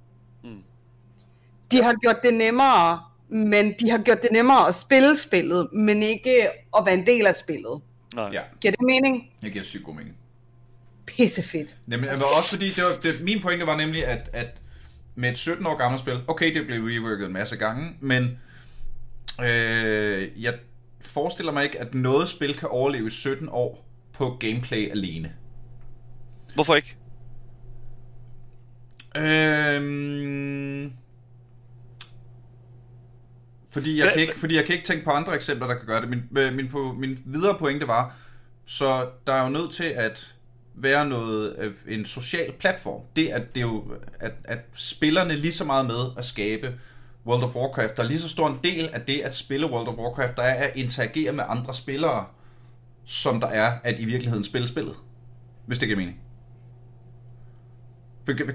De 1.77 1.83
har 1.83 1.95
gjort 2.01 2.15
det 2.23 2.33
nemmere, 2.33 2.99
men 3.29 3.73
de 3.79 3.89
har 3.89 3.97
gjort 3.97 4.21
det 4.21 4.29
nemmere 4.31 4.67
at 4.67 4.75
spille 4.75 5.15
spillet, 5.17 5.69
men 5.73 6.03
ikke 6.03 6.47
at 6.77 6.85
være 6.85 6.93
en 6.93 7.05
del 7.05 7.27
af 7.27 7.35
spillet. 7.35 7.81
Nej. 8.15 8.29
Ja, 8.33 8.41
Giver 8.61 8.71
det 8.71 8.81
mening? 8.81 9.29
det 9.41 9.51
giver 9.53 9.63
sygt 9.65 9.83
god 9.83 9.95
mening. 9.95 10.15
Pissefedt. 11.05 11.77
Nemlig, 11.85 12.09
men 12.11 12.19
også 12.37 12.49
fordi, 12.53 12.69
det 12.69 12.83
var, 12.83 13.11
det, 13.11 13.23
min 13.23 13.41
pointe 13.41 13.65
var 13.67 13.77
nemlig, 13.77 14.05
at, 14.07 14.29
at 14.33 14.47
med 15.15 15.31
et 15.31 15.37
17 15.37 15.65
år 15.65 15.77
gammelt 15.77 16.01
spil, 16.01 16.21
okay, 16.27 16.55
det 16.55 16.65
blev 16.65 16.83
reworket 16.83 17.25
en 17.25 17.33
masse 17.33 17.55
gange, 17.57 17.91
men 17.99 18.23
øh, 19.41 20.43
jeg 20.43 20.53
forestiller 21.01 21.51
mig 21.51 21.63
ikke, 21.63 21.79
at 21.81 21.93
noget 21.93 22.27
spil 22.29 22.55
kan 22.57 22.69
overleve 22.69 23.07
i 23.07 23.09
17 23.09 23.49
år 23.51 23.85
på 24.13 24.37
gameplay 24.39 24.91
alene. 24.91 25.33
Hvorfor 26.55 26.75
ikke? 26.75 26.97
Øhm, 29.17 30.93
fordi, 33.73 33.99
jeg 33.99 34.11
kan 34.13 34.21
ikke, 34.21 34.39
fordi 34.39 34.55
jeg 34.55 34.65
kan 34.65 34.75
ikke 34.75 34.85
tænke 34.85 35.05
på 35.05 35.11
andre 35.11 35.35
eksempler, 35.35 35.67
der 35.67 35.75
kan 35.75 35.85
gøre 35.85 36.01
det. 36.01 36.09
Min, 36.09 36.23
øh, 36.37 36.53
min, 36.53 36.67
på, 36.67 36.95
min 36.99 37.17
videre 37.25 37.57
pointe 37.59 37.87
var, 37.87 38.15
så 38.65 39.07
der 39.27 39.33
er 39.33 39.43
jo 39.43 39.49
nødt 39.49 39.71
til 39.71 39.83
at 39.83 40.35
være 40.75 41.05
noget 41.05 41.73
en 41.87 42.05
social 42.05 42.51
platform. 42.59 43.01
Det 43.15 43.27
at 43.27 43.55
det 43.55 43.61
er 43.61 43.65
jo 43.65 43.83
at, 44.19 44.33
at 44.43 44.59
spillerne 44.73 45.35
lige 45.35 45.53
så 45.53 45.63
meget 45.65 45.85
med 45.85 46.05
at 46.17 46.25
skabe 46.25 46.73
World 47.25 47.43
of 47.43 47.55
Warcraft. 47.55 47.97
Der 47.97 48.03
er 48.03 48.07
lige 48.07 48.19
så 48.19 48.29
stor 48.29 48.47
en 48.47 48.59
del 48.63 48.89
af 48.93 49.01
det 49.01 49.19
at 49.19 49.35
spille 49.35 49.71
World 49.71 49.87
of 49.87 49.95
Warcraft, 49.95 50.37
der 50.37 50.43
er 50.43 50.67
at 50.67 50.75
interagere 50.75 51.31
med 51.31 51.43
andre 51.47 51.73
spillere, 51.73 52.25
som 53.05 53.39
der 53.39 53.47
er 53.47 53.73
at 53.83 53.99
i 53.99 54.05
virkeligheden 54.05 54.43
spille 54.43 54.67
spillet. 54.67 54.95
Hvis 55.65 55.79
det 55.79 55.87
giver 55.87 55.97
mening. 55.97 56.19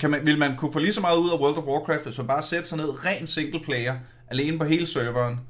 Kan 0.01 0.11
man, 0.11 0.27
vil 0.27 0.39
man 0.39 0.57
kunne 0.57 0.73
få 0.73 0.79
lige 0.79 0.93
så 0.93 1.01
meget 1.01 1.17
ud 1.17 1.31
af 1.31 1.39
World 1.39 1.57
of 1.57 1.65
Warcraft, 1.65 2.05
hvis 2.05 2.19
man 2.19 2.27
bare 2.27 2.43
sætter 2.43 2.67
sig 2.67 2.79
ned, 2.79 3.05
ren 3.05 3.27
single 3.27 3.61
player, 3.61 3.97
alene 4.31 4.59
på 4.59 4.65
hele 4.65 4.87
serveren, 4.87 5.41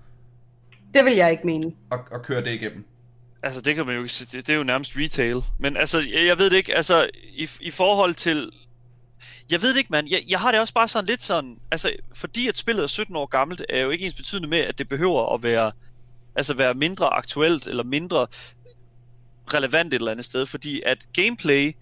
Det 0.94 1.04
vil 1.04 1.12
jeg 1.14 1.30
ikke 1.30 1.46
mene. 1.46 1.72
og, 1.90 1.98
og 2.10 2.22
køre 2.22 2.44
det 2.44 2.50
igennem? 2.50 2.84
Altså, 3.42 3.60
det 3.60 3.74
kan 3.74 3.86
man 3.86 3.94
jo 3.94 4.00
ikke 4.02 4.14
sige. 4.14 4.38
Det, 4.38 4.46
det 4.46 4.52
er 4.52 4.56
jo 4.56 4.62
nærmest 4.64 4.92
retail. 4.96 5.42
Men 5.58 5.76
altså, 5.76 5.98
jeg, 5.98 6.26
jeg 6.26 6.38
ved 6.38 6.50
det 6.50 6.56
ikke. 6.56 6.76
Altså, 6.76 7.10
i, 7.22 7.48
i 7.60 7.70
forhold 7.70 8.14
til... 8.14 8.50
Jeg 9.50 9.62
ved 9.62 9.68
det 9.68 9.76
ikke, 9.76 9.90
mand. 9.92 10.08
Jeg, 10.10 10.24
jeg 10.28 10.40
har 10.40 10.50
det 10.52 10.60
også 10.60 10.74
bare 10.74 10.88
sådan 10.88 11.06
lidt 11.06 11.22
sådan... 11.22 11.58
Altså, 11.70 11.92
fordi 12.14 12.48
at 12.48 12.56
spillet 12.56 12.82
er 12.82 12.86
17 12.86 13.16
år 13.16 13.26
gammelt, 13.26 13.62
er 13.68 13.80
jo 13.80 13.90
ikke 13.90 14.04
ens 14.04 14.14
betydende 14.14 14.48
med, 14.48 14.58
at 14.58 14.78
det 14.78 14.88
behøver 14.88 15.34
at 15.34 15.42
være... 15.42 15.72
Altså, 16.34 16.54
være 16.54 16.74
mindre 16.74 17.06
aktuelt, 17.14 17.66
eller 17.66 17.84
mindre 17.84 18.26
relevant 19.54 19.94
et 19.94 19.98
eller 19.98 20.10
andet 20.10 20.24
sted. 20.24 20.46
Fordi 20.46 20.82
at 20.86 21.06
gameplay... 21.12 21.72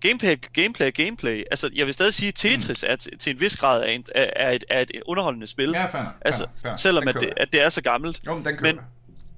Gameplay, 0.00 0.36
gameplay, 0.52 0.92
gameplay. 0.94 1.44
Altså, 1.50 1.70
jeg 1.74 1.86
vil 1.86 1.94
stadig 1.94 2.14
sige, 2.14 2.28
at 2.28 2.34
Tetris 2.34 2.82
er 2.82 2.96
til, 2.96 3.18
til 3.18 3.30
en 3.30 3.40
vis 3.40 3.56
grad 3.56 3.82
er, 3.82 3.86
en, 3.86 4.04
er, 4.14 4.50
et, 4.50 4.64
er 4.70 4.80
et 4.80 4.90
underholdende 5.06 5.46
spil. 5.46 5.70
Ja, 5.70 5.86
fair 5.86 6.02
altså, 6.20 6.46
fair 6.62 6.70
fair 6.70 6.76
selvom 6.76 7.02
Den 7.02 7.08
at 7.08 7.14
køber 7.14 7.26
det, 7.26 7.34
at 7.36 7.52
det 7.52 7.62
er 7.62 7.68
så 7.68 7.82
gammelt. 7.82 8.22
Jo, 8.26 8.34
men 8.34 8.44
den 8.44 8.56
køber 8.56 8.72
Men-. 8.72 8.80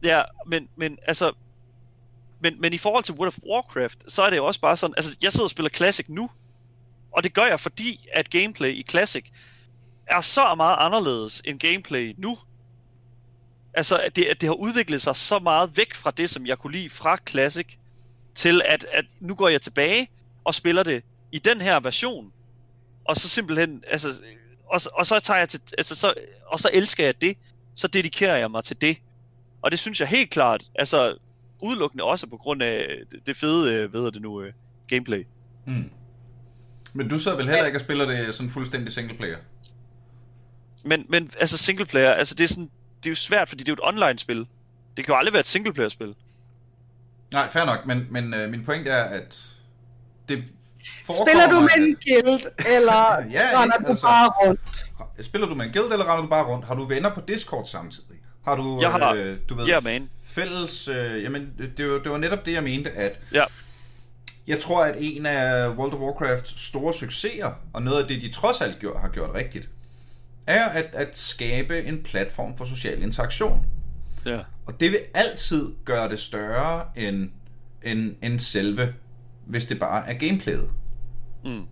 Ja, 0.02 0.22
men, 0.46 0.68
men 0.76 0.98
altså... 1.06 1.32
Men, 2.40 2.60
men 2.60 2.72
i 2.72 2.78
forhold 2.78 3.04
til 3.04 3.14
World 3.14 3.28
of 3.28 3.38
Warcraft, 3.50 3.98
så 4.08 4.22
er 4.22 4.30
det 4.30 4.36
jo 4.36 4.46
også 4.46 4.60
bare 4.60 4.76
sådan... 4.76 4.94
Altså, 4.96 5.16
jeg 5.22 5.32
sidder 5.32 5.44
og 5.44 5.50
spiller 5.50 5.70
Classic 5.70 6.06
nu, 6.08 6.30
og 7.12 7.24
det 7.24 7.34
gør 7.34 7.44
jeg, 7.44 7.60
fordi 7.60 8.08
at 8.12 8.30
gameplay 8.30 8.72
i 8.72 8.84
Classic 8.90 9.24
er 10.06 10.20
så 10.20 10.54
meget 10.56 10.76
anderledes 10.78 11.42
end 11.44 11.60
gameplay 11.60 12.14
nu. 12.18 12.38
Altså, 13.74 13.98
at 13.98 14.16
det, 14.16 14.24
at 14.24 14.40
det 14.40 14.46
har 14.46 14.54
udviklet 14.54 15.02
sig 15.02 15.16
så 15.16 15.38
meget 15.38 15.76
væk 15.76 15.94
fra 15.94 16.10
det, 16.10 16.30
som 16.30 16.46
jeg 16.46 16.58
kunne 16.58 16.72
lide 16.72 16.90
fra 16.90 17.16
Classic, 17.28 17.66
til 18.34 18.62
at, 18.64 18.86
at 18.92 19.04
nu 19.20 19.34
går 19.34 19.48
jeg 19.48 19.62
tilbage 19.62 20.08
og 20.48 20.54
spiller 20.54 20.82
det 20.82 21.02
i 21.32 21.38
den 21.38 21.60
her 21.60 21.80
version. 21.80 22.32
Og 23.04 23.16
så 23.16 23.28
simpelthen, 23.28 23.84
altså, 23.86 24.08
og, 24.66 24.80
så- 24.80 24.90
og 24.94 25.06
så 25.06 25.20
tager 25.20 25.38
jeg 25.38 25.48
til, 25.48 25.60
altså, 25.78 25.94
så, 25.94 26.14
og 26.46 26.58
så 26.60 26.70
elsker 26.72 27.04
jeg 27.04 27.20
det, 27.20 27.36
så 27.74 27.88
dedikerer 27.88 28.36
jeg 28.36 28.50
mig 28.50 28.64
til 28.64 28.80
det. 28.80 28.96
Og 29.62 29.70
det 29.70 29.78
synes 29.78 30.00
jeg 30.00 30.08
helt 30.08 30.30
klart, 30.30 30.64
altså 30.74 31.16
udelukkende 31.60 32.04
også 32.04 32.26
på 32.26 32.36
grund 32.36 32.62
af 32.62 32.86
det- 33.26 33.36
fede, 33.36 33.74
øh, 33.74 33.90
hvad 33.90 34.12
det 34.12 34.22
nu, 34.22 34.42
øh, 34.42 34.52
gameplay. 34.88 35.26
Mm. 35.66 35.90
Men 36.92 37.08
du 37.08 37.18
sidder 37.18 37.36
vel 37.36 37.46
heller 37.48 37.66
ikke 37.66 37.76
og 37.76 37.80
spiller 37.80 38.06
det 38.06 38.34
sådan 38.34 38.50
fuldstændig 38.50 38.92
single 38.92 39.16
player? 39.16 39.36
Men, 40.84 41.06
men 41.08 41.30
altså 41.40 41.58
single 41.58 41.86
player, 41.86 42.10
altså 42.10 42.34
det 42.34 42.44
er 42.44 42.48
sådan, 42.48 42.70
det 43.02 43.06
er 43.06 43.10
jo 43.10 43.14
svært, 43.14 43.48
fordi 43.48 43.64
det 43.64 43.68
er 43.72 43.76
jo 43.82 43.88
et 43.88 43.94
online 43.94 44.18
spil. 44.18 44.46
Det 44.96 45.04
kan 45.04 45.12
jo 45.12 45.18
aldrig 45.18 45.32
være 45.32 45.40
et 45.40 45.46
single 45.46 45.72
player 45.72 45.88
spil. 45.88 46.14
Nej, 47.32 47.48
fair 47.48 47.64
nok, 47.64 47.86
men, 47.86 48.06
men 48.10 48.34
øh, 48.34 48.50
min 48.50 48.64
pointe 48.64 48.90
er, 48.90 49.04
at 49.04 49.54
det 50.28 50.44
Spiller 51.22 51.48
du 51.50 51.60
med 51.60 51.70
en 51.78 51.96
guild, 52.06 52.40
eller 52.76 53.24
Ja, 53.32 53.62
render 53.62 53.74
ikke, 53.74 53.84
du 53.84 53.90
altså. 53.90 54.06
bare 54.06 54.28
rundt? 54.28 54.60
Spiller 55.26 55.46
du 55.48 55.54
med 55.54 55.66
en 55.66 55.72
guild, 55.72 55.92
eller 55.92 56.04
render 56.12 56.22
du 56.22 56.28
bare 56.28 56.44
rundt? 56.44 56.66
Har 56.66 56.74
du 56.74 56.84
venner 56.84 57.14
på 57.14 57.20
Discord 57.28 57.66
samtidig? 57.66 58.16
Har 58.44 58.56
du, 58.56 58.80
Jeg 58.80 58.90
har- 58.90 59.14
øh, 59.14 59.36
du 59.48 59.54
ved, 59.54 59.66
Ja, 59.66 59.80
man. 59.80 60.10
fælles... 60.24 60.88
Øh, 60.88 61.22
jamen, 61.22 61.52
det 61.76 61.90
var, 61.90 61.98
det 61.98 62.10
var 62.12 62.18
netop 62.18 62.46
det, 62.46 62.52
jeg 62.52 62.62
mente, 62.62 62.90
at 62.90 63.18
Ja, 63.32 63.44
Jeg 64.46 64.60
tror, 64.60 64.84
at 64.84 64.94
en 64.98 65.26
af 65.26 65.68
World 65.70 65.92
of 65.92 65.98
Warcrafts 66.00 66.66
store 66.66 66.94
succeser, 66.94 67.50
og 67.72 67.82
noget 67.82 68.02
af 68.02 68.08
det, 68.08 68.22
de 68.22 68.32
trods 68.32 68.60
alt 68.60 68.78
gjort, 68.78 69.00
har 69.00 69.08
gjort 69.08 69.30
rigtigt, 69.34 69.68
er 70.46 70.64
at, 70.68 70.86
at 70.92 71.16
skabe 71.16 71.84
en 71.84 72.02
platform 72.02 72.56
for 72.56 72.64
social 72.64 73.02
interaktion. 73.02 73.66
ja. 74.26 74.38
Og 74.66 74.80
det 74.80 74.90
vil 74.92 75.00
altid 75.14 75.68
gøre 75.84 76.08
det 76.08 76.20
større 76.20 76.84
end, 76.96 77.30
end, 77.82 78.14
end 78.22 78.38
selve, 78.38 78.94
hvis 79.48 79.64
det 79.66 79.78
bare 79.78 80.08
er 80.08 80.14
gameplayet. 80.18 80.70
Mm. 81.44 81.62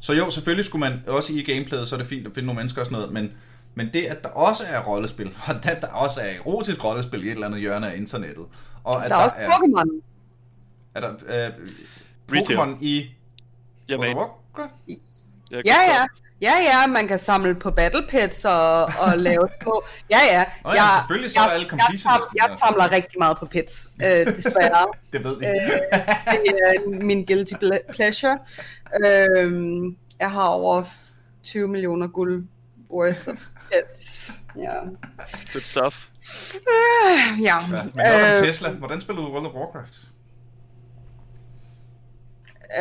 Så 0.00 0.12
jo, 0.12 0.30
selvfølgelig 0.30 0.64
skulle 0.64 0.90
man 0.90 1.00
også 1.06 1.32
i 1.32 1.42
gameplayet, 1.42 1.88
så 1.88 1.96
er 1.96 1.98
det 1.98 2.06
fint 2.06 2.26
at 2.26 2.32
finde 2.34 2.46
nogle 2.46 2.56
mennesker 2.58 2.80
og 2.80 2.86
sådan 2.86 2.98
noget, 2.98 3.12
men, 3.12 3.32
men 3.74 3.90
det, 3.92 4.00
at 4.04 4.22
der 4.22 4.28
også 4.28 4.64
er 4.68 4.80
rollespil, 4.80 5.26
og 5.48 5.54
at 5.66 5.78
der 5.82 5.88
også 5.88 6.20
er 6.20 6.26
erotisk 6.34 6.84
rollespil 6.84 7.24
i 7.24 7.26
et 7.26 7.32
eller 7.32 7.46
andet 7.46 7.60
hjørne 7.60 7.92
af 7.92 7.96
internettet, 7.96 8.44
og 8.84 9.04
at 9.04 9.10
Der 9.10 9.16
er 9.16 9.24
også 9.24 9.36
Pokémon. 9.36 10.00
er 10.94 11.00
der 11.00 11.12
øh. 11.46 11.52
Pokémon 12.32 12.76
i 12.80 13.10
Ja, 13.88 13.96
World 13.98 14.16
of 14.16 14.16
Warcraft? 14.16 14.74
Ja, 15.50 15.56
ja. 15.66 16.06
Ja, 16.40 16.52
ja, 16.62 16.86
man 16.86 17.08
kan 17.08 17.18
samle 17.18 17.54
på 17.54 17.70
Battle 17.70 18.02
Pets 18.08 18.44
og, 18.44 18.84
og 18.84 19.18
lave 19.28 19.48
små... 19.62 19.84
Ja, 20.10 20.18
ja. 20.30 20.44
Nå 20.64 20.70
ja, 20.72 20.86
selvfølgelig, 21.00 21.30
så 21.30 21.38
er 21.40 21.44
jeg, 21.44 21.54
alle 21.54 21.68
jeg, 21.72 21.98
jeg, 22.04 22.20
jeg 22.50 22.58
samler 22.58 22.92
rigtig 22.92 23.18
meget 23.18 23.38
på 23.38 23.46
pets, 23.46 23.88
øh, 24.04 24.26
desværre. 24.26 24.86
Det 25.12 25.24
ved 25.24 25.38
vi. 25.38 25.46
Øh, 25.46 25.52
det 26.32 26.54
er 26.66 26.88
min 27.04 27.24
guilty 27.24 27.52
ple- 27.54 27.92
pleasure. 27.92 28.38
Øh, 29.04 29.82
jeg 30.20 30.30
har 30.30 30.46
over 30.48 30.84
20 31.42 31.68
millioner 31.68 32.06
guld 32.06 32.44
worth 32.90 33.28
of 33.28 33.46
pets. 33.72 34.32
Ja. 34.56 34.80
Good 35.52 35.62
stuff. 35.62 36.06
Ja. 37.42 37.56
Ja, 37.56 37.66
men 37.66 37.76
om 37.78 37.90
Øh, 38.40 38.46
Tesla. 38.46 38.68
Hvordan 38.70 39.00
spiller 39.00 39.22
du 39.22 39.32
World 39.32 39.46
of 39.46 39.52
Warcraft? 39.52 39.94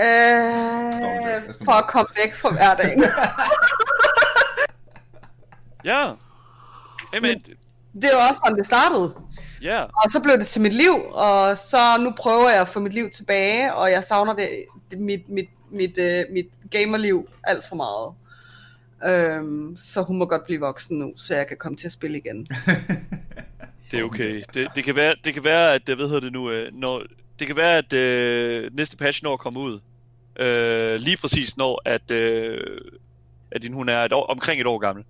Øh, 0.04 1.56
for 1.66 1.72
at 1.72 1.88
komme 1.88 2.10
væk 2.24 2.36
fra 2.36 2.52
hverdagen. 2.52 3.04
Ja. 5.86 6.12
Jamen, 7.14 7.42
det 8.02 8.10
var 8.14 8.30
også 8.30 8.42
sådan, 8.46 8.58
det 8.58 8.66
startede. 8.66 9.14
ja. 9.62 9.84
Og 9.84 10.12
så 10.12 10.20
blev 10.20 10.38
det 10.38 10.48
til 10.48 10.62
mit 10.62 10.74
liv, 10.74 10.94
og 11.12 11.58
så 11.58 11.78
nu 12.00 12.14
prøver 12.18 12.50
jeg 12.50 12.62
at 12.62 12.68
få 12.68 12.80
mit 12.80 12.94
liv 12.94 13.10
tilbage, 13.10 13.74
og 13.74 13.92
jeg 13.92 14.04
savner 14.04 14.34
det, 14.34 14.50
det 14.92 15.00
mit, 15.00 15.30
mit, 15.30 15.50
mit, 15.72 15.98
øh, 15.98 16.24
mit 16.32 16.46
gamerliv 16.72 17.30
alt 17.44 17.66
for 17.66 17.76
meget. 17.76 18.14
Øhm, 19.14 19.78
så 19.78 20.02
hun 20.02 20.18
må 20.18 20.26
godt 20.26 20.44
blive 20.46 20.60
voksen 20.60 21.00
nu, 21.00 21.14
så 21.18 21.36
jeg 21.36 21.48
kan 21.48 21.58
komme 21.58 21.78
til 21.78 21.86
at 21.88 21.92
spille 21.92 22.18
igen. 22.18 22.48
Det 23.92 24.00
er 24.00 24.04
okay. 24.04 24.44
Det, 24.54 24.68
det, 24.76 24.84
kan 24.84 24.96
være, 24.96 25.16
det 25.26 25.34
kan 25.34 25.44
være, 25.44 25.74
at 25.74 25.82
det, 25.88 25.96
hvad 25.96 26.06
hedder 26.06 26.20
det 26.22 26.32
nu, 26.34 26.52
øh, 26.52 26.74
når, 26.74 27.04
det 27.40 27.48
kan 27.48 27.58
være, 27.58 27.78
at 27.78 27.94
øh, 27.94 28.76
næste 28.76 28.98
patch 28.98 29.24
når 29.24 29.38
komme 29.38 29.60
ud. 29.60 29.80
Øh, 30.40 30.96
lige 30.96 31.18
præcis 31.18 31.58
når, 31.58 31.82
at, 31.86 32.12
øh, 32.12 32.82
at 33.52 33.62
din 33.62 33.74
hun 33.74 33.90
er 33.90 34.00
et 34.00 34.14
år, 34.14 34.26
omkring 34.26 34.62
et 34.62 34.68
år 34.68 34.78
gammel. 34.78 35.06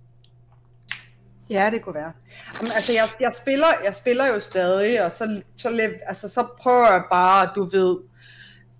Ja, 1.50 1.70
det 1.70 1.82
kunne 1.82 1.94
være. 1.94 2.12
Jamen, 2.60 2.72
altså, 2.74 2.92
jeg, 2.92 3.08
jeg, 3.20 3.32
spiller, 3.42 3.66
jeg 3.84 3.96
spiller 3.96 4.26
jo 4.26 4.40
stadig, 4.40 5.04
og 5.04 5.12
så, 5.12 5.42
så, 5.56 5.90
altså, 6.06 6.28
så 6.28 6.46
prøver 6.58 6.92
jeg 6.92 7.02
bare, 7.10 7.48
du 7.54 7.68
ved... 7.72 7.98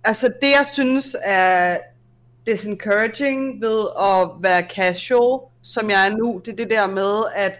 Altså, 0.03 0.27
det 0.41 0.51
jeg 0.51 0.65
synes 0.73 1.15
er 1.23 1.77
disencouraging 2.45 3.61
ved 3.61 3.87
at 3.99 4.29
være 4.39 4.61
casual, 4.61 5.39
som 5.63 5.89
jeg 5.89 6.07
er 6.07 6.15
nu, 6.15 6.41
det 6.45 6.51
er 6.51 6.55
det 6.55 6.69
der 6.69 6.87
med, 6.87 7.23
at 7.35 7.53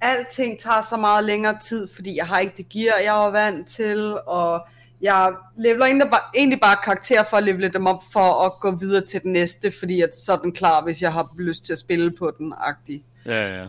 alting 0.00 0.60
tager 0.60 0.82
så 0.82 0.96
meget 0.96 1.24
længere 1.24 1.58
tid, 1.62 1.88
fordi 1.94 2.16
jeg 2.16 2.26
har 2.26 2.38
ikke 2.38 2.54
det 2.56 2.68
gear, 2.68 2.94
jeg 3.04 3.12
var 3.12 3.30
vant 3.30 3.68
til, 3.68 4.18
og 4.26 4.66
jeg 5.04 5.32
leveler 5.56 5.84
egentlig 5.86 6.10
bare, 6.10 6.20
egentlig 6.36 6.60
bare 6.60 6.76
karakter 6.84 7.24
for 7.30 7.36
at 7.36 7.44
levele 7.44 7.68
dem 7.68 7.86
op 7.86 7.98
for 8.12 8.44
at 8.46 8.52
gå 8.60 8.70
videre 8.76 9.04
til 9.06 9.22
den 9.22 9.32
næste, 9.32 9.72
fordi 9.78 10.00
at 10.00 10.16
så 10.16 10.32
er 10.32 10.36
den 10.36 10.52
klar, 10.52 10.82
hvis 10.84 11.02
jeg 11.02 11.12
har 11.12 11.26
lyst 11.40 11.64
til 11.64 11.72
at 11.72 11.78
spille 11.78 12.12
på 12.18 12.32
den, 12.38 12.54
agtig. 12.58 13.04
Ja, 13.26 13.46
ja. 13.58 13.64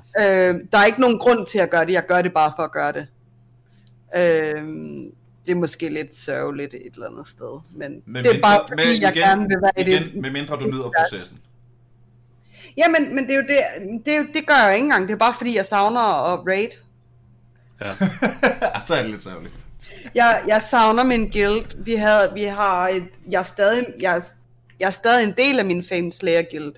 Øh, 0.50 0.56
der 0.72 0.78
er 0.78 0.86
ikke 0.86 1.02
nogen 1.02 1.20
grund 1.20 1.46
til 1.46 1.58
at 1.60 1.70
gøre 1.70 1.86
det, 1.86 1.94
jeg 1.94 2.06
gør 2.08 2.22
det 2.22 2.34
bare 2.34 2.54
for 2.56 2.64
at 2.64 2.72
gøre 2.72 2.92
det. 2.92 3.08
Øh, 4.16 4.64
det 5.46 5.52
er 5.52 5.56
måske 5.56 5.90
lidt 5.90 6.16
sørgeligt 6.18 6.74
et 6.74 6.94
eller 6.94 7.08
andet 7.08 7.28
sted, 7.28 7.60
men, 7.72 8.02
Men 8.06 8.24
det 8.26 8.36
er 8.36 8.42
bare 8.42 8.60
mindre- 8.60 8.68
fordi, 8.70 8.94
men 8.94 9.02
jeg 9.02 9.16
igen- 9.16 9.28
gerne 9.28 9.48
vil 9.48 9.58
være 9.62 9.72
i 9.78 9.82
Igen, 9.92 10.04
det. 10.04 10.22
med 10.22 10.32
mindre 10.32 10.56
du 10.56 10.66
nyder 10.68 10.92
processen. 10.98 11.38
Ja, 12.78 12.84
men, 12.88 13.16
men 13.16 13.24
det 13.28 13.32
er 13.32 13.36
jo 13.36 13.42
det, 13.42 13.58
det, 14.06 14.14
er 14.14 14.18
jo, 14.18 14.26
det 14.34 14.48
gør 14.48 14.54
jeg 14.56 14.68
jo 14.68 14.74
ikke 14.74 14.84
engang, 14.84 15.08
det 15.08 15.14
er 15.14 15.18
bare 15.18 15.34
fordi, 15.38 15.56
jeg 15.56 15.66
savner 15.66 16.34
at 16.34 16.40
raid. 16.48 16.70
ja. 17.82 17.92
så 18.88 18.96
er 18.96 19.02
det 19.02 19.12
lidt 19.12 19.22
sørgeligt. 19.24 19.54
Jeg, 20.16 20.42
jeg 20.48 20.62
savner 20.62 21.04
min 21.04 21.30
guild. 21.30 21.84
Vi, 21.84 21.96
havde, 21.96 22.32
vi 22.34 22.44
har 22.44 22.88
et, 22.88 23.08
jeg, 23.30 23.40
er 23.40 23.44
stadig, 23.44 23.86
jeg, 24.00 24.22
jeg 24.80 24.86
er 24.86 24.92
stadig 24.92 25.24
en 25.24 25.34
del 25.38 25.60
af 25.60 25.66
min 25.66 25.84
Fame 25.84 26.12
Slayer 26.12 26.44
guild. 26.52 26.74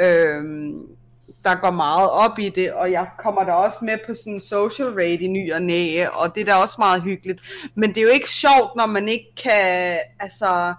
Øhm, 0.00 0.96
der 1.44 1.54
går 1.54 1.70
meget 1.70 2.10
op 2.10 2.38
i 2.38 2.48
det, 2.48 2.72
og 2.72 2.90
jeg 2.90 3.06
kommer 3.18 3.44
da 3.44 3.52
også 3.52 3.78
med 3.82 3.98
på 4.06 4.14
sådan 4.14 4.32
en 4.32 4.40
social 4.40 4.88
raid 4.88 5.20
i 5.20 5.28
ny 5.28 5.52
og 5.52 5.62
næ, 5.62 6.06
og 6.12 6.34
det 6.34 6.40
er 6.40 6.44
da 6.44 6.54
også 6.54 6.74
meget 6.78 7.02
hyggeligt. 7.02 7.40
Men 7.74 7.88
det 7.88 7.98
er 7.98 8.02
jo 8.02 8.08
ikke 8.08 8.30
sjovt, 8.30 8.76
når 8.76 8.86
man 8.86 9.08
ikke 9.08 9.34
kan, 9.42 9.96
altså, 10.20 10.74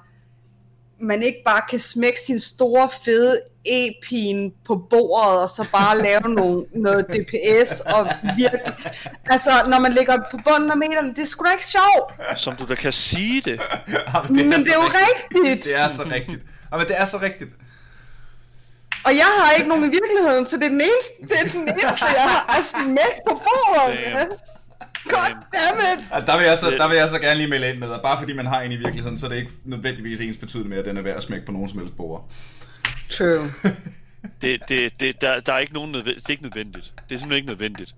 man 0.99 1.23
ikke 1.23 1.41
bare 1.45 1.61
kan 1.69 1.79
smække 1.79 2.19
sin 2.25 2.39
store, 2.39 2.89
fede 3.05 3.41
e-pin 3.65 4.53
på 4.65 4.75
bordet, 4.89 5.41
og 5.41 5.49
så 5.49 5.65
bare 5.71 5.97
lave 6.07 6.21
nogle, 6.21 6.65
noget 6.75 7.05
DPS, 7.05 7.79
og 7.79 8.09
virkelig, 8.37 8.73
altså, 9.25 9.51
når 9.67 9.79
man 9.79 9.93
ligger 9.93 10.17
på 10.31 10.37
bunden 10.45 10.71
af 10.71 10.77
meterne, 10.77 11.09
det 11.15 11.19
er 11.19 11.25
sgu 11.25 11.45
da 11.45 11.51
ikke 11.51 11.65
sjovt. 11.65 12.39
Som 12.39 12.55
du 12.55 12.65
da 12.65 12.75
kan 12.75 12.91
sige 12.91 13.41
det. 13.41 13.61
Men 14.29 14.51
det 14.51 14.65
så 14.65 14.71
er 14.71 14.75
jo 14.75 14.89
rigtigt. 15.05 15.65
Det 15.65 15.79
er 15.79 15.87
så 15.87 16.03
rigtigt. 16.03 16.41
Jamen, 16.71 16.87
det 16.87 16.95
er 17.01 17.05
så 17.05 17.17
rigtigt. 17.21 17.49
Og 19.05 19.15
jeg 19.15 19.25
har 19.39 19.51
ikke 19.51 19.69
nogen 19.69 19.83
i 19.83 19.89
virkeligheden, 19.89 20.47
så 20.47 20.55
det 20.57 20.63
er 20.63 20.69
den 20.69 20.81
eneste, 20.81 21.13
det 21.21 21.37
er 21.43 21.59
den 21.59 21.61
eneste 21.61 22.05
jeg 22.05 22.29
har 22.47 22.61
smæk 22.61 23.15
på 23.27 23.33
bordet. 23.45 23.99
Damn. 24.13 24.31
God 25.09 25.31
damn 25.53 25.79
it. 25.91 26.05
Altså, 26.11 26.31
der, 26.31 26.37
vil 26.37 26.45
jeg 26.45 26.57
så, 26.57 26.69
der 26.69 26.87
vil 26.87 26.97
jeg 26.97 27.09
så 27.09 27.19
gerne 27.19 27.37
lige 27.37 27.49
melde 27.49 27.69
ind 27.69 27.77
med, 27.79 27.91
at 27.93 28.01
bare 28.01 28.19
fordi 28.19 28.33
man 28.33 28.45
har 28.45 28.61
en 28.61 28.71
i 28.71 28.75
virkeligheden, 28.75 29.17
så 29.17 29.25
er 29.25 29.29
det 29.29 29.37
ikke 29.37 29.51
nødvendigvis 29.65 30.19
ens 30.19 30.37
betydende 30.37 30.69
med, 30.69 30.77
at 30.77 30.85
den 30.85 30.97
er 30.97 31.01
værd 31.01 31.17
at 31.17 31.23
smække 31.23 31.45
på 31.45 31.51
nogen 31.51 31.69
som 31.69 31.79
helst 31.79 31.97
bord. 31.97 32.29
True. 33.09 33.51
det, 34.41 34.61
det, 34.69 34.99
det 34.99 35.21
der, 35.21 35.39
der 35.39 35.53
er 35.53 35.59
ikke 35.59 35.73
nogen 35.73 35.91
nødvendigt. 35.91 36.27
Det 36.27 36.29
er 36.29 36.33
ikke 36.33 36.43
nødvendigt. 36.43 36.93
Det 37.09 37.15
er 37.15 37.19
simpelthen 37.19 37.33
ikke 37.33 37.47
nødvendigt. 37.47 37.95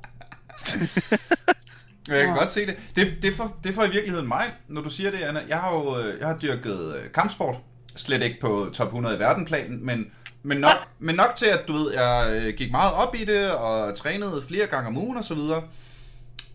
Men 2.07 2.17
Jeg 2.17 2.25
kan 2.25 2.35
godt 2.35 2.51
se 2.51 2.65
det. 2.65 2.75
Det, 2.95 3.13
det, 3.21 3.33
for, 3.33 3.57
det 3.63 3.75
for 3.75 3.83
i 3.83 3.89
virkeligheden 3.89 4.27
mig, 4.27 4.45
når 4.67 4.81
du 4.81 4.89
siger 4.89 5.11
det, 5.11 5.17
Anna. 5.17 5.41
Jeg 5.47 5.57
har 5.57 5.73
jo 5.73 5.99
øh, 5.99 6.19
jeg 6.19 6.27
har 6.27 6.37
dyrket 6.37 6.95
øh, 6.95 7.11
kampsport. 7.11 7.55
Slet 7.95 8.23
ikke 8.23 8.39
på 8.39 8.69
top 8.73 8.87
100 8.87 9.15
i 9.15 9.19
verdenplanen, 9.19 9.85
men, 9.85 10.11
men, 10.43 10.57
nok, 10.57 10.77
men 10.99 11.15
nok 11.15 11.35
til, 11.35 11.45
at 11.45 11.67
du 11.67 11.73
ved, 11.73 11.93
jeg 11.93 12.31
øh, 12.33 12.53
gik 12.53 12.71
meget 12.71 12.93
op 12.93 13.15
i 13.15 13.25
det, 13.25 13.51
og 13.51 13.95
trænede 13.95 14.41
flere 14.47 14.67
gange 14.67 14.87
om 14.87 14.97
ugen 14.97 15.17
og 15.17 15.23
så 15.23 15.33
videre. 15.35 15.63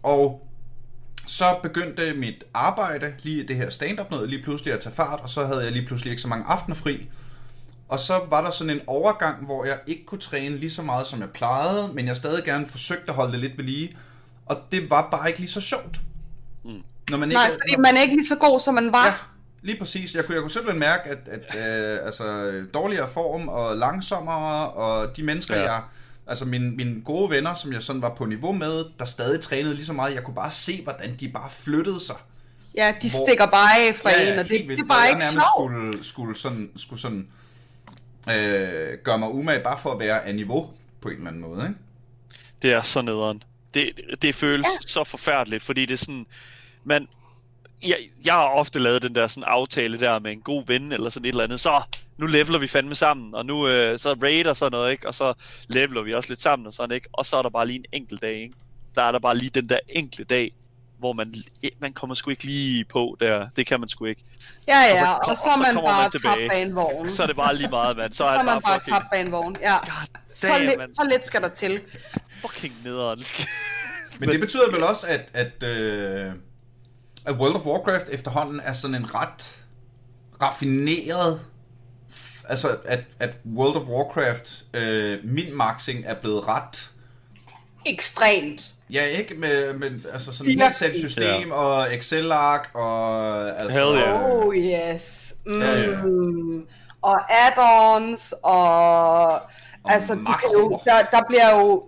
Og 0.02 0.43
så 1.27 1.59
begyndte 1.62 2.14
mit 2.14 2.45
arbejde, 2.55 3.14
lige 3.22 3.49
det 3.49 3.57
her 3.57 3.70
stand-up 3.70 4.11
noget, 4.11 4.29
lige 4.31 4.43
pludselig 4.43 4.75
at 4.75 4.81
tage 4.81 4.95
fart, 4.95 5.20
og 5.20 5.29
så 5.29 5.47
havde 5.47 5.62
jeg 5.62 5.72
lige 5.72 5.87
pludselig 5.87 6.11
ikke 6.11 6.22
så 6.22 6.29
mange 6.29 6.45
aftener 6.49 6.77
fri. 6.77 7.09
Og 7.89 8.01
så 8.01 8.20
var 8.31 8.43
der 8.45 8.51
sådan 8.51 8.70
en 8.70 8.81
overgang, 8.87 9.45
hvor 9.45 9.64
jeg 9.64 9.79
ikke 9.87 10.05
kunne 10.07 10.20
træne 10.20 10.57
lige 10.57 10.70
så 10.70 10.83
meget, 10.83 11.07
som 11.07 11.20
jeg 11.20 11.31
plejede, 11.31 11.91
men 11.95 12.07
jeg 12.07 12.16
stadig 12.16 12.45
gerne 12.45 12.66
forsøgte 12.66 13.09
at 13.09 13.14
holde 13.14 13.33
det 13.33 13.41
lidt 13.41 13.59
ved 13.59 13.64
lige. 13.64 13.93
Og 14.47 14.57
det 14.72 14.91
var 14.91 15.09
bare 15.11 15.29
ikke 15.29 15.41
lige 15.41 15.51
så 15.51 15.61
sjovt. 15.61 16.01
Mm. 16.64 16.70
Når 17.11 17.18
man 17.18 17.29
ikke, 17.29 17.39
Nej, 17.39 17.51
fordi 17.51 17.77
man 17.81 17.97
er 17.97 18.03
ikke 18.03 18.14
lige 18.14 18.27
så 18.27 18.37
god, 18.37 18.61
som 18.61 18.75
man 18.75 18.93
var. 18.93 19.07
Ja, 19.07 19.12
lige 19.62 19.79
præcis. 19.79 20.14
Jeg 20.14 20.25
kunne, 20.25 20.35
jeg 20.35 20.41
kunne 20.43 20.51
simpelthen 20.51 20.81
mærke, 20.81 21.03
at, 21.11 21.18
at 21.27 21.41
øh, 21.41 22.07
altså, 22.07 22.53
dårligere 22.75 23.09
form 23.09 23.49
og 23.49 23.77
langsommere, 23.77 24.70
og 24.70 25.16
de 25.16 25.22
mennesker, 25.22 25.57
Ja. 25.57 25.62
ja. 25.62 25.72
jeg... 25.72 25.83
Altså 26.27 26.45
mine, 26.45 26.70
mine 26.70 27.01
gode 27.05 27.31
venner, 27.31 27.55
som 27.55 27.72
jeg 27.72 27.83
sådan 27.83 28.03
var 28.03 28.14
på 28.14 28.25
niveau 28.25 28.53
med, 28.53 28.85
der 28.99 29.05
stadig 29.05 29.41
trænede 29.41 29.75
lige 29.75 29.87
så 29.87 29.93
meget, 29.93 30.14
jeg 30.14 30.25
kunne 30.25 30.35
bare 30.35 30.51
se, 30.51 30.83
hvordan 30.83 31.16
de 31.20 31.29
bare 31.29 31.51
flyttede 31.51 32.01
sig. 32.01 32.16
Ja, 32.77 32.95
de 33.03 33.11
Hvor- 33.11 33.27
stikker 33.27 33.47
bare 33.47 33.79
af 33.89 33.95
fra 33.97 34.11
en, 34.11 34.39
og 34.39 34.49
det, 34.49 34.68
det 34.68 34.81
er 34.81 34.85
bare 34.85 35.09
ikke 35.09 35.18
nærmest 35.20 35.47
sjovt. 35.57 35.72
skulle, 35.72 36.05
skulle 36.05 36.37
sådan, 36.37 36.70
skulle 36.77 37.01
sådan 37.01 37.29
øh, 38.31 38.99
gøre 39.05 39.18
mig 39.18 39.29
umage 39.29 39.62
bare 39.62 39.79
for 39.79 39.93
at 39.93 39.99
være 39.99 40.25
af 40.25 40.35
niveau 40.35 40.70
på 41.01 41.09
en 41.09 41.14
eller 41.16 41.29
anden 41.29 41.43
måde, 41.43 41.62
ikke? 41.68 41.81
Det 42.62 42.72
er 42.72 42.83
så 42.83 43.03
nederen. 43.03 43.43
Det, 43.75 44.01
det 44.22 44.35
føles 44.35 44.66
ja. 44.66 44.87
så 44.89 45.05
forfærdeligt, 45.05 45.62
fordi 45.62 45.87
det 45.87 45.95
er 45.95 45.99
sådan, 45.99 46.27
man, 46.85 47.09
jeg, 47.83 47.99
jeg 48.25 48.35
har 48.35 48.45
ofte 48.45 48.79
lavet 48.79 49.03
den 49.03 49.14
der 49.14 49.27
sådan 49.27 49.45
aftale 49.47 50.01
der 50.01 50.18
med 50.18 50.33
en 50.33 50.41
god 50.41 50.66
ven 50.66 50.93
eller 50.93 51.11
sådan 51.11 51.25
et 51.25 51.29
eller 51.29 51.45
andet, 51.45 51.61
så 51.61 51.83
nu 52.17 52.27
leveler 52.27 52.59
vi 52.59 52.67
fandme 52.67 52.95
sammen, 52.95 53.35
og 53.35 53.47
nu 53.47 53.69
øh, 53.69 53.99
så 53.99 54.17
raid 54.23 54.47
og 54.47 54.57
sådan 54.57 54.73
noget, 54.73 54.93
ikke? 54.93 55.09
Og 55.09 55.15
så 55.15 55.35
leveler 55.69 56.03
vi 56.03 56.12
også 56.15 56.29
lidt 56.29 56.43
sammen 56.43 56.67
og 56.67 56.73
sådan, 56.73 56.95
ikke? 56.95 57.09
Og 57.12 57.27
så 57.27 57.37
er 57.37 57.43
der 57.43 57.51
bare 57.51 57.67
lige 57.67 57.79
en 57.79 57.85
enkelt 57.93 58.23
dag, 58.23 58.35
ikke? 58.43 58.55
Der 58.95 59.03
er 59.03 59.12
der 59.12 59.19
bare 59.19 59.37
lige 59.37 59.51
den 59.51 59.69
der 59.69 59.79
enkelte 59.89 60.25
dag, 60.25 60.53
hvor 60.99 61.12
man, 61.12 61.35
man 61.79 61.93
kommer 61.93 62.15
sgu 62.15 62.31
ikke 62.31 62.45
lige 62.45 62.85
på 62.85 63.17
der. 63.21 63.49
Det 63.57 63.67
kan 63.67 63.81
man 63.81 63.89
sgu 63.89 64.05
ikke. 64.05 64.25
Ja, 64.69 64.75
Og 64.83 64.89
så 64.91 64.97
ja, 64.97 65.05
kom- 65.05 65.31
og 65.31 65.37
så 65.37 65.43
og 65.51 65.57
så 65.57 65.62
man 65.62 65.75
kommer 65.75 65.91
man 65.91 65.99
bare 66.01 66.11
tilbage. 66.11 66.49
bag 66.49 66.62
en 66.62 66.75
vogn. 66.75 67.09
Så 67.09 67.23
er 67.23 67.27
det 67.27 67.37
bare 67.37 67.57
lige 67.57 67.69
meget, 67.71 67.97
mand. 67.97 68.12
Så 68.12 68.17
så 68.19 68.25
er 68.25 68.37
det 68.37 68.45
man 68.45 68.53
bare 68.55 68.61
bare 68.62 68.81
fucking, 68.81 68.97
tabt 68.97 69.11
bag 69.12 69.21
en 69.21 69.33
vogn. 69.33 69.57
Ja. 69.61 69.77
God 69.79 70.07
Så, 70.33 70.47
damn, 70.49 70.65
lidt, 70.67 70.79
man. 70.79 70.95
så 70.95 71.09
lidt 71.11 71.25
skal 71.25 71.43
der 71.43 71.49
til. 71.49 71.81
Fucking 72.41 72.75
nederen. 72.85 73.21
Men 74.21 74.29
det 74.29 74.41
betyder 74.41 74.71
vel 74.71 74.83
også, 74.83 75.07
at, 75.07 75.31
at, 75.35 75.62
øh, 75.69 76.33
at 77.25 77.35
World 77.35 77.55
of 77.57 77.67
Warcraft 77.67 78.09
efterhånden 78.09 78.61
er 78.65 78.73
sådan 78.73 78.95
en 78.95 79.15
ret 79.15 79.65
raffineret... 80.43 81.41
Altså, 82.49 82.76
at, 82.84 83.01
at 83.18 83.30
World 83.55 83.76
of 83.76 83.82
Warcraft, 83.82 84.64
øh, 84.74 85.18
min 85.24 85.57
maxing 85.57 86.05
er 86.07 86.14
blevet 86.14 86.49
ret... 86.49 86.90
Ekstremt. 87.86 88.74
Ja, 88.90 89.05
ikke 89.05 89.34
med, 89.34 89.72
med 89.72 89.90
altså 90.12 90.32
sådan 90.32 90.53
et 90.53 90.62
helt 90.62 90.74
sæt 90.74 90.97
system 90.99 91.49
ja. 91.49 91.55
og 91.55 91.95
Excel-ark 91.95 92.70
og... 92.74 93.61
Altså, 93.61 93.78
Hell 93.78 93.97
yeah. 93.97 94.24
Oh 94.24 94.57
yes. 94.57 95.34
Mm. 95.47 95.61
Ja, 95.61 95.80
ja. 95.80 95.97
Og 97.03 97.20
add-ons 97.28 98.34
og... 98.42 99.40
altså, 99.84 100.14
du 100.14 100.24
kan 100.24 100.51
jo, 100.55 100.80
der, 100.84 101.03
der 101.11 101.22
bliver 101.28 101.61
jo... 101.61 101.82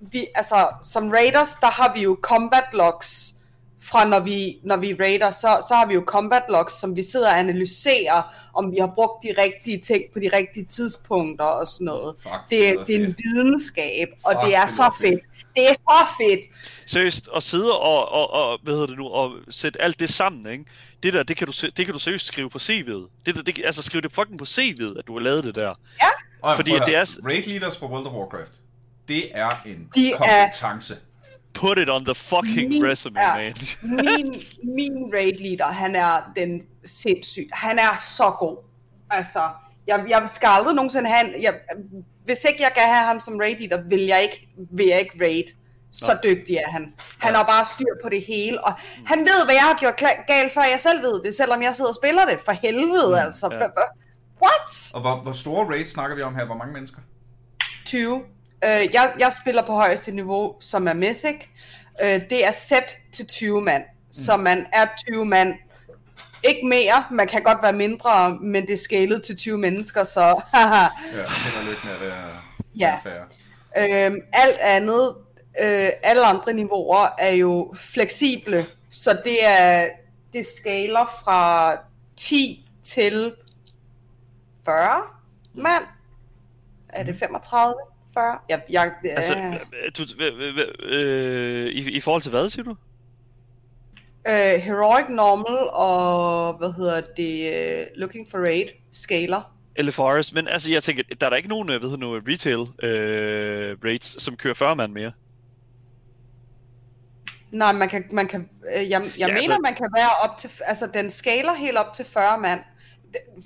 Vi, 0.00 0.26
altså, 0.34 0.68
som 0.82 1.10
raiders, 1.10 1.56
der 1.60 1.70
har 1.70 1.92
vi 1.94 2.02
jo 2.02 2.18
combat 2.22 2.64
logs 2.72 3.29
fra 3.90 4.04
når 4.04 4.20
vi, 4.20 4.58
når 4.64 4.76
vi 4.76 4.94
raider, 5.00 5.30
så, 5.30 5.64
så 5.68 5.74
har 5.74 5.86
vi 5.86 5.94
jo 5.94 6.04
combat 6.06 6.42
logs, 6.48 6.80
som 6.80 6.96
vi 6.96 7.02
sidder 7.02 7.28
og 7.28 7.38
analyserer, 7.38 8.22
om 8.54 8.72
vi 8.72 8.76
har 8.78 8.92
brugt 8.94 9.22
de 9.24 9.34
rigtige 9.42 9.78
ting 9.78 10.02
på 10.12 10.18
de 10.18 10.30
rigtige 10.36 10.64
tidspunkter 10.66 11.44
og 11.44 11.66
sådan 11.66 11.84
noget. 11.84 12.14
Fuck, 12.22 12.32
det, 12.50 12.50
det 12.50 12.60
lyder 12.70 12.84
det 12.84 12.94
er 12.94 13.00
en 13.00 13.06
fedt. 13.06 13.18
videnskab, 13.24 14.08
og 14.24 14.32
Fuck, 14.32 14.46
det 14.46 14.54
er 14.56 14.64
det 14.64 14.74
så 14.74 14.90
fedt. 15.00 15.08
fedt. 15.10 15.20
Det 15.56 15.68
er 15.68 15.72
så 15.74 16.06
fedt. 16.20 16.40
Seriøst, 16.86 17.28
at 17.36 17.42
sidde 17.42 17.78
og, 17.78 18.08
og, 18.08 18.30
og, 18.30 18.58
hvad 18.62 18.72
hedder 18.74 18.86
det 18.86 18.98
nu, 18.98 19.08
og 19.08 19.32
sætte 19.50 19.82
alt 19.82 20.00
det 20.00 20.10
sammen, 20.10 20.52
ikke? 20.52 20.64
Det 21.02 21.12
der, 21.12 21.22
det 21.22 21.36
kan 21.36 21.46
du, 21.46 21.52
det 21.76 21.84
kan 21.86 21.92
du 21.92 21.98
seriøst 21.98 22.26
skrive 22.26 22.50
på 22.50 22.58
CV'et. 22.58 23.22
Det 23.26 23.34
der, 23.34 23.42
det, 23.42 23.60
altså 23.64 23.82
skrive 23.82 24.00
det 24.02 24.12
fucking 24.12 24.38
på 24.38 24.44
CV'et, 24.48 24.98
at 24.98 25.06
du 25.06 25.12
har 25.12 25.20
lavet 25.20 25.44
det 25.44 25.54
der. 25.54 25.74
Og, 26.42 26.56
Fordi 26.56 26.74
at 26.74 26.82
det 26.86 26.96
er 26.96 27.04
Raid 27.26 27.42
Leaders 27.42 27.76
for 27.78 27.86
World 27.88 28.06
of 28.06 28.12
Warcraft. 28.12 28.52
det 29.08 29.36
er 29.38 29.50
en 29.66 29.88
De 29.94 30.12
er- 30.12 30.16
kompetence. 30.16 30.94
Put 31.54 31.78
it 31.78 31.88
on 31.90 32.04
the 32.04 32.14
fucking 32.14 32.68
Min- 32.68 32.84
resume, 32.84 33.20
ja. 33.20 33.36
man. 33.36 33.54
min, 33.82 34.42
min 34.76 35.12
raid 35.14 35.38
leader, 35.38 35.66
han 35.72 35.96
er 35.96 36.32
den 36.36 36.62
sindssygt. 36.84 37.48
Han 37.52 37.78
er 37.78 37.98
så 38.00 38.30
god. 38.38 38.56
Altså, 39.10 39.40
jeg, 39.86 40.04
jeg 40.08 40.28
skal 40.34 40.48
aldrig 40.52 40.74
nogensinde 40.74 41.10
have 41.10 41.36
en, 41.36 41.42
jeg, 41.42 41.54
hvis 42.24 42.44
ikke 42.48 42.62
jeg 42.62 42.72
kan 42.74 42.82
have 42.82 43.06
ham 43.06 43.20
som 43.20 43.38
raid 43.40 43.56
leader, 43.56 43.82
vil 43.88 44.00
jeg 44.00 44.22
ikke, 44.22 44.48
vil 44.72 44.86
jeg 44.86 44.98
ikke 45.00 45.16
raid. 45.24 45.44
Så 45.92 46.12
Nej. 46.12 46.20
dygtig 46.24 46.56
er 46.56 46.70
han. 46.70 46.94
Han 47.18 47.34
har 47.34 47.42
bare 47.44 47.64
styr 47.64 47.94
på 48.02 48.08
det 48.08 48.22
hele, 48.22 48.64
og 48.64 48.72
han 49.06 49.18
ved, 49.18 49.44
hvad 49.44 49.54
jeg 49.54 49.62
har 49.62 49.76
gjort 49.80 49.96
galt, 50.26 50.52
før 50.54 50.62
jeg 50.62 50.80
selv 50.80 51.02
ved 51.02 51.22
det, 51.22 51.34
selvom 51.34 51.62
jeg 51.62 51.76
sidder 51.76 51.90
og 51.90 51.94
spiller 51.96 52.24
det. 52.26 52.38
For 52.44 52.52
helvede, 52.52 53.20
altså. 53.20 53.48
ja. 53.52 53.58
What? 54.42 54.90
Og 54.94 55.00
hvor, 55.00 55.16
hvor 55.22 55.32
store 55.32 55.66
raids 55.66 55.90
snakker 55.90 56.16
vi 56.16 56.22
om 56.22 56.34
her? 56.34 56.44
Hvor 56.44 56.54
mange 56.54 56.72
mennesker? 56.72 56.98
20. 57.86 58.22
Øh, 58.64 58.94
jeg, 58.94 59.12
jeg 59.18 59.32
spiller 59.42 59.66
på 59.66 59.72
højeste 59.72 60.12
niveau, 60.12 60.54
som 60.60 60.88
er 60.88 60.94
Mythic. 60.94 61.36
Øh, 62.02 62.20
det 62.30 62.46
er 62.46 62.52
sæt 62.52 62.96
til 63.12 63.26
20 63.26 63.60
mand. 63.60 63.84
Så 64.12 64.36
man 64.36 64.66
er 64.72 64.86
20 65.08 65.24
mand. 65.24 65.54
Ikke 66.44 66.66
mere, 66.66 67.04
man 67.10 67.26
kan 67.26 67.42
godt 67.42 67.58
være 67.62 67.72
mindre, 67.72 68.38
men 68.40 68.66
det 68.66 68.72
er 68.72 68.76
scalet 68.78 69.22
til 69.22 69.36
20 69.36 69.58
mennesker, 69.58 70.04
så. 70.04 70.20
Ja, 70.54 70.88
held 71.14 71.56
og 71.58 71.64
lykke 71.64 71.80
med 71.84 71.92
at 71.94 72.00
være, 72.00 72.40
Ja. 72.74 72.98
fair. 73.02 74.06
Øhm, 74.06 74.20
alt 74.32 74.58
andet, 74.60 75.14
øh, 75.62 75.88
alle 76.02 76.26
andre 76.26 76.52
niveauer 76.52 77.08
er 77.18 77.30
jo 77.30 77.74
fleksible, 77.76 78.66
så 78.90 79.18
det 79.24 79.36
er 79.48 79.88
det 80.32 80.46
skaler 80.46 81.20
fra 81.24 81.72
10 82.16 82.68
til 82.82 83.34
40 84.64 85.02
mand. 85.54 85.84
Er 86.88 87.02
det 87.02 87.18
35? 87.18 87.74
40? 88.14 88.38
Jeg, 88.48 88.62
jeg, 88.70 88.92
Altså, 89.16 89.34
øh, 89.36 89.52
øh, 89.52 89.92
du, 89.98 90.02
øh, 90.24 90.56
øh, 90.58 91.66
øh, 91.66 91.66
i, 91.66 91.90
i 91.90 92.00
forhold 92.00 92.22
til 92.22 92.30
hvad, 92.30 92.48
siger 92.48 92.64
du? 92.64 92.76
øh, 94.28 94.60
Heroic 94.60 95.04
Normal 95.08 95.68
og, 95.72 96.54
hvad 96.58 96.72
hedder 96.72 97.00
det, 97.16 97.52
øh, 97.80 97.86
Looking 97.96 98.30
for 98.30 98.38
Raid 98.38 98.66
skaler. 98.92 99.56
LFRs, 99.78 100.32
men 100.32 100.48
altså, 100.48 100.72
jeg 100.72 100.82
tænker, 100.82 101.02
der 101.20 101.26
er 101.26 101.30
der 101.30 101.36
ikke 101.36 101.48
nogen, 101.48 101.70
øh, 101.70 101.78
hvad 101.80 101.90
hedder 101.90 102.06
nu, 102.06 102.20
retail 102.28 102.90
øh, 102.90 103.76
rates, 103.84 104.16
som 104.18 104.36
kører 104.36 104.54
40 104.54 104.76
mand 104.76 104.92
mere. 104.92 105.12
Nej, 107.52 107.72
man 107.72 107.88
kan, 107.88 108.04
man 108.12 108.26
kan, 108.26 108.48
øh, 108.76 108.90
jeg, 108.90 108.90
jeg 108.90 109.10
Ja, 109.18 109.26
mener, 109.26 109.36
altså- 109.36 109.58
man 109.62 109.74
kan 109.74 109.88
være 109.96 110.08
op 110.30 110.38
til, 110.38 110.50
altså 110.66 110.86
den 110.94 111.10
skaler 111.10 111.52
helt 111.54 111.76
op 111.76 111.94
til 111.94 112.04
40 112.04 112.38
mand. 112.40 112.60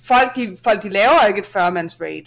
Folk, 0.06 0.36
de, 0.36 0.56
folk, 0.64 0.82
de 0.82 0.88
laver 0.88 1.26
ikke 1.28 1.40
et 1.40 1.46
40 1.46 1.70
mands 1.72 2.00
raid, 2.00 2.22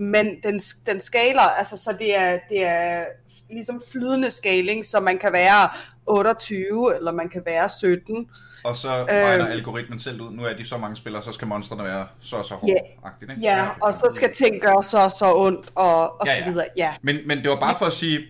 men 0.00 0.26
den, 0.42 0.60
den 0.86 1.00
skaler, 1.00 1.40
altså 1.42 1.76
så 1.76 1.96
det 1.98 2.18
er, 2.18 2.38
det 2.48 2.66
er 2.66 3.04
ligesom 3.50 3.82
flydende 3.92 4.30
scaling, 4.30 4.86
så 4.86 5.00
man 5.00 5.18
kan 5.18 5.32
være 5.32 5.68
28, 6.06 6.96
eller 6.96 7.12
man 7.12 7.28
kan 7.28 7.42
være 7.46 7.68
17. 7.68 8.30
Og 8.64 8.76
så 8.76 8.88
regner 8.88 9.46
algoritmen 9.46 9.98
selv 9.98 10.20
ud. 10.20 10.30
Nu 10.32 10.44
er 10.44 10.56
de 10.56 10.66
så 10.66 10.78
mange 10.78 10.96
spillere, 10.96 11.22
så 11.22 11.32
skal 11.32 11.48
monstrene 11.48 11.84
være 11.84 12.06
så 12.20 12.36
og 12.36 12.44
så 12.44 12.54
hårde. 12.54 12.74
Ja. 13.28 13.34
Ja, 13.40 13.68
og 13.82 13.94
så 13.94 14.10
skal 14.14 14.34
ting 14.34 14.60
gøre 14.62 14.82
så 14.82 14.98
og 14.98 15.10
så 15.10 15.34
ondt, 15.36 15.70
og, 15.74 16.20
og 16.20 16.26
Ja, 16.26 16.34
så 16.36 16.42
ja. 16.44 16.50
videre. 16.50 16.66
Ja. 16.76 16.94
Men, 17.02 17.16
men 17.26 17.38
det 17.38 17.50
var 17.50 17.60
bare 17.60 17.74
for 17.78 17.86
at 17.86 17.92
sige, 17.92 18.20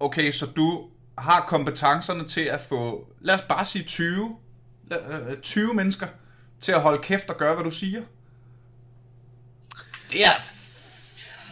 okay, 0.00 0.30
så 0.30 0.46
du 0.56 0.84
har 1.18 1.40
kompetencerne 1.48 2.28
til 2.28 2.40
at 2.40 2.60
få, 2.60 3.06
lad 3.20 3.34
os 3.34 3.42
bare 3.42 3.64
sige 3.64 3.84
20, 3.84 4.36
lad- 4.90 4.98
øh, 5.30 5.36
20 5.42 5.74
mennesker 5.74 6.06
til 6.60 6.72
at 6.72 6.80
holde 6.80 7.02
kæft 7.02 7.30
og 7.30 7.36
gøre, 7.36 7.54
hvad 7.54 7.64
du 7.64 7.70
siger. 7.70 8.02
Det 10.12 10.24
er 10.26 10.30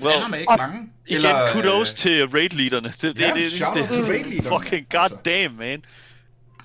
Well, 0.02 0.20
fandme 0.20 0.38
ikke 0.40 0.54
mange. 0.58 0.90
Igen, 1.06 1.22
kudos 1.52 1.90
øh, 1.92 1.96
til 1.96 2.24
raid-leaderne. 2.26 2.88
Det, 2.88 3.02
det, 3.02 3.20
Ja, 3.20 3.26
det, 3.26 3.36
det, 3.36 3.44
shout 3.44 3.68
out 3.68 3.88
det, 3.88 3.88
til 3.94 4.04
raid-leaderne. 4.04 4.48
Fucking 4.58 4.86
goddamn, 4.90 5.56
man. 5.58 5.82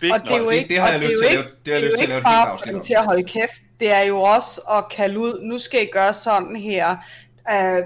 Big 0.01 0.13
Og 0.13 0.19
det 0.23 0.31
er 0.31 0.37
jo 0.37 0.49
det- 0.49 0.55
ikke, 0.55 0.69
det 0.69 0.79
har 0.79 0.89
jeg 0.89 0.99
lyst 0.99 1.13
er 1.13 1.17
til 1.17 1.25
at 1.25 1.31
ikke- 1.31 1.41
lave- 1.41 1.55
det 1.65 1.73
har 1.73 1.79
jeg 1.79 1.81
er 1.81 1.85
lyst 1.85 1.93
jo 1.93 1.97
til 1.97 2.03
at 2.03 2.09
lave 2.09 2.21
bare 2.21 2.57
dem 2.65 2.75
om. 2.75 2.81
til 2.81 2.93
at 2.93 3.05
holde 3.05 3.23
kæft. 3.23 3.61
Det 3.79 3.91
er 3.91 4.01
jo 4.03 4.21
også 4.21 4.61
at 4.61 4.89
kalde 4.91 5.19
ud, 5.19 5.41
nu 5.43 5.57
skal 5.57 5.83
I 5.83 5.89
gøre 5.91 6.13
sådan 6.13 6.55
her. 6.55 6.89
Uh, 7.51 7.77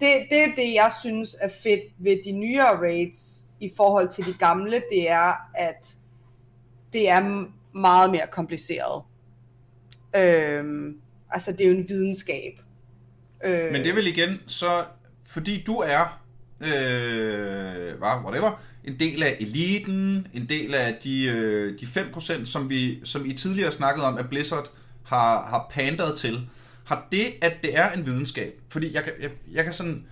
det, 0.00 0.26
det 0.30 0.38
er 0.44 0.48
det, 0.56 0.74
jeg 0.74 0.90
synes 1.00 1.36
er 1.40 1.48
fedt 1.62 1.80
ved 1.98 2.16
de 2.24 2.32
nyere 2.32 2.76
raids 2.80 3.44
i 3.60 3.70
forhold 3.76 4.08
til 4.08 4.26
de 4.26 4.32
gamle, 4.38 4.82
det 4.92 5.10
er, 5.10 5.32
at 5.54 5.88
det 6.92 7.08
er 7.10 7.44
meget 7.78 8.10
mere 8.10 8.26
kompliceret. 8.32 9.02
Øhm, 10.16 10.96
altså, 11.30 11.52
det 11.52 11.60
er 11.60 11.68
jo 11.68 11.74
en 11.74 11.88
videnskab. 11.88 12.52
Øh, 13.44 13.72
Men 13.72 13.84
det 13.84 13.96
vel 13.96 14.06
igen, 14.06 14.40
så 14.46 14.84
fordi 15.24 15.62
du 15.66 15.76
er, 15.76 16.20
øh, 16.60 18.00
whatever, 18.00 18.60
en 18.84 19.00
del 19.00 19.22
af 19.22 19.36
eliten, 19.40 20.26
en 20.34 20.48
del 20.48 20.74
af 20.74 20.94
de, 21.04 21.24
øh, 21.24 21.80
de 21.80 21.86
5%, 21.86 22.44
som, 22.44 22.70
vi, 22.70 23.00
som 23.04 23.26
I 23.26 23.32
tidligere 23.32 23.72
snakkede 23.72 24.06
om, 24.06 24.18
at 24.18 24.28
Blizzard 24.28 24.70
har, 25.04 25.46
har 25.46 25.66
pandret 25.70 26.18
til, 26.18 26.48
har 26.84 27.06
det, 27.12 27.34
at 27.40 27.62
det 27.62 27.78
er 27.78 27.92
en 27.92 28.06
videnskab, 28.06 28.60
fordi 28.68 28.94
jeg 28.94 29.04
kan, 29.04 29.12
jeg, 29.20 29.30
jeg 29.52 29.64
kan 29.64 29.72
sådan, 29.72 30.04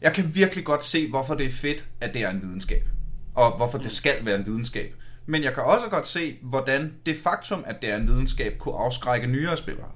jeg 0.00 0.12
kan 0.12 0.34
virkelig 0.34 0.64
godt 0.64 0.84
se, 0.84 1.10
hvorfor 1.10 1.34
det 1.34 1.46
er 1.46 1.50
fedt, 1.50 1.84
at 2.00 2.14
det 2.14 2.22
er 2.22 2.30
en 2.30 2.42
videnskab, 2.42 2.88
og 3.34 3.56
hvorfor 3.56 3.78
det 3.78 3.92
skal 3.92 4.24
være 4.24 4.38
en 4.38 4.46
videnskab. 4.46 4.94
Men 5.26 5.42
jeg 5.42 5.54
kan 5.54 5.62
også 5.62 5.86
godt 5.86 6.06
se, 6.06 6.38
hvordan 6.42 6.94
det 7.06 7.16
faktum, 7.16 7.64
at 7.66 7.82
det 7.82 7.90
er 7.90 7.96
en 7.96 8.06
videnskab, 8.06 8.58
kunne 8.58 8.74
afskrække 8.74 9.26
nyere 9.26 9.56
spillere. 9.56 9.88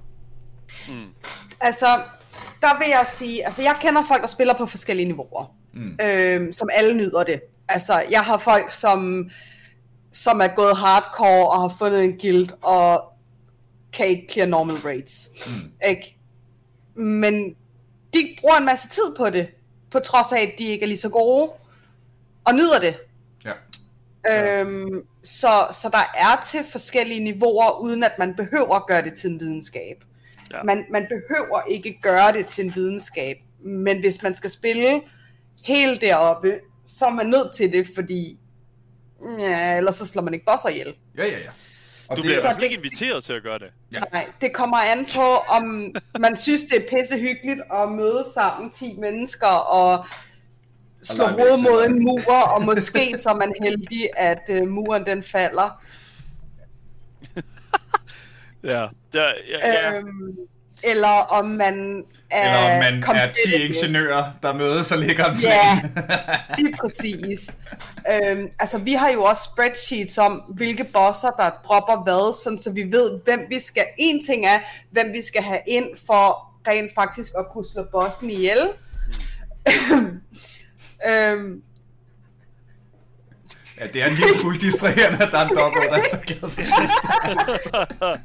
Altså, 1.60 1.86
der 2.60 2.78
vil 2.78 2.88
jeg 2.88 3.06
sige, 3.14 3.46
altså 3.46 3.62
jeg 3.62 3.76
kender 3.80 4.04
folk, 4.04 4.22
der 4.22 4.28
spiller 4.28 4.54
på 4.54 4.66
forskellige 4.66 5.06
niveauer, 5.06 5.54
mm. 5.72 5.98
øhm, 6.02 6.52
som 6.52 6.68
alle 6.72 6.94
nyder 6.94 7.24
det. 7.24 7.40
Altså, 7.68 8.04
jeg 8.10 8.24
har 8.24 8.38
folk, 8.38 8.70
som, 8.70 9.30
som 10.12 10.40
er 10.40 10.48
gået 10.48 10.76
hardcore 10.76 11.48
og 11.48 11.60
har 11.60 11.76
fundet 11.78 12.04
en 12.04 12.18
guild 12.18 12.48
og 12.62 13.04
kan 13.92 14.06
ikke 14.06 14.26
clear 14.32 14.46
normal 14.46 14.76
raids. 14.76 15.28
Mm. 15.46 15.72
Ikke? 15.88 16.16
Men 16.94 17.56
de 18.14 18.36
bruger 18.40 18.56
en 18.56 18.64
masse 18.64 18.88
tid 18.88 19.14
på 19.16 19.30
det, 19.30 19.48
på 19.90 19.98
trods 19.98 20.32
af, 20.32 20.40
at 20.42 20.52
de 20.58 20.64
ikke 20.64 20.82
er 20.82 20.88
lige 20.88 20.98
så 20.98 21.08
gode, 21.08 21.50
og 22.44 22.54
nyder 22.54 22.80
det. 22.80 22.96
Ja. 23.44 24.60
Øhm, 24.60 25.06
så, 25.22 25.66
så 25.72 25.88
der 25.92 26.12
er 26.14 26.42
til 26.46 26.64
forskellige 26.72 27.20
niveauer, 27.20 27.80
uden 27.80 28.04
at 28.04 28.12
man 28.18 28.34
behøver 28.34 28.74
at 28.74 28.86
gøre 28.86 29.02
det 29.02 29.14
til 29.14 29.30
en 29.30 29.40
videnskab. 29.40 30.04
Ja. 30.52 30.62
Man, 30.64 30.86
man 30.90 31.06
behøver 31.08 31.60
ikke 31.70 31.98
gøre 32.02 32.32
det 32.32 32.46
til 32.46 32.64
en 32.64 32.72
videnskab, 32.74 33.36
men 33.64 34.00
hvis 34.00 34.22
man 34.22 34.34
skal 34.34 34.50
spille 34.50 35.00
helt 35.64 36.00
deroppe, 36.00 36.58
så 36.86 37.04
er 37.06 37.10
man 37.10 37.26
nødt 37.26 37.54
til 37.56 37.72
det, 37.72 37.88
fordi 37.94 38.38
ja, 39.40 39.76
ellers 39.76 39.94
så 39.94 40.06
slår 40.06 40.22
man 40.22 40.34
ikke 40.34 40.46
bosser 40.46 40.68
ihjel. 40.68 40.94
Ja, 41.18 41.24
ja, 41.24 41.38
ja. 41.38 41.50
Og 42.08 42.16
Du 42.16 42.22
det, 42.22 42.28
bliver 42.28 42.40
så 42.40 42.54
det- 42.56 42.62
ikke 42.62 42.76
inviteret 42.76 43.24
til 43.24 43.32
at 43.32 43.42
gøre 43.42 43.58
det. 43.58 43.68
Ja. 43.92 44.00
Nej, 44.12 44.26
det 44.40 44.52
kommer 44.52 44.76
an 44.76 45.06
på, 45.14 45.20
om 45.56 45.94
man 46.20 46.36
synes, 46.36 46.62
det 46.62 46.76
er 46.76 46.96
pisse 46.98 47.18
hyggeligt 47.18 47.60
at 47.72 47.92
møde 47.92 48.24
sammen 48.34 48.70
10 48.70 48.96
mennesker 49.00 49.46
og 49.46 50.04
slå 51.02 51.26
hovedet 51.26 51.62
mod 51.62 51.84
en 51.86 52.02
mur, 52.04 52.32
og 52.54 52.62
måske 52.64 53.18
så 53.18 53.30
er 53.30 53.34
man 53.36 53.54
heldig, 53.62 54.08
at 54.16 54.40
uh, 54.62 54.68
muren 54.68 55.06
den 55.06 55.22
falder. 55.22 55.82
Ja, 58.64 58.86
der, 59.12 59.32
ja, 59.62 59.68
ja. 59.68 59.98
Øhm, 59.98 60.36
eller 60.84 61.08
om 61.08 61.44
man 61.44 62.04
er 62.30 62.44
Eller 62.44 62.74
om 62.74 62.78
man 62.78 62.94
er 62.94 63.00
10 63.00 63.02
competitive. 63.02 63.68
ingeniører, 63.68 64.24
der 64.42 64.52
mødes 64.52 64.92
og 64.92 64.98
ligger 64.98 65.24
en 65.24 65.38
Ja, 65.40 65.80
plan. 65.80 66.06
lige 66.58 66.74
præcis. 66.80 67.50
Øhm, 68.12 68.48
altså, 68.60 68.78
vi 68.78 68.92
har 68.92 69.10
jo 69.12 69.22
også 69.22 69.42
spreadsheets 69.52 70.18
om, 70.18 70.32
hvilke 70.48 70.84
bosser, 70.84 71.30
der 71.30 71.50
dropper 71.64 72.02
hvad, 72.02 72.42
sådan, 72.42 72.58
så 72.58 72.70
vi 72.70 72.82
ved, 72.82 73.20
hvem 73.24 73.40
vi 73.48 73.60
skal... 73.60 73.84
En 73.98 74.24
ting 74.24 74.46
er, 74.46 74.58
hvem 74.90 75.12
vi 75.12 75.22
skal 75.22 75.42
have 75.42 75.60
ind 75.66 75.86
for 76.06 76.48
rent 76.68 76.94
faktisk 76.94 77.32
at 77.38 77.44
kunne 77.52 77.64
slå 77.72 77.86
bossen 77.92 78.30
ihjel. 78.30 78.68
øhm, 81.10 81.62
Ja, 83.80 83.86
det 83.86 84.02
er 84.02 84.06
en 84.06 84.14
lille 84.14 84.34
smule 84.40 84.58
distraherende, 84.58 85.24
at 85.26 85.32
der 85.32 85.38
er 85.38 85.48
en 85.48 85.56
doggo, 85.56 85.80
der 85.80 85.98
er 85.98 86.02
så 86.10 86.20
glad 86.26 86.50
for 86.50 86.60
det. 86.60 88.20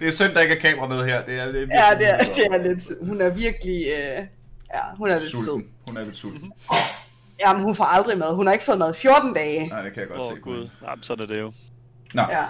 Det 0.00 0.08
er 0.08 0.12
synd, 0.12 0.32
der 0.32 0.40
ikke 0.40 0.56
er 0.56 0.60
kamera 0.60 0.86
med 0.88 1.04
her. 1.06 1.24
Det 1.24 1.38
er, 1.40 1.44
det 1.52 1.62
er 1.62 1.66
ja, 1.88 1.98
det 1.98 2.08
er, 2.10 2.34
det 2.34 2.46
er 2.52 2.62
lidt... 2.68 2.82
Hun 3.08 3.20
er 3.20 3.28
virkelig... 3.28 3.86
Øh, 3.86 4.24
ja, 4.74 4.80
hun 4.96 5.10
er 5.10 5.18
lidt 5.18 5.30
sød. 5.30 5.44
sulten. 5.44 5.70
Hun 5.86 5.96
er 5.96 6.04
lidt 6.04 6.16
sulten. 6.16 6.52
Jamen, 7.46 7.62
hun 7.62 7.74
får 7.76 7.84
aldrig 7.84 8.18
mad. 8.18 8.34
Hun 8.34 8.46
har 8.46 8.52
ikke 8.52 8.64
fået 8.64 8.78
mad 8.78 8.94
i 8.94 8.96
14 8.96 9.32
dage. 9.34 9.68
Nej, 9.68 9.82
det 9.82 9.92
kan 9.92 10.00
jeg 10.00 10.08
godt 10.08 10.20
Åh, 10.20 10.26
se. 10.26 10.32
oh, 10.32 10.38
gud. 10.38 10.68
Jamen, 10.88 11.02
sådan 11.02 11.22
er 11.24 11.26
det 11.28 11.40
jo. 11.40 11.52
Nå, 12.14 12.22
Ja. 12.30 12.44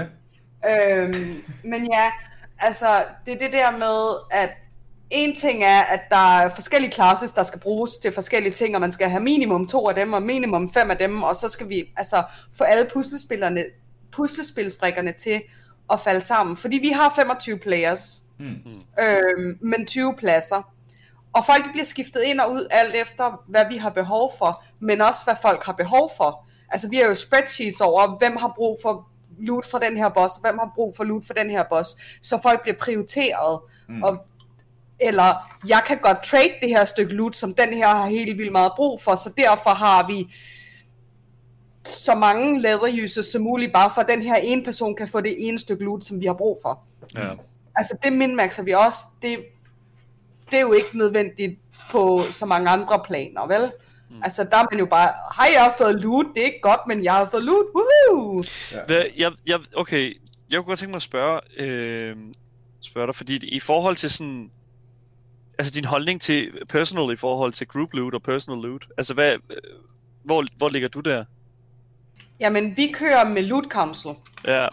øh, 0.00 0.06
Øhm, 0.70 1.14
men 1.64 1.88
ja, 1.92 2.10
altså, 2.58 2.86
det 3.26 3.34
er 3.34 3.38
det 3.38 3.52
der 3.52 3.70
med, 3.70 4.16
at 4.30 4.50
en 5.10 5.36
ting 5.36 5.64
er, 5.64 5.80
at 5.80 6.00
der 6.10 6.38
er 6.38 6.54
forskellige 6.54 6.92
classes, 6.92 7.32
der 7.32 7.42
skal 7.42 7.60
bruges 7.60 7.96
til 7.96 8.12
forskellige 8.12 8.52
ting, 8.52 8.74
og 8.74 8.80
man 8.80 8.92
skal 8.92 9.08
have 9.08 9.22
minimum 9.22 9.66
to 9.66 9.88
af 9.88 9.94
dem, 9.94 10.12
og 10.12 10.22
minimum 10.22 10.72
fem 10.72 10.90
af 10.90 10.96
dem, 10.96 11.22
og 11.22 11.36
så 11.36 11.48
skal 11.48 11.68
vi 11.68 11.84
altså 11.96 12.22
få 12.58 12.64
alle 12.64 12.90
puslespillerne, 12.92 13.64
puslespilsbrikkerne 14.12 15.12
til 15.12 15.42
at 15.92 16.00
falde 16.00 16.20
sammen. 16.20 16.56
Fordi 16.56 16.78
vi 16.78 16.88
har 16.88 17.12
25 17.16 17.58
players, 17.58 18.22
mm. 18.38 18.46
øhm, 19.00 19.58
men 19.60 19.86
20 19.86 20.14
pladser. 20.18 20.70
Og 21.32 21.46
folk 21.46 21.64
bliver 21.72 21.84
skiftet 21.84 22.22
ind 22.22 22.40
og 22.40 22.52
ud 22.52 22.66
alt 22.70 22.94
efter, 22.94 23.42
hvad 23.48 23.64
vi 23.70 23.76
har 23.76 23.90
behov 23.90 24.32
for, 24.38 24.64
men 24.80 25.00
også 25.00 25.24
hvad 25.24 25.34
folk 25.42 25.64
har 25.64 25.72
behov 25.72 26.12
for. 26.16 26.46
Altså 26.68 26.88
vi 26.88 26.96
har 26.96 27.04
jo 27.04 27.14
spreadsheets 27.14 27.80
over, 27.80 28.18
hvem 28.18 28.36
har 28.36 28.52
brug 28.56 28.78
for 28.82 29.08
loot 29.38 29.66
fra 29.70 29.78
den 29.78 29.96
her 29.96 30.08
boss, 30.08 30.36
og 30.36 30.40
hvem 30.40 30.58
har 30.58 30.72
brug 30.74 30.96
for 30.96 31.04
loot 31.04 31.26
fra 31.26 31.34
den 31.34 31.50
her 31.50 31.64
boss, 31.70 32.18
så 32.22 32.38
folk 32.42 32.62
bliver 32.62 32.76
prioriteret. 32.80 33.60
Mm. 33.88 34.02
Og, 34.02 34.18
eller 35.00 35.56
jeg 35.68 35.82
kan 35.86 35.98
godt 35.98 36.22
trade 36.22 36.54
det 36.62 36.68
her 36.68 36.84
stykke 36.84 37.14
loot, 37.14 37.36
som 37.36 37.54
den 37.54 37.74
her 37.74 37.88
har 37.88 38.06
helt 38.06 38.38
vildt 38.38 38.52
meget 38.52 38.72
brug 38.76 39.02
for, 39.02 39.16
så 39.16 39.32
derfor 39.36 39.70
har 39.70 40.06
vi 40.06 40.34
så 41.86 42.14
mange 42.14 42.60
leather 42.60 43.04
users 43.04 43.26
som 43.26 43.42
muligt, 43.42 43.72
bare 43.72 43.90
for 43.94 44.00
at 44.00 44.08
den 44.08 44.22
her 44.22 44.36
ene 44.36 44.64
person 44.64 44.96
kan 44.96 45.08
få 45.08 45.20
det 45.20 45.48
ene 45.48 45.58
stykke 45.58 45.84
loot, 45.84 46.04
som 46.04 46.20
vi 46.20 46.26
har 46.26 46.34
brug 46.34 46.58
for. 46.62 46.82
Ja. 47.14 47.30
Altså 47.76 47.96
det 48.04 48.12
minmaxer 48.12 48.62
vi 48.62 48.72
også, 48.72 48.98
det, 49.22 49.38
det 50.50 50.56
er 50.56 50.60
jo 50.60 50.72
ikke 50.72 50.98
nødvendigt 50.98 51.58
på 51.90 52.20
så 52.30 52.46
mange 52.46 52.70
andre 52.70 53.00
planer, 53.06 53.46
vel? 53.46 53.72
Mm. 54.10 54.16
Altså 54.24 54.44
der 54.50 54.56
er 54.56 54.66
man 54.70 54.78
jo 54.78 54.86
bare, 54.86 55.08
hej 55.36 55.46
jeg 55.54 55.62
har 55.62 55.74
fået 55.78 56.00
loot, 56.00 56.26
det 56.34 56.42
er 56.42 56.46
ikke 56.46 56.60
godt, 56.60 56.80
men 56.88 57.04
jeg 57.04 57.12
har 57.12 57.28
fået 57.30 57.44
loot, 57.44 57.66
woohoo! 57.74 58.44
Hvad, 58.86 59.02
jeg, 59.16 59.32
jeg, 59.46 59.60
okay, 59.76 60.20
jeg 60.50 60.58
kunne 60.58 60.64
godt 60.64 60.78
tænke 60.78 60.90
mig 60.90 60.96
at 60.96 61.02
spørge, 61.02 61.40
øh, 61.56 62.16
spørge 62.80 63.06
dig, 63.06 63.14
fordi 63.14 63.48
i 63.48 63.60
forhold 63.60 63.96
til 63.96 64.10
sådan, 64.10 64.50
altså 65.58 65.72
din 65.72 65.84
holdning 65.84 66.20
til 66.20 66.52
personal 66.68 67.12
i 67.12 67.16
forhold 67.16 67.52
til 67.52 67.66
group 67.68 67.92
loot 67.92 68.14
og 68.14 68.22
personal 68.22 68.58
loot, 68.58 68.86
altså 68.96 69.14
hvad, 69.14 69.32
øh, 69.32 69.38
hvor, 70.24 70.46
hvor 70.56 70.68
ligger 70.68 70.88
du 70.88 71.00
der? 71.00 71.24
Jamen 72.40 72.76
vi 72.76 72.92
kører 72.94 73.28
med 73.28 73.42
loot 73.42 73.64
council. 73.70 74.10
Ja, 74.46 74.66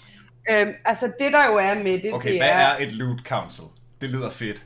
Øhm, 0.50 0.74
altså 0.86 1.06
det 1.20 1.34
der 1.34 1.46
jo 1.48 1.58
er 1.58 1.76
med 1.84 2.02
det, 2.02 2.14
Okay, 2.14 2.30
det 2.30 2.40
hvad 2.40 2.50
er... 2.50 2.54
er 2.54 2.78
et 2.80 2.94
loot 2.94 3.20
council? 3.26 3.64
Det 4.02 4.10
lyder 4.10 4.30
fedt. 4.30 4.66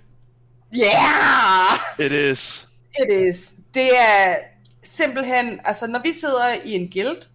Yeah! 0.75 2.05
it 2.05 2.11
is. 2.11 2.67
It 3.01 3.29
is. 3.29 3.53
Det 3.73 3.89
er 3.99 4.35
simpelthen, 4.83 5.59
altså 5.65 5.87
når 5.87 5.99
vi 6.03 6.11
sidder 6.21 6.53
i 6.65 6.71
en 6.71 6.91
guild, 6.91 7.27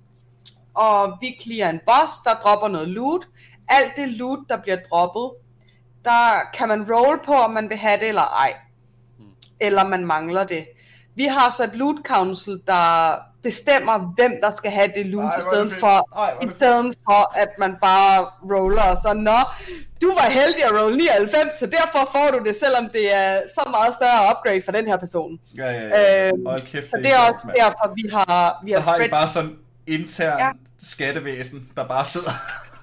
og 0.74 1.18
vi 1.20 1.36
clear 1.42 1.70
en 1.70 1.80
boss, 1.86 2.12
der 2.24 2.34
dropper 2.34 2.68
noget 2.68 2.88
loot, 2.88 3.26
alt 3.68 3.96
det 3.96 4.08
loot, 4.08 4.38
der 4.48 4.56
bliver 4.62 4.76
droppet, 4.90 5.30
der 6.04 6.40
kan 6.54 6.68
man 6.68 6.92
roll 6.92 7.20
på, 7.24 7.32
om 7.32 7.50
man 7.50 7.68
vil 7.68 7.76
have 7.78 8.00
det 8.00 8.08
eller 8.08 8.22
ej. 8.22 8.52
Eller 9.60 9.84
man 9.88 10.04
mangler 10.06 10.44
det. 10.44 10.66
Vi 11.14 11.24
har 11.24 11.50
så 11.56 11.64
et 11.64 11.74
loot 11.74 11.96
council, 12.06 12.60
der 12.66 13.14
bestemmer, 13.42 13.98
hvem 14.14 14.32
der 14.42 14.50
skal 14.50 14.70
have 14.70 14.90
det 14.96 15.06
loot, 15.06 15.24
Ej, 15.24 15.38
i 15.38 15.42
stedet 15.42 15.72
for, 15.72 16.18
Ej, 16.20 16.30
i 16.42 16.44
det 16.44 16.50
stedet 16.50 16.94
for, 17.04 17.38
at 17.38 17.48
man 17.58 17.76
bare 17.82 18.26
roller 18.52 18.82
og 18.82 18.98
så, 18.98 19.12
nå, 19.12 19.36
du 20.02 20.14
var 20.14 20.30
heldig 20.30 20.64
at 20.64 20.70
rolle 20.82 20.96
99, 20.96 21.56
så 21.58 21.66
derfor 21.66 22.08
får 22.12 22.38
du 22.38 22.44
det, 22.44 22.56
selvom 22.56 22.88
det 22.92 23.14
er 23.14 23.40
så 23.54 23.68
meget 23.70 23.94
større 23.94 24.30
upgrade 24.30 24.62
for 24.64 24.72
den 24.72 24.86
her 24.86 24.96
person. 24.96 25.38
Ja, 25.58 25.70
ja, 25.72 25.82
ja. 25.88 26.28
Øhm, 26.32 26.46
Hold 26.46 26.62
kæft, 26.62 26.84
så 26.90 26.96
det 26.96 27.04
det 27.04 27.12
er 27.12 27.16
er 27.16 27.30
også 27.30 27.46
mand. 27.46 27.56
derfor, 27.58 27.94
vi 27.94 28.10
har, 28.12 28.60
vi 28.64 28.70
har 28.72 28.80
Så 28.80 28.90
har 28.90 28.96
I 28.96 28.98
spreadsheet. 28.98 29.10
bare 29.10 29.28
sådan 29.28 29.56
intern 29.86 30.38
Ja. 30.38 30.50
skattevæsen, 30.82 31.68
der 31.76 31.84
bare 31.88 32.04
sidder... 32.04 32.30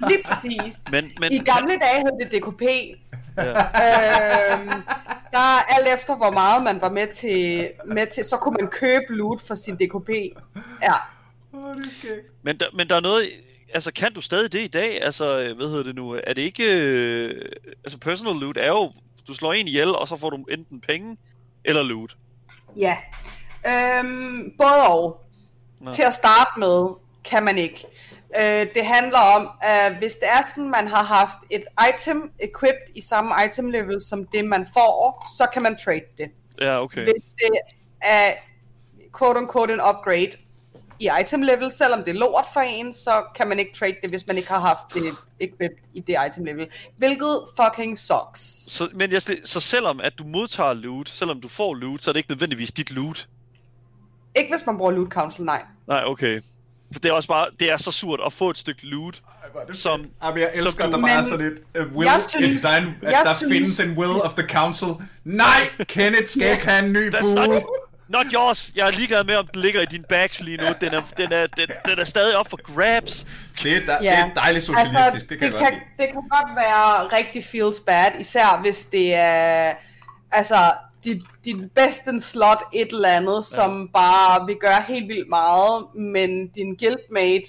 Lige 0.08 0.24
præcis. 0.26 0.76
Men, 0.92 1.12
men, 1.20 1.32
I 1.32 1.38
gamle 1.38 1.70
dage 1.82 2.00
hed 2.00 2.12
det 2.32 2.42
DKP. 2.42 2.62
Ja. 3.38 3.50
øhm, 4.54 4.72
der 5.32 5.40
er 5.40 5.62
alt 5.70 6.00
efter, 6.00 6.16
hvor 6.16 6.32
meget 6.32 6.64
man 6.64 6.82
var 6.82 6.90
med 6.90 7.08
til, 7.14 7.70
med 7.86 8.08
til, 8.08 8.24
så 8.24 8.38
kunne 8.38 8.58
man 8.60 8.70
købe 8.70 9.06
loot 9.10 9.42
for 9.42 9.56
sin 9.56 9.76
DKP. 9.76 10.10
Ja. 10.82 10.94
Åh, 11.54 11.76
det 11.76 12.10
er. 12.10 12.22
Men 12.42 12.60
der, 12.60 12.66
men 12.74 12.90
der 12.90 12.96
er 12.96 13.00
noget, 13.00 13.30
altså 13.74 13.92
kan 13.92 14.14
du 14.14 14.22
stadig 14.22 14.54
det 14.54 14.62
i 14.62 14.68
dag? 14.68 15.04
Altså, 15.04 15.40
øh, 15.40 15.56
hvad 15.56 15.68
hedder 15.68 15.84
det 15.84 15.96
nu? 15.96 16.12
Er 16.24 16.34
det 16.34 16.42
ikke, 16.42 16.64
øh, 16.64 17.46
altså 17.84 17.98
personal 18.00 18.36
loot 18.36 18.58
er 18.58 18.68
jo, 18.68 18.92
du 19.28 19.34
slår 19.34 19.54
en 19.54 19.68
ihjel, 19.68 19.96
og 19.96 20.08
så 20.08 20.18
får 20.18 20.30
du 20.30 20.38
enten 20.52 20.82
penge 20.82 21.18
eller 21.66 21.84
loot. 21.84 22.18
Ja. 22.78 22.98
Øhm, 23.68 24.54
både 24.58 24.88
og. 24.90 25.22
Nå. 25.82 25.92
Til 25.92 26.04
at 26.04 26.14
starte 26.14 26.60
med, 26.60 26.88
kan 27.24 27.44
man 27.44 27.58
ikke. 27.58 27.86
Øh, 28.36 28.68
det 28.76 28.86
handler 28.86 29.20
om, 29.20 29.50
at 29.62 29.98
hvis 29.98 30.14
det 30.14 30.28
er 30.28 30.46
sådan, 30.48 30.70
man 30.70 30.88
har 30.88 31.04
haft 31.04 31.38
et 31.52 31.64
item 31.90 32.32
equipped 32.40 32.96
i 32.96 33.02
samme 33.02 33.32
item 33.48 33.70
level 33.70 34.02
som 34.02 34.26
det, 34.26 34.46
man 34.46 34.68
får, 34.74 35.28
så 35.38 35.48
kan 35.54 35.62
man 35.62 35.78
trade 35.86 36.06
det. 36.18 36.32
Ja, 36.62 36.84
okay. 36.84 37.04
Hvis 37.04 37.26
det 37.38 37.60
er 38.02 38.32
quote 39.18 39.40
unquote 39.40 39.74
en 39.74 39.82
upgrade 39.82 40.32
i 41.00 41.10
item 41.22 41.42
level, 41.42 41.72
selvom 41.72 42.04
det 42.04 42.16
er 42.16 42.20
lort 42.20 42.46
for 42.54 42.60
en, 42.60 42.94
så 42.94 43.24
kan 43.36 43.48
man 43.48 43.60
ikke 43.60 43.74
trade 43.74 43.96
det, 44.02 44.10
hvis 44.10 44.28
man 44.28 44.38
ikke 44.38 44.50
har 44.50 44.60
haft 44.60 44.94
det 44.94 45.04
equipped 45.40 45.78
i 45.94 46.00
det 46.00 46.16
item 46.28 46.46
level. 46.46 46.68
Hvilket 46.98 47.40
fucking 47.62 48.00
sucks. 48.00 48.66
Så, 48.68 48.90
men 48.94 49.12
jeg, 49.12 49.22
så 49.44 49.60
selvom 49.60 50.02
at 50.02 50.14
du 50.18 50.24
modtager 50.24 50.74
loot, 50.74 51.10
selvom 51.10 51.42
du 51.42 51.48
får 51.48 51.74
loot, 51.74 52.02
så 52.02 52.12
er 52.12 52.14
det 52.14 52.20
ikke 52.20 52.32
nødvendigvis 52.32 52.72
dit 52.72 52.92
loot. 52.92 53.28
Ikke 54.36 54.52
hvis 54.56 54.66
man 54.66 54.78
bruger 54.78 54.92
loot 54.92 55.12
council, 55.12 55.46
nej. 55.46 55.66
Nej, 55.88 56.04
okay. 56.06 56.42
For 56.94 57.00
det 57.00 57.10
er 57.10 57.14
også 57.14 57.28
bare, 57.28 57.48
det 57.60 57.72
er 57.72 57.78
så 57.78 57.92
surt 57.92 58.20
at 58.26 58.34
få 58.34 58.50
et 58.50 58.58
stykke 58.58 58.86
loot, 58.86 59.22
Ej, 59.68 59.74
som... 59.74 60.06
Jamen, 60.24 60.40
jeg 60.42 60.50
elsker, 60.56 60.84
som 60.84 60.94
at 60.94 61.00
der 61.00 61.08
bare 61.08 61.18
er 61.20 61.22
sådan 61.24 61.46
et 61.46 61.82
uh, 61.86 61.96
will, 61.96 62.10
jeg 62.12 62.22
synes- 62.30 62.52
en, 62.58 62.62
der, 62.62 62.70
er 62.70 62.78
en, 62.78 62.96
at 63.02 63.12
jeg 63.12 63.22
der 63.26 63.34
synes- 63.36 63.54
findes 63.54 63.80
en 63.80 63.92
will 63.98 64.22
of 64.22 64.34
the 64.34 64.48
council. 64.48 64.88
Nej, 65.24 65.46
Kenneth 65.80 66.28
skal 66.28 66.52
ikke 66.52 66.68
have 66.68 66.86
en 66.86 66.94
ny 66.94 67.10
bue. 67.22 67.34
not, 67.36 67.50
not 68.10 68.26
yours. 68.34 68.72
Jeg 68.76 68.88
er 68.88 68.92
ligeglad 68.92 69.24
med, 69.24 69.36
om 69.36 69.48
den 69.54 69.62
ligger 69.62 69.82
i 69.82 69.86
din 69.86 70.04
bags 70.10 70.42
lige 70.42 70.58
nu. 70.58 70.64
Den 70.82 70.94
er, 70.94 71.02
den 71.18 71.32
er, 71.32 71.48
den, 71.48 71.68
den 71.86 72.00
er 72.00 72.04
stadig 72.04 72.38
op 72.38 72.50
for 72.50 72.60
grabs. 72.76 73.26
Det 73.64 73.72
er, 73.78 73.86
da, 73.86 73.98
det 74.02 74.10
er 74.10 74.34
dejligt 74.36 74.66
socialistisk, 74.66 75.00
altså, 75.06 75.28
det 75.30 75.40
kan 75.40 75.52
det 75.52 75.60
godt 75.60 75.64
kan, 75.64 75.74
lide. 75.74 75.84
det 75.98 76.06
kan 76.14 76.22
godt 76.30 76.56
være 76.56 77.18
rigtig 77.18 77.46
feels 77.46 77.76
bad, 77.88 78.12
især 78.20 78.60
hvis 78.62 78.86
det 78.86 79.16
er 79.16 79.74
altså 80.32 80.56
dit, 81.08 81.24
dit 81.46 81.72
bedste 81.76 82.20
slot 82.20 82.64
et 82.74 82.92
eller 82.92 83.10
andet, 83.10 83.46
som 83.46 83.90
bare 83.94 84.48
vil 84.48 84.56
gøre 84.56 84.82
helt 84.88 85.08
vildt 85.08 85.30
meget, 85.30 85.86
men 85.96 86.48
din 86.48 86.76
guildmate, 86.76 87.48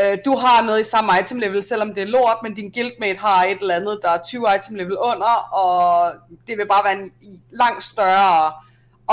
øh, 0.00 0.18
du 0.24 0.36
har 0.36 0.64
noget 0.64 0.80
i 0.80 0.90
samme 0.90 1.10
item 1.22 1.38
level, 1.38 1.62
selvom 1.62 1.94
det 1.94 2.02
er 2.02 2.06
lort, 2.06 2.36
men 2.42 2.54
din 2.54 2.70
guildmate 2.70 3.18
har 3.18 3.44
et 3.44 3.60
eller 3.60 3.74
andet, 3.74 3.98
der 4.02 4.10
er 4.10 4.22
20 4.22 4.46
item 4.56 4.76
level 4.76 4.96
under, 4.98 5.34
og 5.54 6.12
det 6.46 6.58
vil 6.58 6.66
bare 6.66 6.84
være 6.84 7.02
en 7.02 7.12
langt 7.50 7.84
større 7.84 8.52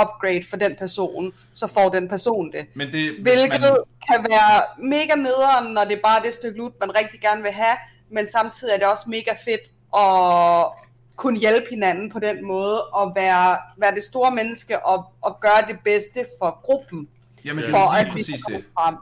upgrade 0.02 0.44
for 0.50 0.58
den 0.58 0.76
person, 0.80 1.34
så 1.54 1.68
får 1.68 1.90
den 1.90 2.10
person 2.10 2.52
det. 2.52 2.66
Men 2.74 2.92
det, 2.92 3.12
Hvilket 3.22 3.62
man... 3.62 3.78
kan 4.10 4.26
være 4.30 4.62
mega 4.78 5.16
nederen, 5.16 5.74
når 5.74 5.84
det 5.84 5.94
er 5.94 6.02
bare 6.04 6.24
det 6.24 6.34
stykke 6.34 6.58
loot, 6.58 6.74
man 6.80 6.96
rigtig 6.96 7.22
gerne 7.22 7.42
vil 7.42 7.52
have, 7.52 7.78
men 8.12 8.28
samtidig 8.28 8.74
er 8.74 8.78
det 8.78 8.88
også 8.88 9.10
mega 9.10 9.32
fedt 9.46 9.62
at 9.98 10.85
kunne 11.16 11.40
hjælpe 11.40 11.68
hinanden 11.70 12.12
på 12.12 12.20
den 12.20 12.46
måde, 12.46 12.86
og 12.86 13.12
være, 13.16 13.58
være 13.78 13.96
det 13.96 14.04
store 14.04 14.36
menneske, 14.36 14.86
og, 14.86 15.06
og 15.22 15.40
gøre 15.42 15.62
det 15.68 15.80
bedste 15.84 16.26
for 16.42 16.60
gruppen, 16.64 17.08
jamen, 17.46 17.64
det 17.64 17.72
for 17.72 17.78
er 17.78 17.88
at 17.90 18.06
lige 18.06 18.14
vi 18.14 18.20
præcis 18.20 18.42
det. 18.42 18.44
komme 18.44 18.64
frem. 18.74 18.96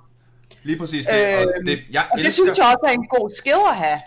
Lige 0.63 0.79
præcis 0.79 1.05
det. 1.05 1.37
Og 1.37 1.41
Øhm, 1.41 1.65
det 1.65 1.79
jeg 1.91 2.05
Og 2.11 2.17
det 2.17 2.25
elsker, 2.25 2.43
synes 2.43 2.57
jeg 2.57 2.65
også 2.65 2.85
er 2.87 2.91
en 2.91 3.07
god 3.07 3.29
skill 3.29 3.59
at 3.69 3.75
have, 3.75 4.01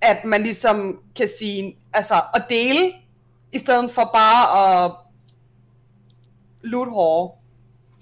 at 0.00 0.24
man 0.24 0.42
ligesom 0.42 1.00
kan 1.16 1.28
sige, 1.38 1.76
altså 1.94 2.14
at 2.34 2.44
dele, 2.50 2.92
i 3.52 3.58
stedet 3.58 3.90
for 3.90 4.10
bare 4.14 4.84
at 4.84 4.92
loot 6.62 6.88
hårde. 6.88 7.32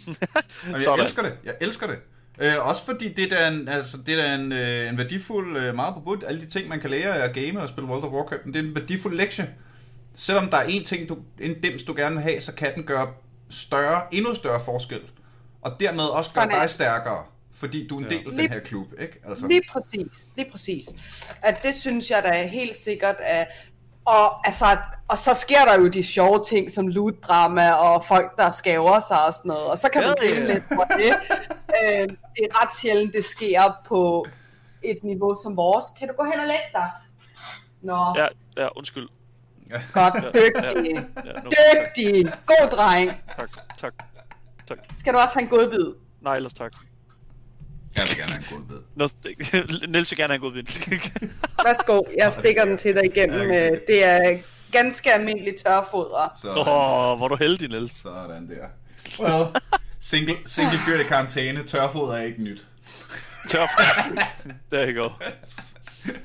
Og 0.75 0.85
jeg 0.85 1.03
elsker 1.03 1.23
det. 1.23 1.39
Jeg 1.45 1.55
elsker 1.61 1.87
det. 1.87 1.99
Øh, 2.39 2.67
også 2.69 2.85
fordi 2.85 3.13
det 3.13 3.33
er 3.43 3.49
en, 3.49 3.69
altså, 3.69 3.97
det 4.07 4.29
er 4.29 4.35
en, 4.35 4.53
øh, 4.53 4.89
en 4.89 4.99
værdifuld, 4.99 5.57
øh, 5.57 5.75
meget 5.75 5.95
på 6.05 6.17
alle 6.27 6.41
de 6.41 6.47
ting, 6.47 6.69
man 6.69 6.81
kan 6.81 6.91
lære 6.91 7.19
af 7.19 7.29
at 7.29 7.35
game 7.35 7.61
og 7.63 7.69
spille 7.69 7.91
World 7.91 8.05
of 8.05 8.13
Warcraft, 8.13 8.45
men 8.45 8.55
det 8.55 8.61
er 8.61 8.65
en 8.69 8.75
værdifuld 8.75 9.17
lektie. 9.17 9.55
Selvom 10.15 10.49
der 10.51 10.57
er 10.57 10.63
en 10.63 10.85
ting, 10.85 11.09
du, 11.09 11.19
en 11.41 11.61
dims, 11.61 11.83
du 11.83 11.95
gerne 11.97 12.15
vil 12.15 12.23
have, 12.23 12.41
så 12.41 12.53
kan 12.53 12.75
den 12.75 12.83
gøre 12.85 13.09
større, 13.51 14.03
endnu 14.15 14.35
større 14.35 14.61
forskel. 14.65 15.01
Og 15.63 15.77
dermed 15.81 16.05
også 16.05 16.31
gøre 16.35 16.49
dig 16.51 16.71
stærkere, 16.71 17.23
fordi 17.55 17.87
du 17.87 17.97
er 17.97 17.99
en 18.05 18.05
del 18.11 18.19
af 18.19 18.25
den 18.25 18.37
Lige- 18.37 18.49
her 18.49 18.61
klub, 18.61 18.87
ikke? 19.01 19.21
Altså, 19.29 19.47
Lige 19.49 19.63
præcis, 19.73 20.27
lige 20.37 20.51
præcis. 20.51 20.85
At 21.43 21.63
det 21.63 21.75
synes 21.75 22.11
jeg 22.11 22.23
da 22.25 22.29
er 22.29 22.47
helt 22.47 22.77
sikkert, 22.77 23.17
at 23.21 23.47
og, 24.07 24.47
altså, 24.47 24.77
og 25.09 25.19
så 25.19 25.35
sker 25.35 25.65
der 25.65 25.79
jo 25.81 25.89
de 25.89 26.03
sjove 26.05 26.43
ting 26.45 26.71
som 26.71 26.89
loot-drama 26.89 27.73
og 27.73 28.05
folk, 28.05 28.37
der 28.39 28.51
skæver 28.51 29.01
sig 29.01 29.27
og 29.27 29.33
sådan 29.35 29.49
noget. 29.49 29.65
Og 29.65 29.79
så 29.79 29.89
kan 29.93 30.03
man 30.03 30.15
Ja, 30.23 30.27
grine 30.27 30.47
ja. 30.47 30.53
lidt 30.55 30.65
på 30.69 30.83
det. 30.99 31.15
øh, 31.83 32.09
det 32.09 32.43
er 32.51 32.63
ret 32.63 32.77
sjældent, 32.81 33.15
det 33.15 33.25
sker 33.25 33.63
på 33.89 34.27
et 34.83 34.99
niveau 35.03 35.37
som 35.43 35.57
vores. 35.57 35.85
Kan 35.99 36.09
du 36.09 36.15
gå 36.19 36.25
hen 36.25 36.41
og 36.41 36.47
lægge 36.47 36.71
dig? 36.75 36.91
Nå, 37.83 38.15
Ja, 38.17 38.27
ja, 38.63 38.69
undskyld. 38.77 39.09
godt. 39.93 40.15
Dygtig. 40.35 40.95
Ja, 41.25 41.33
nu, 41.45 41.51
Dygtig. 41.51 42.33
God 42.47 42.71
dreng. 42.71 43.11
tak, 43.37 43.51
tak, 43.79 43.93
tak. 44.69 44.79
Skal 44.99 45.13
du 45.15 45.19
også 45.19 45.35
have 45.35 45.43
en 45.43 45.49
godbid? 45.49 45.95
Nej, 46.21 46.37
ellers 46.37 46.53
tak. 46.55 46.73
Jeg 47.97 48.05
vil 48.09 48.17
gerne 48.17 48.33
have 48.33 48.43
en 48.53 48.57
god 48.59 48.67
bid. 48.69 48.81
Nå, 48.97 49.09
Niels 49.93 50.11
vil 50.11 50.17
gerne 50.19 50.33
have 50.33 50.35
en 50.35 50.41
god 50.41 50.53
vind. 50.53 50.67
Værsgo, 51.67 52.03
jeg 52.19 52.33
stikker 52.33 52.65
den 52.65 52.79
til 52.79 52.95
dig 52.95 53.05
igennem. 53.05 53.51
Ja, 53.51 53.71
øh, 53.71 53.77
Det 53.89 54.05
er 54.05 54.39
ganske 54.73 55.13
almindelig 55.13 55.55
tørfoder. 55.67 56.47
Åh, 56.57 57.13
oh, 57.13 57.19
hvor 57.19 57.29
du 57.29 57.37
heldig, 57.37 57.69
Niels. 57.69 57.93
sådan 58.03 58.49
der. 58.49 58.67
Well, 59.21 59.47
single, 60.01 60.37
single 60.47 60.79
fyr 60.87 61.01
i 61.01 61.03
karantæne, 61.05 61.63
tørfod 61.65 62.11
er 62.11 62.19
ikke 62.19 62.43
nyt. 62.43 62.67
Tør. 63.49 63.67
Der 64.71 64.93
you 64.93 65.03
go. 65.03 65.09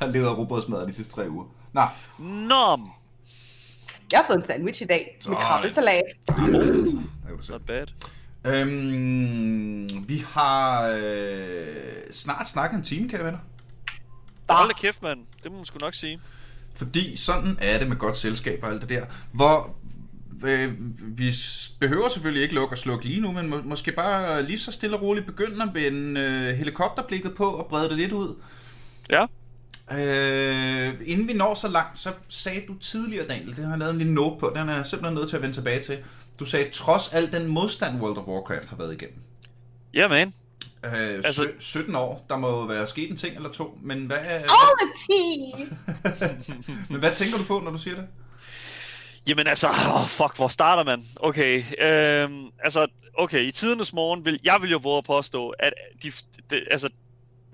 Han 0.01 0.11
leder 0.11 0.29
af 0.29 0.37
rugbrødsmadder 0.37 0.85
de 0.85 0.93
sidste 0.93 1.13
tre 1.13 1.29
uger. 1.29 1.45
Nå, 1.73 1.81
Nom. 2.19 2.91
Jeg 4.11 4.19
har 4.19 4.25
fået 4.27 4.37
en 4.37 4.45
sandwich 4.45 4.81
i 4.81 4.85
dag 4.85 5.19
med 5.27 5.37
krabbesalat. 5.37 6.03
Not 7.49 7.61
bad. 7.67 7.87
Øhm, 8.45 9.89
vi 10.07 10.23
har 10.27 10.87
øh, 10.87 11.67
snart 12.11 12.49
snakket 12.49 12.77
en 12.77 12.83
time, 12.83 13.09
kære 13.09 13.23
venner. 13.25 13.39
Hold 14.49 14.67
da 14.67 14.73
kæft, 14.73 15.01
mand. 15.01 15.19
Det 15.43 15.51
må 15.51 15.57
man 15.57 15.65
sgu 15.65 15.77
nok 15.79 15.93
sige. 15.93 16.19
Fordi 16.75 17.17
sådan 17.17 17.57
er 17.61 17.79
det 17.79 17.87
med 17.87 17.97
godt 17.97 18.17
selskab 18.17 18.59
og 18.63 18.69
alt 18.69 18.81
det 18.81 18.89
der. 18.89 19.05
Hvor 19.31 19.75
øh, 20.43 20.73
vi 21.17 21.33
behøver 21.79 22.09
selvfølgelig 22.09 22.43
ikke 22.43 22.55
lukke 22.55 22.73
og 22.73 22.77
slukke 22.77 23.05
lige 23.05 23.21
nu, 23.21 23.31
men 23.31 23.49
må, 23.49 23.61
måske 23.63 23.91
bare 23.91 24.43
lige 24.43 24.59
så 24.59 24.71
stille 24.71 24.95
og 24.95 25.01
roligt 25.01 25.25
begynde 25.25 25.63
at 25.63 25.69
vende 25.73 26.21
øh, 26.21 26.57
helikopterblikket 26.57 27.35
på 27.35 27.45
og 27.45 27.65
brede 27.65 27.89
det 27.89 27.97
lidt 27.97 28.11
ud. 28.11 28.35
Ja. 29.09 29.25
Øh, 29.91 30.93
inden 31.05 31.27
vi 31.27 31.33
når 31.33 31.53
så 31.53 31.67
langt, 31.67 31.97
så 31.97 32.13
sagde 32.27 32.61
du 32.67 32.77
tidligere, 32.77 33.27
Daniel, 33.27 33.55
det 33.55 33.63
har 33.63 33.71
jeg 33.71 33.79
lavet 33.79 33.91
en 33.91 33.97
lille 33.97 34.13
note 34.13 34.39
på, 34.39 34.51
den 34.55 34.69
er 34.69 34.75
jeg 34.75 34.85
simpelthen 34.85 35.15
nødt 35.15 35.29
til 35.29 35.35
at 35.35 35.41
vende 35.41 35.55
tilbage 35.55 35.81
til. 35.81 35.97
Du 36.39 36.45
sagde, 36.45 36.69
trods 36.71 37.13
al 37.13 37.31
den 37.31 37.47
modstand 37.47 38.01
World 38.01 38.17
of 38.17 38.25
Warcraft 38.27 38.69
har 38.69 38.75
været 38.77 38.93
igennem. 38.93 39.19
Ja, 39.93 39.99
yeah, 39.99 40.09
man. 40.09 40.33
Øh, 40.85 40.91
Altså- 40.93 41.43
altså, 41.43 41.47
17 41.59 41.95
år, 41.95 42.25
der 42.29 42.37
må 42.37 42.65
være 42.67 42.85
sket 42.87 43.09
en 43.11 43.17
ting 43.17 43.35
eller 43.35 43.49
to, 43.51 43.77
men 43.81 44.05
hvad, 44.05 44.17
All 44.17 44.45
the 44.79 44.91
tea! 45.09 45.65
men 46.89 46.99
hvad 46.99 47.15
tænker 47.15 47.37
du 47.37 47.43
på, 47.43 47.59
når 47.59 47.71
du 47.71 47.77
siger 47.77 47.95
det? 47.95 48.07
Jamen 49.27 49.47
altså, 49.47 49.67
oh, 49.67 50.07
fuck, 50.09 50.35
hvor 50.35 50.47
starter 50.47 50.83
man? 50.83 51.05
Okay, 51.15 51.63
øhm, 51.81 52.45
altså, 52.63 52.87
okay, 53.17 53.41
i 53.41 53.51
tidernes 53.51 53.93
morgen 53.93 54.25
vil 54.25 54.39
jeg 54.43 54.57
vil 54.61 54.71
jo 54.71 54.77
våge 54.77 54.97
at 54.97 55.03
påstå, 55.03 55.49
at 55.49 55.73
de, 56.03 56.11
de, 56.51 56.61
altså, 56.71 56.89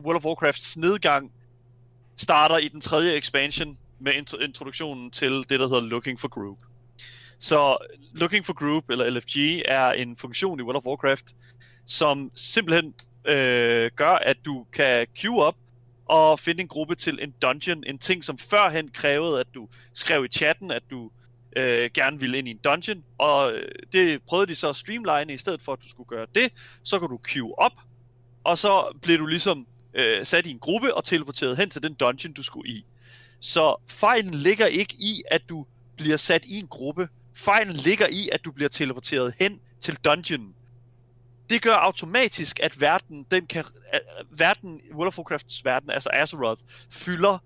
World 0.04 0.16
of 0.18 0.26
Warcrafts 0.26 0.78
nedgang 0.78 1.32
starter 2.18 2.58
i 2.58 2.68
den 2.68 2.82
tredje 2.82 3.14
expansion 3.14 3.78
med 4.00 4.14
intro- 4.14 4.44
introduktionen 4.44 5.12
til 5.12 5.32
det, 5.50 5.60
der 5.60 5.68
hedder 5.68 5.82
Looking 5.82 6.20
for 6.20 6.28
Group. 6.28 6.58
Så 7.40 7.78
Looking 8.14 8.46
for 8.46 8.54
Group, 8.54 8.90
eller 8.90 9.10
LFG, 9.10 9.62
er 9.66 9.92
en 9.92 10.18
funktion 10.18 10.60
i 10.60 10.64
World 10.64 10.78
of 10.78 10.86
Warcraft, 10.86 11.26
som 11.86 12.32
simpelthen 12.36 12.94
øh, 13.26 13.92
gør, 13.96 14.18
at 14.22 14.38
du 14.46 14.66
kan 14.74 15.08
queue 15.18 15.44
op 15.44 15.56
og 16.06 16.40
finde 16.40 16.62
en 16.62 16.68
gruppe 16.68 16.96
til 16.96 17.20
en 17.22 17.34
dungeon. 17.42 17.84
En 17.84 17.98
ting, 17.98 18.24
som 18.24 18.38
førhen 18.38 18.90
krævede, 18.90 19.40
at 19.40 19.48
du 19.54 19.68
skrev 19.94 20.26
i 20.26 20.28
chatten, 20.28 20.72
at 20.72 20.84
du 20.92 21.12
øh, 21.56 21.90
gerne 21.94 22.20
ville 22.20 22.38
ind 22.38 22.48
i 22.48 22.52
en 22.52 22.58
dungeon, 22.58 23.04
og 23.18 23.54
øh, 23.54 23.72
det 23.94 24.22
prøvede 24.24 24.48
de 24.48 24.56
så 24.56 24.70
at 24.70 24.76
streamline, 24.76 25.34
i 25.34 25.38
stedet 25.38 25.62
for 25.62 25.74
at 25.74 25.80
du 25.84 25.90
skulle 25.90 26.08
gøre 26.08 26.28
det, 26.36 26.52
så 26.84 27.00
kan 27.00 27.10
du 27.10 27.20
queue 27.28 27.60
op, 27.60 27.82
og 28.44 28.58
så 28.58 28.98
bliver 29.02 29.18
du 29.18 29.26
ligesom 29.26 29.68
øh, 29.94 30.26
sat 30.26 30.46
i 30.46 30.52
en 30.52 30.60
gruppe 30.60 30.94
og 30.94 31.04
teleporteret 31.04 31.58
hen 31.58 31.70
til 31.70 31.84
den 31.84 31.94
dungeon, 31.94 32.34
du 32.34 32.44
skulle 32.44 32.72
i. 32.72 32.86
Så 33.40 33.82
fejlen 33.90 34.34
ligger 34.34 34.66
ikke 34.66 34.96
i, 35.00 35.24
at 35.32 35.42
du 35.50 35.66
bliver 35.98 36.18
sat 36.18 36.46
i 36.46 36.60
en 36.60 36.68
gruppe. 36.68 37.10
Fejlen 37.36 37.76
ligger 37.76 38.08
i, 38.08 38.30
at 38.32 38.46
du 38.46 38.52
bliver 38.52 38.70
teleporteret 38.70 39.34
hen 39.40 39.60
til 39.80 39.96
dungeonen. 39.96 40.56
Det 41.50 41.62
gør 41.62 41.74
automatisk, 41.74 42.60
at 42.64 42.82
verden, 42.82 43.26
den 43.32 43.48
kan, 43.48 43.66
at 43.94 44.02
verden, 44.30 44.82
World 44.94 45.08
of 45.08 45.18
Warcrafts 45.18 45.66
verden, 45.66 45.90
altså 45.90 46.10
Azeroth, 46.14 46.62
fylder 46.92 47.38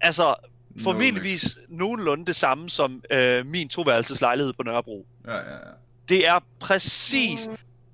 altså 0.00 0.34
formentligvis 0.82 1.58
nogenlunde 1.68 2.26
det 2.26 2.36
samme 2.36 2.70
som 2.70 3.02
øh, 3.10 3.46
min 3.46 3.68
toværelses 3.68 4.20
lejlighed 4.20 4.52
på 4.52 4.62
Nørrebro. 4.62 5.06
Ja, 5.26 5.36
ja, 5.36 5.52
ja. 5.52 5.58
Det 6.08 6.28
er 6.28 6.38
præcis 6.60 7.48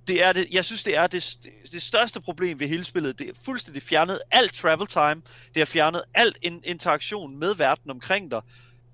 det 0.08 0.24
er 0.24 0.32
det, 0.32 0.48
jeg 0.50 0.64
synes, 0.64 0.82
det 0.82 0.96
er 0.96 1.06
det, 1.06 1.38
det 1.72 1.82
største 1.82 2.20
problem 2.20 2.60
ved 2.60 2.68
hele 2.68 2.84
spillet. 2.84 3.18
Det 3.18 3.28
er 3.28 3.32
fuldstændig 3.44 3.82
fjernet 3.82 4.18
alt 4.30 4.54
travel 4.54 4.86
time. 4.86 5.22
Det 5.54 5.60
har 5.60 5.64
fjernet 5.64 6.02
alt 6.14 6.38
in, 6.42 6.60
interaktion 6.64 7.38
med 7.38 7.54
verden 7.54 7.90
omkring 7.90 8.30
dig. 8.30 8.40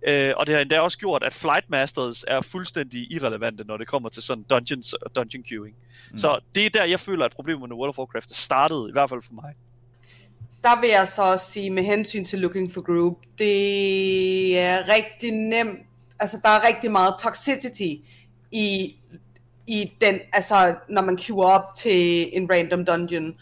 Øh, 0.09 0.33
og 0.37 0.47
det 0.47 0.55
har 0.55 0.63
endda 0.63 0.81
også 0.81 0.99
gjort, 0.99 1.23
at 1.23 1.35
Flight 1.35 1.71
Masters 1.71 2.25
er 2.29 2.41
fuldstændig 2.41 3.13
irrelevante, 3.13 3.65
når 3.65 3.77
det 3.77 3.89
kommer 3.89 4.09
til 4.09 4.23
sådan 4.23 4.45
dungeons 4.51 4.93
og 4.93 5.15
dungeon 5.17 5.45
queuing. 5.49 5.77
Mm. 6.11 6.19
Så 6.19 6.39
det 6.55 6.67
er 6.67 6.71
der, 6.71 6.85
jeg 6.85 7.01
føler, 7.01 7.25
at 7.25 7.33
problemet 7.33 7.69
med 7.69 7.77
World 7.77 7.89
of 7.89 7.99
Warcraft 7.99 8.31
er 8.31 8.35
startet, 8.35 8.89
i 8.89 8.93
hvert 8.93 9.09
fald 9.09 9.23
for 9.23 9.33
mig. 9.33 9.55
Der 10.65 10.81
vil 10.81 10.91
jeg 10.91 11.09
så 11.09 11.23
også 11.23 11.51
sige 11.51 11.71
med 11.71 11.83
hensyn 11.83 12.25
til 12.25 12.39
Looking 12.39 12.73
for 12.73 12.81
Group, 12.81 13.17
det 13.39 14.59
er 14.59 14.89
rigtig 14.89 15.33
nemt, 15.33 15.79
altså 16.21 16.41
der 16.43 16.49
er 16.49 16.67
rigtig 16.67 16.93
meget 16.93 17.15
toxicity 17.23 18.03
i, 18.53 18.97
i 19.67 19.93
den, 20.01 20.21
altså 20.33 20.75
når 20.89 21.03
man 21.03 21.19
queuer 21.19 21.49
op 21.49 21.75
til 21.77 22.31
en 22.37 22.51
random 22.53 22.85
dungeon, 22.85 23.35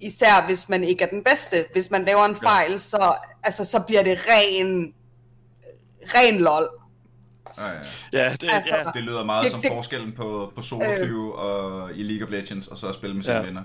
især 0.00 0.46
hvis 0.46 0.68
man 0.68 0.84
ikke 0.84 1.04
er 1.04 1.08
den 1.08 1.24
bedste. 1.24 1.64
Hvis 1.72 1.90
man 1.90 2.04
laver 2.04 2.24
en 2.24 2.36
fejl, 2.36 2.80
så, 2.80 3.14
altså, 3.44 3.64
så 3.64 3.80
bliver 3.86 4.02
det 4.02 4.18
ren, 4.28 4.94
ren 6.14 6.38
lol. 6.38 6.68
ja, 7.58 7.66
ja. 7.66 8.24
Ja, 8.24 8.32
det, 8.40 8.48
Altså, 8.52 8.76
ja. 8.76 8.90
Det 8.94 9.02
lyder 9.02 9.24
meget 9.24 9.42
Det- 9.44 9.50
som 9.52 9.60
det- 9.60 9.70
forskellen 9.72 10.12
på, 10.12 10.52
på 10.56 10.62
solo 10.62 10.84
queue 10.84 11.34
og 11.34 11.90
i 11.94 12.02
League 12.02 12.26
of 12.26 12.30
Legends, 12.30 12.66
og 12.68 12.76
så 12.78 12.86
at 12.88 12.94
spille 12.94 13.16
med 13.16 13.22
sine 13.24 13.34
Ja. 13.34 13.40
ja. 13.40 13.46
venner. 13.46 13.62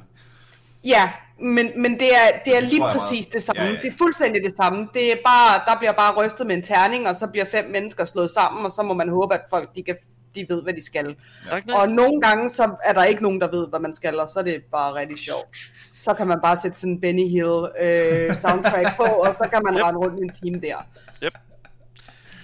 Ja, 0.86 1.12
men, 1.40 1.82
men 1.82 1.94
det 2.00 2.08
er, 2.16 2.28
det 2.46 2.56
er 2.56 2.60
Det 2.60 2.70
lige 2.70 2.82
præcis 2.82 3.12
meget. 3.28 3.34
det 3.34 3.44
samme. 3.44 3.62
Ja, 3.62 3.68
ja. 3.70 3.76
Det 3.82 3.88
er 3.94 3.98
fuldstændig 3.98 4.42
det 4.46 4.54
samme. 4.58 4.88
Det 4.94 5.12
er 5.12 5.16
bare, 5.26 5.62
der 5.68 5.78
bliver 5.80 5.92
bare 5.92 6.14
rystet 6.26 6.48
med 6.48 6.56
en 6.56 6.62
terning, 6.64 7.08
og 7.08 7.16
så 7.16 7.28
bliver 7.28 7.46
fem 7.46 7.66
mennesker 7.72 8.06
slået 8.06 8.30
sammen, 8.30 8.66
og 8.66 8.72
så 8.72 8.82
må 8.82 8.94
man 8.94 9.10
håbe, 9.10 9.34
at 9.34 9.42
folk 9.50 9.76
de 9.76 9.84
kan, 9.84 9.96
de 10.36 10.46
ved, 10.50 10.64
hvad 10.64 10.74
de 10.74 10.86
skal. 10.86 11.16
Noget- 11.50 11.64
Og 11.82 11.88
nogle 11.88 12.22
gange, 12.22 12.50
så 12.50 12.70
er 12.84 12.94
der 12.94 13.04
ikke 13.04 13.24
nogen, 13.24 13.42
der 13.42 13.52
ved, 13.52 13.68
hvad 13.68 13.80
man 13.80 13.94
skal, 13.94 14.20
og 14.20 14.30
så 14.30 14.40
er 14.40 14.44
det 14.44 14.62
bare 14.72 14.94
rigtig 14.94 15.20
sjovt. 15.20 15.58
Så 15.98 16.14
kan 16.14 16.28
man 16.28 16.40
bare 16.44 16.58
sætte 16.58 16.78
sådan 16.80 16.94
en 16.94 17.02
Benny 17.02 17.30
Hill 17.30 17.68
øh, 17.82 18.36
soundtrack 18.36 18.98
på, 18.98 19.04
og 19.04 19.36
så 19.38 19.50
kan 19.54 19.62
man 19.66 19.74
Yep. 19.76 19.84
rende 19.84 20.00
rundt 20.00 20.20
i 20.20 20.24
en 20.24 20.34
time 20.34 20.60
der. 20.62 20.78
Yep. 21.24 21.34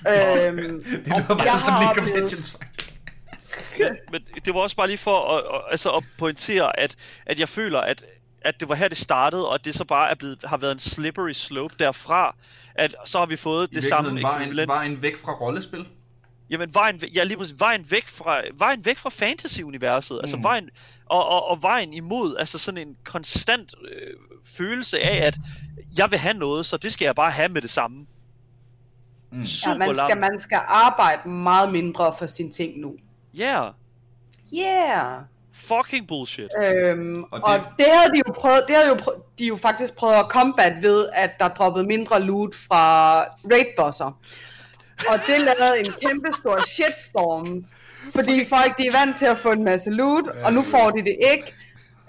Øhm, 0.08 0.84
Det 0.84 1.08
lyder 1.08 1.36
meget 1.36 1.60
som 1.62 1.74
League 1.74 2.04
of 2.04 2.10
Legends, 2.10 2.52
faktisk. 2.52 2.80
men, 4.12 4.22
men 4.34 4.42
det 4.46 4.54
var 4.54 4.60
også 4.60 4.76
bare 4.76 4.88
lige 4.88 4.98
for 4.98 5.38
at, 5.38 5.44
at, 5.56 5.62
altså 5.72 5.90
at 5.90 6.04
pointere, 6.18 6.80
at, 6.80 6.96
at 7.26 7.40
jeg 7.40 7.50
føler, 7.50 7.80
at, 7.80 8.06
at 8.42 8.60
det 8.60 8.70
var 8.70 8.76
her, 8.76 8.88
det 8.88 8.98
startede, 8.98 9.48
og 9.48 9.56
at 9.56 9.66
det 9.66 9.76
så 9.76 9.86
bare 9.86 10.12
er 10.12 10.16
blevet, 10.16 10.44
har 10.44 10.58
været 10.58 10.72
en 10.72 10.80
slippery 10.80 11.32
slope 11.32 11.76
derfra, 11.80 12.36
at 12.76 12.96
så 13.06 13.20
har 13.20 13.26
vi 13.26 13.36
fået 13.36 13.70
I 13.72 13.76
det 13.76 13.84
samme 13.84 14.22
var 14.22 14.40
en, 14.40 14.68
var 14.68 14.82
en 14.82 15.02
væk 15.02 15.18
fra 15.18 15.32
rollespil. 15.32 15.86
Jamen 16.50 16.74
vejen, 16.74 17.04
ja, 17.16 17.24
lige 17.24 17.38
præcis, 17.38 17.56
vejen 17.60 17.92
væk 17.92 18.08
fra, 18.08 18.42
vejen 18.54 18.86
væk 18.86 18.98
fra 18.98 19.10
fantasy-universet, 19.10 20.16
mm. 20.16 20.20
altså 20.22 20.38
Mm. 20.38 20.44
vejen, 20.44 20.70
og, 21.06 21.26
og, 21.28 21.48
og 21.50 21.62
vejen 21.62 21.94
imod, 21.94 22.36
altså 22.40 22.58
sådan 22.58 22.88
en 22.88 22.96
konstant 23.06 23.74
øh, 23.92 24.14
følelse 24.46 25.00
af, 25.00 25.26
at 25.26 25.38
jeg 25.98 26.12
vil 26.12 26.20
have 26.20 26.34
noget, 26.34 26.66
så 26.66 26.78
det 26.78 26.94
skal 26.94 27.06
jeg 27.06 27.16
bare 27.16 27.32
have 27.32 27.50
med 27.50 27.62
det 27.62 27.70
samme. 27.70 28.06
Mm. 29.32 29.46
Super 29.46 29.72
ja, 29.72 29.78
man, 29.78 29.96
skal, 29.96 30.18
man 30.18 30.40
skal 30.40 30.60
arbejde 30.68 31.30
meget 31.30 31.72
mindre 31.72 32.16
for 32.20 32.28
sine 32.28 32.52
ting 32.52 32.80
nu. 32.80 32.96
Yeah, 33.40 33.74
Yeah! 34.54 35.22
fucking 35.70 36.08
bullshit. 36.08 36.50
Øhm, 36.64 37.24
Og 37.24 37.40
det... 37.40 37.44
og 37.44 37.60
det 37.78 37.86
havde 37.90 38.12
de 38.14 38.22
jo 38.28 38.34
prøvet, 38.34 38.64
det 38.68 38.76
havde 38.76 38.88
jo 38.88 38.96
prøvet, 38.96 39.22
de 39.40 39.46
jo 39.46 39.58
faktisk 39.58 39.94
prøvet 39.96 40.16
at 40.16 40.26
combat 40.30 40.82
ved, 40.82 41.10
at 41.14 41.40
der 41.40 41.48
droppede 41.48 41.86
mindre 41.86 42.22
loot 42.22 42.56
fra 42.56 43.20
raid-bosser. 43.24 44.20
Og 45.10 45.20
det 45.28 45.40
lavede 45.40 45.80
en 45.80 45.94
kæmpe 46.02 46.28
stor 46.40 46.62
shitstorm, 46.68 47.66
fordi 48.16 48.46
folk 48.46 48.78
de 48.78 48.88
er 48.88 49.06
vant 49.06 49.18
til 49.18 49.26
at 49.26 49.38
få 49.38 49.52
en 49.52 49.64
masse 49.64 49.90
loot, 49.90 50.28
og 50.44 50.54
nu 50.54 50.64
får 50.64 50.90
de 50.92 51.00
det 51.04 51.18
ikke. 51.34 51.54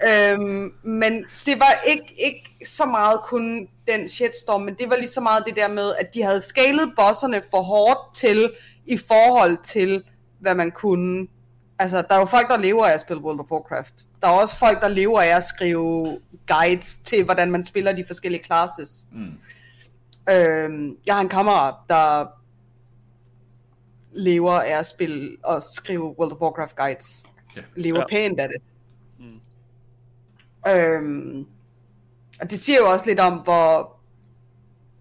Øhm, 0.09 0.73
men 0.83 1.25
det 1.45 1.59
var 1.59 1.73
ikke, 1.87 2.13
ikke 2.25 2.67
så 2.67 2.85
meget 2.85 3.19
kun 3.23 3.67
den 3.87 4.09
shitstorm, 4.09 4.61
men 4.61 4.75
det 4.75 4.89
var 4.89 4.95
lige 4.95 5.07
så 5.07 5.21
meget 5.21 5.43
det 5.47 5.55
der 5.55 5.67
med, 5.67 5.93
at 5.99 6.13
de 6.13 6.23
havde 6.23 6.41
scalet 6.41 6.93
bosserne 6.97 7.41
for 7.51 7.61
hårdt 7.61 8.13
til, 8.15 8.51
i 8.85 8.97
forhold 8.97 9.57
til, 9.63 10.03
hvad 10.39 10.55
man 10.55 10.71
kunne. 10.71 11.27
Altså, 11.79 11.97
der 12.09 12.15
er 12.15 12.19
jo 12.19 12.25
folk, 12.25 12.49
der 12.49 12.57
lever 12.57 12.85
af 12.85 12.93
at 12.93 13.01
spille 13.01 13.23
World 13.23 13.39
of 13.39 13.51
Warcraft. 13.51 13.93
Der 14.21 14.27
er 14.27 14.31
også 14.31 14.57
folk, 14.57 14.81
der 14.81 14.87
lever 14.87 15.21
af 15.21 15.27
at 15.37 15.43
skrive 15.43 16.19
guides 16.47 16.97
til, 16.97 17.23
hvordan 17.23 17.51
man 17.51 17.63
spiller 17.63 17.93
de 17.93 18.05
forskellige 18.07 18.43
classes. 18.43 19.05
Mm. 19.11 19.31
Øhm, 20.33 20.97
jeg 21.05 21.15
har 21.15 21.21
en 21.21 21.29
kammerat, 21.29 21.75
der 21.89 22.25
lever 24.11 24.51
af 24.51 24.79
at 24.79 24.85
spille 24.85 25.37
og 25.43 25.63
skrive 25.63 26.19
World 26.19 26.31
of 26.31 26.37
Warcraft 26.41 26.75
guides. 26.75 27.23
Ja. 27.55 27.61
Lever 27.75 27.99
ja. 27.99 28.05
pænt 28.09 28.39
af 28.39 28.49
det. 28.49 28.61
Øhm, 30.67 31.47
og 32.41 32.49
det 32.49 32.59
siger 32.59 32.79
jo 32.79 32.91
også 32.91 33.05
lidt 33.05 33.19
om, 33.19 33.33
hvor 33.33 33.97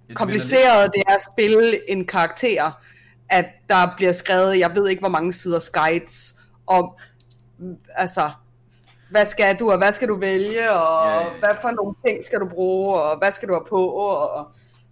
Et 0.08 0.16
kompliceret 0.16 0.90
det 0.94 1.02
er 1.08 1.14
at 1.14 1.20
spille 1.32 1.90
en 1.90 2.06
karakter, 2.06 2.82
at 3.28 3.46
der 3.68 3.88
bliver 3.96 4.12
skrevet, 4.12 4.58
jeg 4.58 4.74
ved 4.74 4.88
ikke 4.88 5.00
hvor 5.00 5.08
mange 5.08 5.32
sider 5.32 5.70
guides, 5.72 6.34
om, 6.66 6.90
altså, 7.88 8.30
hvad 9.10 9.26
skal 9.26 9.56
du, 9.58 9.70
og 9.72 9.78
hvad 9.78 9.92
skal 9.92 10.08
du 10.08 10.20
vælge, 10.20 10.72
og 10.72 11.06
Ja, 11.06 11.14
ja, 11.14 11.20
ja. 11.20 11.38
hvad 11.38 11.54
for 11.62 11.70
nogle 11.70 11.94
ting 12.06 12.24
skal 12.24 12.40
du 12.40 12.48
bruge, 12.48 13.00
og 13.00 13.18
hvad 13.18 13.30
skal 13.30 13.48
du 13.48 13.54
have 13.54 13.66
på, 13.68 13.88
og, 13.88 14.48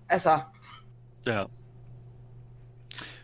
altså, 0.09 0.39
Ja. 1.27 1.45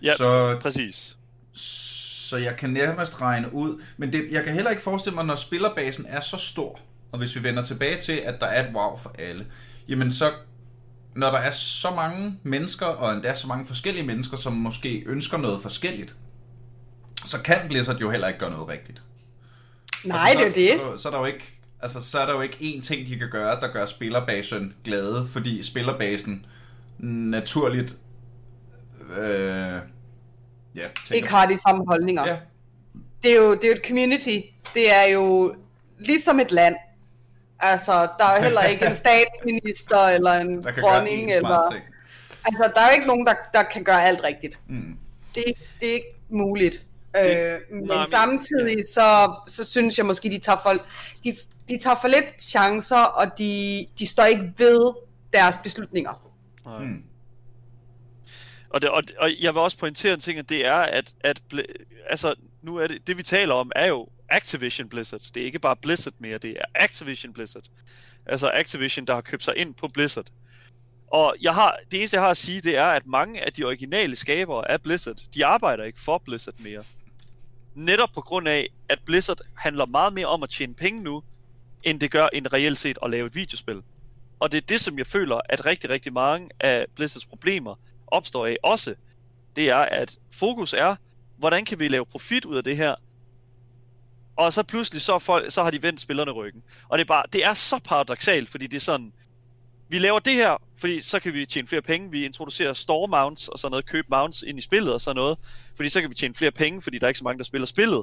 Ja, 0.03 0.13
så... 0.13 0.17
Så, 0.17 0.59
præcis. 0.61 1.17
så 1.53 2.37
jeg 2.37 2.57
kan 2.57 2.71
nærmest 2.71 3.21
regne 3.21 3.55
ud, 3.55 3.83
men 3.97 4.13
det, 4.13 4.29
jeg 4.31 4.45
kan 4.45 4.53
heller 4.53 4.71
ikke 4.71 4.83
forestille 4.83 5.15
mig, 5.15 5.25
når 5.25 5.35
spillerbasen 5.35 6.07
er 6.09 6.21
så 6.21 6.37
stor, 6.37 6.81
og 7.15 7.19
hvis 7.19 7.37
vi 7.37 7.43
vender 7.43 7.63
tilbage 7.63 8.01
til, 8.01 8.13
at 8.13 8.41
der 8.41 8.47
er 8.47 8.69
et 8.69 8.75
wow 8.75 8.97
for 8.97 9.15
alle, 9.19 9.47
jamen 9.89 10.13
så 10.13 10.33
når 11.15 11.31
der 11.31 11.39
er 11.39 11.51
så 11.51 11.91
mange 11.91 12.39
mennesker, 12.43 12.87
og 12.87 13.15
endda 13.15 13.35
så 13.35 13.47
mange 13.47 13.67
forskellige 13.67 14.07
mennesker, 14.07 14.37
som 14.37 14.53
måske 14.53 15.03
ønsker 15.07 15.39
noget 15.39 15.63
forskelligt, 15.63 16.17
så 17.25 17.43
kan 17.43 17.57
Blizzard 17.69 17.97
jo 17.97 18.11
heller 18.11 18.29
ikke 18.29 18.41
gøre 18.41 18.51
noget 18.51 18.69
rigtigt. 18.69 19.03
Nej, 20.05 20.19
altså, 20.31 20.45
det 20.45 20.73
er 20.73 20.79
det. 20.79 20.99
Så, 20.99 21.03
så, 21.03 21.09
er 21.09 21.13
der 21.13 21.19
jo 21.19 21.25
ikke, 21.25 21.61
altså, 21.81 22.01
så 22.01 22.19
er 22.19 22.27
der 22.27 22.33
jo 22.33 22.41
ikke 22.41 22.57
én 22.57 22.83
ting, 22.83 23.07
de 23.07 23.19
kan 23.19 23.31
gøre, 23.31 23.61
der 23.61 23.73
gør 23.73 23.87
spillerbasen 23.87 24.75
glade, 24.85 25.27
fordi 25.27 25.63
spillerbasen 25.63 26.47
naturligt 26.99 27.97
øh, 29.17 29.27
ja, 29.27 29.81
tænker, 30.75 31.15
Ikke 31.15 31.31
har 31.31 31.47
de 31.47 31.57
samme 31.57 31.87
holdninger. 31.87 32.29
ja, 32.29 32.37
Det, 33.23 33.33
er 33.33 33.37
jo, 33.37 33.55
det 33.55 33.65
er 33.65 33.69
jo 33.69 33.75
et 33.75 33.87
community. 33.87 34.39
Det 34.75 34.93
er 34.93 35.05
jo 35.05 35.55
ligesom 35.99 36.41
et 36.41 36.53
land. 36.53 36.75
Altså, 37.73 38.09
der 38.19 38.25
er 38.25 38.43
heller 38.43 38.63
ikke 38.63 38.87
en 38.87 38.95
statsminister, 39.05 39.99
eller 39.99 40.33
en 40.33 40.63
dronning, 40.63 41.33
eller... 41.33 41.71
ting. 41.71 41.85
Altså, 42.47 42.73
der 42.75 42.81
er 42.81 42.89
jo 42.91 42.95
ikke 42.95 43.07
nogen, 43.07 43.27
der, 43.27 43.35
der 43.55 43.63
kan 43.63 43.85
gøre 43.85 44.05
alt 44.05 44.25
rigtigt. 44.25 44.59
Mm. 44.69 44.99
Det, 45.35 45.45
det 45.81 45.89
er 45.89 45.95
ikke 45.95 46.17
muligt. 46.29 46.87
Øh, 47.17 47.59
men 47.71 47.85
nej, 47.85 48.07
samtidig, 48.07 48.85
så, 48.95 49.35
så 49.49 49.65
synes 49.65 49.99
jeg 49.99 50.07
måske, 50.07 50.31
de 50.31 50.39
tager 50.39 50.59
for, 50.63 50.73
de, 51.25 51.37
de 51.69 51.79
tager 51.79 51.97
for 52.01 52.09
lidt 52.09 52.43
chancer, 52.43 52.97
og 52.97 53.39
de, 53.39 53.87
de 53.99 54.07
står 54.07 54.25
ikke 54.25 54.53
ved 54.57 54.95
deres 55.33 55.59
beslutninger. 55.59 56.31
Nej. 56.67 56.79
Mm. 56.79 57.03
Og, 58.71 58.83
det, 58.83 58.91
og, 58.91 59.03
og 59.19 59.31
jeg 59.41 59.55
vil 59.55 59.61
også 59.61 59.79
pointere 59.79 60.15
en 60.15 60.21
ting, 60.21 60.39
at 60.39 60.49
det 60.49 60.67
er, 60.67 60.75
at, 60.75 61.15
at 61.21 61.43
altså, 62.11 62.35
nu 62.63 62.77
er 62.77 62.87
det, 62.87 63.07
det 63.07 63.19
vi 63.19 63.23
taler 63.23 63.55
om, 63.55 63.73
er 63.77 63.87
jo 63.87 64.09
Activision 64.29 64.89
Blizzard. 64.89 65.21
Det 65.35 65.43
er 65.43 65.47
ikke 65.47 65.59
bare 65.59 65.77
Blizzard 65.77 66.15
mere, 66.19 66.39
det 66.39 66.51
er 66.51 66.65
Activision 66.75 67.33
Blizzard. 67.33 67.65
Altså 68.27 68.51
Activision, 68.55 69.07
der 69.07 69.15
har 69.15 69.21
købt 69.21 69.45
sig 69.45 69.57
ind 69.57 69.75
på 69.75 69.89
Blizzard. 69.89 70.27
Og 71.07 71.37
jeg 71.43 71.55
har, 71.55 71.79
det 71.91 71.99
eneste, 71.99 72.15
jeg 72.15 72.23
har 72.23 72.31
at 72.31 72.37
sige, 72.37 72.61
det 72.61 72.77
er, 72.77 72.87
at 72.87 73.07
mange 73.07 73.45
af 73.45 73.53
de 73.53 73.65
originale 73.65 74.17
skabere 74.17 74.71
af 74.71 74.83
Blizzard, 74.83 75.17
de 75.35 75.47
arbejder 75.47 75.85
ikke 75.85 76.01
for 76.01 76.19
Blizzard 76.19 76.55
mere. 76.59 76.85
Netop 77.75 78.09
på 78.15 78.21
grund 78.21 78.49
af, 78.49 78.69
at 78.89 78.99
Blizzard 79.07 79.41
handler 79.57 79.87
meget 79.87 80.13
mere 80.13 80.27
om 80.27 80.43
at 80.43 80.51
tjene 80.51 80.75
penge 80.75 81.03
nu, 81.03 81.23
end 81.83 82.01
det 82.01 82.11
gør 82.11 82.27
end 82.33 82.47
reelt 82.53 82.79
set 82.79 82.99
at 83.03 83.11
lave 83.11 83.27
et 83.27 83.35
videospil. 83.35 83.83
Og 84.41 84.53
det 84.53 84.57
er 84.57 84.67
det, 84.67 84.81
som 84.81 84.99
jeg 84.99 85.07
føler, 85.07 85.41
at 85.49 85.67
rigtig, 85.67 85.91
rigtig 85.91 86.13
mange 86.13 86.51
af 86.61 86.87
Blizzards 86.97 87.27
problemer 87.27 87.75
opstår 88.07 88.47
af 88.47 88.57
også. 88.63 88.95
Det 89.57 89.69
er, 89.69 89.77
at 89.77 90.19
fokus 90.33 90.73
er, 90.73 90.97
hvordan 91.37 91.65
kan 91.65 91.79
vi 91.79 91.89
lave 91.89 92.07
profit 92.07 92.45
ud 92.45 92.57
af 92.57 92.65
det 92.65 92.77
her? 92.77 92.95
Og 94.37 94.53
så 94.53 94.63
pludselig, 94.63 95.03
så, 95.03 95.19
folk, 95.19 95.53
så 95.53 95.63
har 95.63 95.71
de 95.71 95.83
vendt 95.83 96.01
spillerne 96.01 96.31
ryggen. 96.31 96.63
Og 96.89 96.99
det 96.99 97.05
er 97.05 97.09
bare, 97.09 97.23
det 97.33 97.45
er 97.45 97.55
så 97.55 97.79
paradoxalt, 97.79 98.51
fordi 98.51 98.67
det 98.67 98.77
er 98.77 98.81
sådan, 98.81 99.13
vi 99.89 99.99
laver 99.99 100.19
det 100.19 100.33
her, 100.33 100.63
fordi 100.77 101.01
så 101.01 101.21
kan 101.21 101.35
vi 101.35 101.47
tjene 101.47 101.69
flere 101.69 101.83
penge. 101.83 102.11
Vi 102.11 102.25
introducerer 102.25 102.73
store 102.73 103.09
mounts 103.09 103.49
og 103.49 103.59
sådan 103.59 103.71
noget, 103.71 103.87
købe 103.87 104.07
mounts 104.11 104.43
ind 104.43 104.59
i 104.59 104.63
spillet 104.63 104.95
og 104.95 105.01
sådan 105.01 105.17
noget. 105.17 105.39
Fordi 105.77 105.89
så 105.89 106.01
kan 106.01 106.11
vi 106.11 106.15
tjene 106.15 106.35
flere 106.35 106.51
penge, 106.51 106.83
fordi 106.83 106.99
der 106.99 107.07
er 107.07 107.09
ikke 107.09 107.19
så 107.19 107.25
mange, 107.25 107.39
der 107.39 107.45
spiller 107.45 107.67
spillet. 107.67 108.03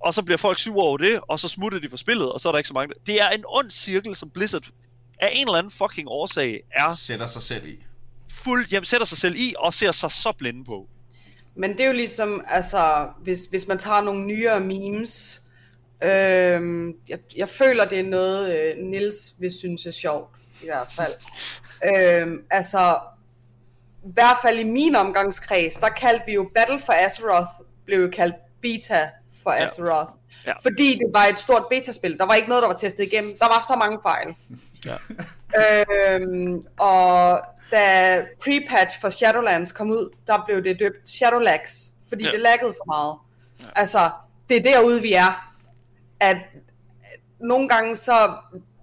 Og 0.00 0.14
så 0.14 0.22
bliver 0.22 0.38
folk 0.38 0.58
sure 0.58 0.86
over 0.86 0.98
det, 0.98 1.20
og 1.28 1.38
så 1.38 1.48
smutter 1.48 1.78
de 1.78 1.90
fra 1.90 1.96
spillet, 1.96 2.32
og 2.32 2.40
så 2.40 2.48
er 2.48 2.52
der 2.52 2.58
ikke 2.58 2.68
så 2.68 2.74
mange. 2.74 2.94
Der... 2.94 3.00
Det 3.06 3.22
er 3.22 3.28
en 3.28 3.44
ond 3.46 3.70
cirkel, 3.70 4.16
som 4.16 4.30
Blizzard 4.30 4.64
af 5.18 5.30
en 5.32 5.46
eller 5.46 5.58
anden 5.58 5.70
fucking 5.70 6.08
årsag 6.08 6.60
er 6.72 6.94
Sætter 6.94 7.26
sig 7.26 7.42
selv 7.42 7.66
i. 7.66 7.84
fuld, 8.30 8.66
jamen, 8.70 8.84
sætter 8.84 9.06
sig 9.06 9.18
selv 9.18 9.36
i 9.36 9.54
og 9.58 9.74
ser 9.74 9.92
sig 9.92 10.10
så 10.10 10.32
blinde 10.38 10.64
på. 10.64 10.88
Men 11.54 11.72
det 11.72 11.80
er 11.80 11.86
jo 11.86 11.92
ligesom, 11.92 12.44
altså, 12.48 13.08
hvis, 13.22 13.46
hvis 13.50 13.66
man 13.66 13.78
tager 13.78 14.00
nogle 14.00 14.26
nyere 14.26 14.60
memes, 14.60 15.41
øhm, 16.04 16.94
jeg, 17.08 17.18
jeg 17.36 17.48
føler, 17.48 17.84
det 17.84 18.00
er 18.00 18.04
noget, 18.04 18.56
øh, 18.58 18.84
Nils 18.84 19.34
vil 19.38 19.52
synes 19.58 19.86
er 19.86 19.90
sjovt, 19.90 20.30
i 20.62 20.64
hvert 20.64 20.88
fald. 20.96 21.12
øhm, 22.22 22.44
altså, 22.50 22.98
i 24.04 24.10
hvert 24.14 24.36
fald 24.42 24.58
i 24.58 24.64
min 24.64 24.96
omgangskreds, 24.96 25.74
der 25.74 25.88
kaldte 25.88 26.22
vi 26.26 26.32
jo 26.32 26.50
Battle 26.54 26.80
for 26.80 26.92
Azeroth, 27.06 27.50
blev 27.86 28.00
jo 28.00 28.10
kaldt 28.12 28.34
beta 28.62 29.10
for 29.42 29.52
Ja. 29.52 29.64
Azeroth. 29.64 30.10
Ja. 30.46 30.52
Fordi 30.62 30.92
det 30.94 31.10
var 31.14 31.24
et 31.24 31.38
stort 31.38 31.64
betaspil. 31.70 32.18
Der 32.18 32.26
var 32.26 32.34
ikke 32.34 32.48
noget, 32.48 32.62
der 32.62 32.68
var 32.68 32.76
testet 32.76 33.04
igennem. 33.04 33.38
Der 33.38 33.46
var 33.46 33.64
så 33.68 33.76
mange 33.76 33.98
fejl. 34.02 34.34
Ja. 34.84 34.96
Øhm, 36.16 36.66
og 36.80 37.40
da 37.70 38.18
pre-patch 38.40 39.00
for 39.00 39.10
Shadowlands 39.10 39.72
kom 39.72 39.90
ud, 39.90 40.16
der 40.26 40.42
blev 40.46 40.64
det 40.64 40.78
døbt 40.80 41.08
Shadowlags, 41.08 41.92
fordi 42.08 42.24
Ja. 42.24 42.30
det 42.30 42.40
laggede 42.40 42.72
så 42.72 42.82
meget. 42.86 43.16
Ja. 43.60 43.80
Altså, 43.80 44.10
det 44.50 44.56
er 44.56 44.62
derude, 44.62 45.02
vi 45.02 45.12
er. 45.12 45.51
At 46.22 46.36
nogle 47.40 47.68
gange 47.68 47.96
så, 47.96 48.34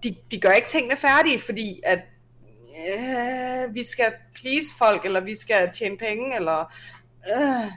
de, 0.03 0.15
de 0.31 0.39
gør 0.39 0.51
ikke 0.51 0.67
tingene 0.67 0.97
færdige, 0.97 1.39
fordi 1.39 1.79
at 1.83 1.99
øh, 2.89 3.75
vi 3.75 3.83
skal 3.83 4.13
please 4.35 4.67
folk, 4.77 5.05
eller 5.05 5.19
vi 5.19 5.35
skal 5.35 5.71
tjene 5.73 5.97
penge, 5.97 6.35
eller... 6.35 6.73
Øh. 7.37 7.71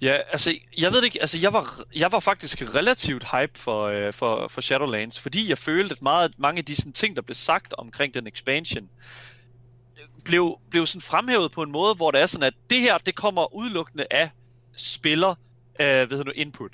Ja, 0.00 0.16
altså, 0.32 0.54
jeg 0.78 0.92
ved 0.92 1.04
ikke, 1.04 1.20
altså, 1.20 1.38
jeg 1.38 1.52
var, 1.52 1.82
jeg 1.94 2.12
var 2.12 2.20
faktisk 2.20 2.62
relativt 2.62 3.24
hype 3.30 3.58
for, 3.58 3.84
øh, 3.84 4.12
for, 4.12 4.48
for 4.48 4.60
Shadowlands, 4.60 5.20
fordi 5.20 5.48
jeg 5.48 5.58
følte, 5.58 5.92
at 5.92 6.02
meget, 6.02 6.34
mange 6.38 6.58
af 6.58 6.64
de 6.64 6.76
sådan, 6.76 6.92
ting, 6.92 7.16
der 7.16 7.22
blev 7.22 7.34
sagt 7.34 7.74
omkring 7.78 8.14
den 8.14 8.26
expansion, 8.26 8.88
blev, 10.24 10.58
blev 10.70 10.86
sådan 10.86 11.00
fremhævet 11.00 11.52
på 11.52 11.62
en 11.62 11.72
måde, 11.72 11.94
hvor 11.94 12.10
det 12.10 12.20
er 12.20 12.26
sådan, 12.26 12.46
at 12.46 12.54
det 12.70 12.80
her, 12.80 12.98
det 12.98 13.14
kommer 13.14 13.54
udelukkende 13.54 14.06
af 14.10 14.30
spiller, 14.76 15.34
øh, 15.80 16.10
ved 16.10 16.24
du, 16.24 16.30
input. 16.34 16.72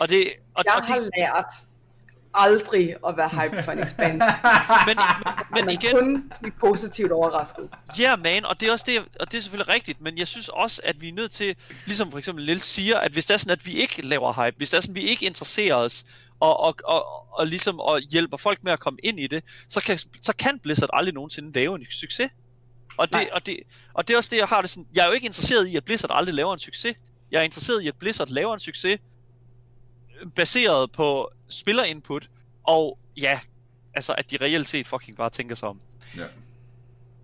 Og 0.00 0.08
det, 0.08 0.32
og, 0.54 0.64
Jeg 0.66 0.74
og 0.74 0.86
har 0.86 0.94
det, 0.94 1.10
lært 1.18 1.52
aldrig 2.36 2.94
at 3.08 3.16
være 3.16 3.28
hype 3.28 3.62
for 3.62 3.72
en 3.72 3.78
expansion. 3.78 4.22
men, 4.88 4.96
men 5.54 5.64
man 5.64 5.74
igen, 5.74 5.96
kun 5.96 6.32
blive 6.40 6.52
positivt 6.60 7.12
overrasket. 7.12 7.68
Ja, 7.98 8.02
yeah, 8.02 8.22
man, 8.22 8.44
og 8.44 8.60
det 8.60 8.68
er 8.68 8.72
også 8.72 8.84
det, 8.88 8.98
og 9.20 9.32
det 9.32 9.38
er 9.38 9.42
selvfølgelig 9.42 9.74
rigtigt, 9.74 10.00
men 10.00 10.18
jeg 10.18 10.28
synes 10.28 10.48
også, 10.48 10.80
at 10.84 11.00
vi 11.00 11.08
er 11.08 11.12
nødt 11.12 11.30
til, 11.30 11.56
ligesom 11.86 12.10
for 12.10 12.18
eksempel 12.18 12.44
Lille 12.44 12.62
siger, 12.62 12.98
at 12.98 13.12
hvis 13.12 13.26
det 13.26 13.34
er 13.34 13.38
sådan, 13.38 13.52
at 13.52 13.66
vi 13.66 13.72
ikke 13.72 14.02
laver 14.02 14.44
hype, 14.44 14.56
hvis 14.56 14.70
det 14.70 14.76
er 14.76 14.80
sådan, 14.80 14.96
at 14.96 15.02
vi 15.02 15.08
ikke 15.08 15.26
interesserer 15.26 15.74
os, 15.74 16.04
og, 16.40 16.60
og, 16.60 16.74
og, 16.84 17.04
og 17.38 17.46
ligesom 17.46 17.80
og 17.80 18.00
hjælper 18.00 18.36
folk 18.36 18.64
med 18.64 18.72
at 18.72 18.80
komme 18.80 18.98
ind 19.02 19.20
i 19.20 19.26
det, 19.26 19.44
så 19.68 19.80
kan, 19.80 19.98
så 20.22 20.32
kan 20.38 20.58
Blizzard 20.58 20.90
aldrig 20.92 21.14
nogensinde 21.14 21.52
lave 21.52 21.74
en 21.74 21.86
succes. 21.90 22.30
Og 22.96 23.08
det, 23.08 23.12
Nej. 23.12 23.28
og, 23.32 23.46
det, 23.46 23.58
og 23.94 24.08
det 24.08 24.14
er 24.14 24.18
også 24.18 24.30
det, 24.30 24.36
jeg 24.36 24.46
har 24.46 24.60
det 24.60 24.70
sådan, 24.70 24.86
jeg 24.94 25.02
er 25.02 25.06
jo 25.06 25.12
ikke 25.12 25.26
interesseret 25.26 25.66
i, 25.66 25.76
at 25.76 25.84
Blizzard 25.84 26.10
aldrig 26.14 26.34
laver 26.34 26.52
en 26.52 26.58
succes. 26.58 26.96
Jeg 27.30 27.38
er 27.38 27.42
interesseret 27.42 27.82
i, 27.82 27.88
at 27.88 27.94
Blizzard 27.98 28.28
laver 28.28 28.54
en 28.54 28.60
succes, 28.60 29.00
baseret 30.34 30.92
på 30.92 31.30
spillerinput, 31.48 32.30
og 32.64 32.98
ja, 33.16 33.40
altså 33.94 34.12
at 34.12 34.30
de 34.30 34.36
reelt 34.40 34.68
set 34.68 34.88
fucking 34.88 35.16
bare 35.16 35.30
tænker 35.30 35.54
sig 35.54 35.68
om. 35.68 35.80
Ja. 36.16 36.24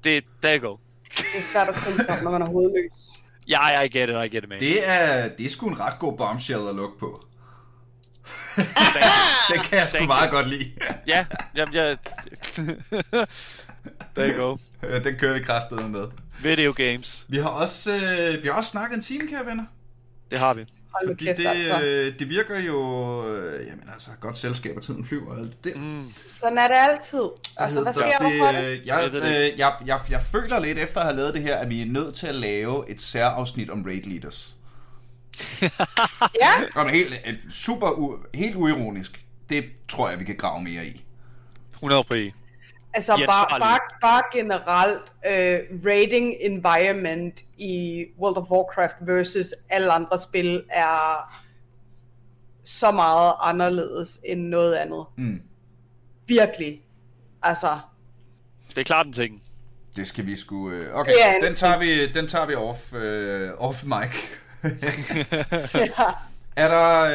Det, 0.04 0.24
there 0.42 0.58
you 0.58 0.68
go. 0.70 0.76
Det 1.16 1.24
er 1.38 1.42
svært 1.42 1.68
at 1.68 1.74
tænke 1.74 2.04
sig, 2.04 2.22
når 2.22 2.30
man 2.30 2.42
er 2.42 2.46
hovedløs. 2.46 2.92
Ja, 3.48 3.72
yeah, 3.72 3.84
I 3.84 3.88
get 3.88 4.08
it, 4.08 4.14
I 4.14 4.36
get 4.36 4.42
it, 4.44 4.48
man. 4.48 4.60
Det 4.60 4.88
er, 4.88 5.28
det 5.28 5.46
er 5.46 5.50
sgu 5.50 5.68
en 5.68 5.80
ret 5.80 5.98
god 5.98 6.16
bombshell 6.16 6.68
at 6.68 6.74
lukke 6.74 6.98
på. 6.98 7.26
det 9.50 9.62
kan 9.64 9.78
jeg 9.78 9.88
sgu 9.88 9.96
Thank 9.96 10.08
meget 10.08 10.30
you. 10.30 10.36
godt 10.36 10.48
lide. 10.48 10.70
Ja, 11.06 11.26
jamen, 11.54 11.74
jeg... 11.74 11.98
There 14.14 14.30
you 14.30 14.36
go. 14.36 14.56
Den 15.04 15.16
kører 15.18 15.32
vi 15.32 15.40
kraftedet 15.44 15.90
med. 15.90 16.06
Video 16.42 16.72
games. 16.76 17.26
Vi 17.28 17.36
har 17.36 17.48
også, 17.48 17.92
øh, 17.92 18.42
vi 18.42 18.48
har 18.48 18.54
også 18.54 18.70
snakket 18.70 18.96
en 18.96 19.02
time, 19.02 19.28
kære 19.28 19.46
venner. 19.46 19.64
Det 20.30 20.38
har 20.38 20.54
vi. 20.54 20.66
Hold 20.94 21.08
Fordi 21.08 21.24
kæft, 21.24 21.38
det, 21.38 21.46
altså. 21.46 21.82
øh, 21.82 22.18
det 22.18 22.28
virker 22.28 22.58
jo, 22.58 22.78
øh, 23.28 23.66
jamen 23.66 23.84
altså, 23.92 24.10
godt 24.20 24.38
selskab, 24.38 24.76
og 24.76 24.82
tiden 24.82 25.04
flyver 25.04 25.30
og 25.32 25.38
alt 25.38 25.64
det. 25.64 25.76
Mm. 25.76 26.12
Sådan 26.28 26.58
er 26.58 26.68
det 26.68 26.74
altid. 26.90 27.22
Altså, 27.56 27.82
hvad 27.82 27.92
sker 27.92 28.18
der 28.18 28.38
for 28.38 28.52
det? 28.58 28.64
øh, 28.64 28.86
Jeg, 28.86 29.10
øh, 29.14 29.58
jeg, 29.58 29.74
jeg, 29.86 30.00
jeg 30.10 30.22
føler 30.22 30.58
lidt 30.60 30.78
efter 30.78 31.00
at 31.00 31.06
have 31.06 31.16
lavet 31.16 31.34
det 31.34 31.42
her, 31.42 31.56
at 31.56 31.70
vi 31.70 31.82
er 31.82 31.86
nødt 31.86 32.14
til 32.14 32.26
at 32.26 32.34
lave 32.34 32.90
et 32.90 33.00
særafsnit 33.00 33.70
om 33.70 33.82
raid 33.86 34.02
leaders. 34.02 34.56
Ja, 36.42 36.52
Og 36.74 36.90
helt, 36.90 37.14
super, 37.52 37.88
u- 37.90 38.26
helt 38.34 38.56
uironisk. 38.56 39.24
Det 39.48 39.64
tror 39.88 40.10
jeg, 40.10 40.18
vi 40.20 40.24
kan 40.24 40.36
grave 40.36 40.62
mere 40.62 40.86
i. 40.86 41.04
100 41.74 42.04
på 42.04 42.14
i. 42.14 42.32
altså 42.94 43.16
Ja, 43.18 43.26
bare, 43.26 43.60
bare, 43.60 43.78
bare 44.00 44.22
generelt 44.32 45.02
uh, 45.26 45.86
rating 45.86 46.34
environment 46.40 47.40
i 47.58 48.04
World 48.18 48.36
of 48.36 48.50
Warcraft 48.50 48.96
versus 49.00 49.54
alle 49.70 49.92
andre 49.92 50.18
spil 50.18 50.64
er 50.70 51.32
så 52.64 52.90
meget 52.90 53.32
anderledes 53.40 54.20
end 54.24 54.40
noget 54.40 54.74
andet. 54.74 55.04
Mm. 55.16 55.42
Virkelig. 56.26 56.82
Altså, 57.42 57.78
Det 58.68 58.78
er 58.78 58.84
klart 58.84 59.06
en 59.06 59.12
ting. 59.12 59.42
Det 59.96 60.06
skal 60.06 60.26
vi 60.26 60.36
sgu... 60.36 60.70
Øh, 60.70 60.94
okay, 60.94 61.12
den 61.42 61.54
tager 61.54 61.78
vi, 61.78 62.12
den 62.12 62.28
tager 62.28 62.46
vi 62.46 62.54
off, 62.54 62.92
øh, 62.94 63.50
off 63.58 63.84
mic. 63.84 64.16
ja. 65.74 66.04
Er 66.56 66.68
der 66.68 67.08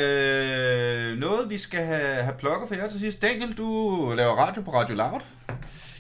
øh, 1.12 1.18
noget, 1.18 1.50
vi 1.50 1.58
skal 1.58 1.86
have, 1.86 2.24
have 2.24 2.36
plukket 2.40 2.68
for 2.68 2.76
jer 2.76 2.88
til 2.88 3.00
sidst? 3.00 3.22
Daniel, 3.22 3.58
du 3.58 3.68
laver 4.18 4.36
radio 4.36 4.62
på 4.62 4.74
Radio 4.74 4.96
Loud. 4.96 5.22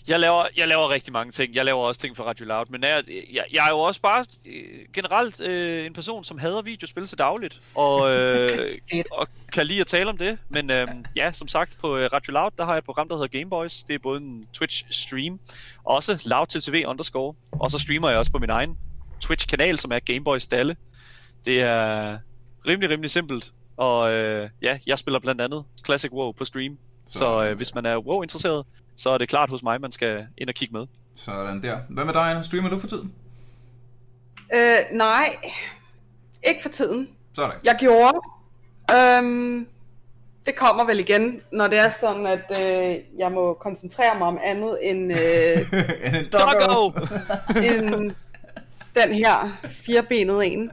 Jeg 0.08 0.20
laver, 0.20 0.44
jeg 0.58 0.68
laver 0.68 0.90
rigtig 0.90 1.14
mange 1.14 1.32
ting. 1.32 1.56
Jeg 1.56 1.66
laver 1.66 1.80
også 1.80 2.02
ting 2.02 2.18
for 2.18 2.24
Radio 2.24 2.46
Loud, 2.46 2.66
men 2.70 2.84
jeg, 2.84 3.04
jeg, 3.34 3.46
jeg 3.54 3.66
er 3.66 3.70
jo 3.70 3.80
også 3.80 4.02
bare 4.02 4.26
øh, 4.46 4.86
generelt 4.94 5.42
øh, 5.42 5.86
en 5.86 5.94
person, 5.94 6.24
som 6.24 6.38
hader 6.38 6.62
videospil 6.62 7.08
til 7.08 7.18
dagligt, 7.18 7.62
og, 7.76 8.10
øh, 8.14 8.78
og 9.12 9.28
kan 9.54 9.66
lide 9.66 9.82
at 9.82 9.88
tale 9.88 10.10
om 10.10 10.18
det. 10.18 10.38
Men 10.50 10.72
øh, 10.72 10.88
ja, 11.16 11.32
som 11.32 11.48
sagt, 11.48 11.78
på 11.82 11.98
øh, 11.98 12.10
Radio 12.14 12.34
Loud, 12.34 12.52
der 12.58 12.66
har 12.66 12.72
jeg 12.72 12.78
et 12.78 12.84
program, 12.84 13.08
der 13.08 13.16
hedder 13.16 13.40
Gameboys. 13.40 13.84
Det 13.84 13.94
er 13.94 14.00
både 14.00 14.22
en 14.22 14.46
Twitch-stream, 14.58 15.38
og 15.84 15.96
også 15.96 16.22
LoudTTV 16.26 16.84
underscore. 16.88 17.34
Og 17.52 17.72
så 17.72 17.80
streamer 17.80 18.10
jeg 18.10 18.20
også 18.20 18.32
på 18.32 18.40
min 18.40 18.50
egen 18.50 18.78
Twitch-kanal, 19.22 19.80
som 19.80 19.92
er 19.92 20.00
Gameboys 20.00 20.48
Dalle. 20.48 20.76
Det 21.46 21.62
er 21.62 22.18
rimelig, 22.68 22.89
rimelig 22.89 23.11
simpelt. 23.11 23.51
Og 23.78 24.11
øh, 24.11 24.49
ja, 24.61 24.80
jeg 24.88 24.97
spiller 24.97 25.20
blandt 25.20 25.41
andet 25.41 25.65
Classic 25.86 26.11
WoW 26.11 26.32
på 26.32 26.45
stream. 26.45 26.78
Så, 27.05 27.20
så 27.20 27.45
øh, 27.49 27.57
hvis 27.57 27.76
man 27.76 27.86
er 27.86 27.97
WoW-interesseret, 27.97 28.65
så 28.95 29.09
er 29.09 29.18
det 29.18 29.30
klart 29.30 29.49
hos 29.49 29.63
mig, 29.63 29.82
man 29.82 29.91
skal 29.91 30.28
ind 30.38 30.49
og 30.49 30.55
kigge 30.55 30.74
med. 30.74 30.88
Sådan 31.15 31.61
der. 31.61 31.78
Hvad 31.89 32.05
med 32.05 32.13
dig, 32.13 32.22
Anna? 32.22 32.41
Streamer 32.41 32.70
du 32.70 32.80
for 32.80 32.88
tiden? 32.88 33.13
Øh, 34.53 34.97
nej, 34.97 35.26
ikke 36.43 36.61
for 36.61 36.70
tiden. 36.70 37.09
Sådan. 37.34 37.51
Jeg 37.63 37.78
gjorde. 37.80 38.20
Øhm, 38.95 39.68
det 40.45 40.55
kommer 40.55 40.84
vel 40.86 40.99
igen, 40.99 41.41
når 41.51 41.68
det 41.68 41.80
er 41.80 41.89
sådan, 41.89 42.26
at 42.26 42.43
øh, 42.51 42.97
jeg 43.18 43.32
må 43.32 43.53
koncentrere 43.53 44.18
mig 44.18 44.28
om 44.28 44.39
andet 44.43 44.78
end, 44.82 45.13
øh, 45.13 45.18
En 46.07 46.15
en 46.15 46.26
Doggo! 46.32 46.91
end 47.65 48.11
den 48.95 49.13
her 49.13 49.57
firebenede 49.65 50.45
en. 50.45 50.72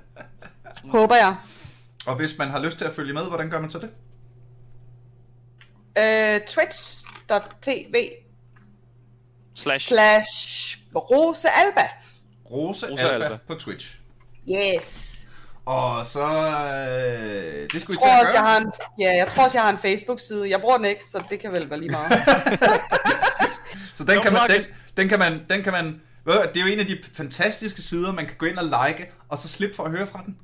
Håber 0.84 1.14
jeg. 1.14 1.34
Og 2.06 2.16
hvis 2.16 2.38
man 2.38 2.48
har 2.50 2.58
lyst 2.58 2.78
til 2.78 2.84
at 2.84 2.92
følge 2.92 3.12
med, 3.12 3.22
hvordan 3.22 3.50
gør 3.50 3.60
man 3.60 3.70
så 3.70 3.78
det? 3.78 3.90
Øh, 5.98 6.40
Twitch.tv 6.46 8.10
Slash. 9.56 9.88
slash 9.88 10.78
Rose 10.96 11.48
Alba. 11.48 11.88
Rose, 12.50 12.86
Rose 12.90 13.02
Alba, 13.02 13.24
Alba. 13.24 13.38
på 13.46 13.54
Twitch. 13.54 13.96
Yes. 14.50 15.20
Og 15.64 16.06
så... 16.06 16.26
Øh, 16.26 17.68
det 17.72 17.82
skulle 17.82 17.82
Jeg 17.82 17.82
I 17.82 17.86
til 17.86 17.98
tror, 17.98 18.20
at 18.20 18.26
at 18.26 18.34
jeg 18.34 18.42
har 18.42 18.58
en, 18.60 18.72
ja, 18.98 19.16
jeg 19.16 19.28
tror 19.28 19.44
også, 19.44 19.56
jeg 19.58 19.62
har 19.64 19.70
en 19.72 19.78
Facebook-side. 19.78 20.50
Jeg 20.50 20.60
bruger 20.60 20.76
den 20.76 20.86
ikke, 20.86 21.04
så 21.04 21.24
det 21.30 21.40
kan 21.40 21.52
vel 21.52 21.70
være 21.70 21.78
lige 21.78 21.90
meget. 21.90 22.12
Så 23.94 24.04
den 24.04 24.22
kan, 24.22 24.32
man, 24.32 24.50
den, 24.50 24.64
den 24.96 25.08
kan 25.08 25.18
man... 25.18 25.46
Den 25.50 25.62
kan 25.62 25.72
man 25.72 26.00
ved 26.24 26.34
det 26.34 26.56
er 26.56 26.66
jo 26.66 26.72
en 26.72 26.80
af 26.80 26.86
de 26.86 26.98
fantastiske 27.12 27.82
sider, 27.82 28.12
man 28.12 28.26
kan 28.26 28.36
gå 28.36 28.46
ind 28.46 28.58
og 28.58 28.64
like, 28.64 29.10
og 29.28 29.38
så 29.38 29.48
slippe 29.48 29.76
for 29.76 29.84
at 29.84 29.90
høre 29.90 30.06
fra 30.06 30.22
den. 30.26 30.36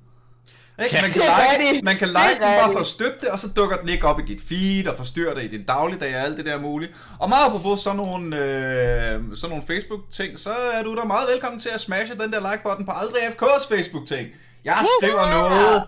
Ikke? 0.84 0.98
Man 1.02 1.10
kan 1.12 1.20
like, 1.20 1.82
man 1.84 1.96
kan 1.96 2.08
Det 2.08 2.16
like 2.16 2.34
den 2.34 2.60
bare 2.60 2.72
for 2.72 2.80
at 2.80 2.86
støtte 2.86 3.16
det, 3.20 3.28
og 3.28 3.38
så 3.38 3.48
dukker 3.48 3.76
den 3.76 3.88
ikke 3.88 4.06
op 4.06 4.20
i 4.20 4.22
dit 4.22 4.42
feed 4.48 4.86
og 4.86 4.96
forstyrrer 4.96 5.34
det 5.34 5.44
i 5.44 5.48
din 5.48 5.64
dagligdag 5.64 6.16
og 6.16 6.22
alt 6.22 6.36
det 6.36 6.46
der 6.46 6.60
muligt. 6.60 6.92
Og 7.18 7.28
meget 7.28 7.46
apropos 7.46 7.80
sådan 7.80 7.96
nogle, 7.96 8.36
øh, 8.36 9.20
sådan 9.36 9.48
nogle 9.48 9.64
Facebook-ting, 9.66 10.38
så 10.38 10.50
er 10.50 10.82
du 10.82 10.96
da 10.96 11.04
meget 11.04 11.28
velkommen 11.28 11.60
til 11.60 11.68
at 11.68 11.80
smashe 11.80 12.14
den 12.18 12.32
der 12.32 12.40
like-button 12.40 12.84
på 12.84 12.92
Aldrig 12.92 13.22
FK's 13.22 13.74
Facebook-ting. 13.74 14.28
Jeg 14.64 14.84
skriver 15.00 15.30
noget 15.30 15.82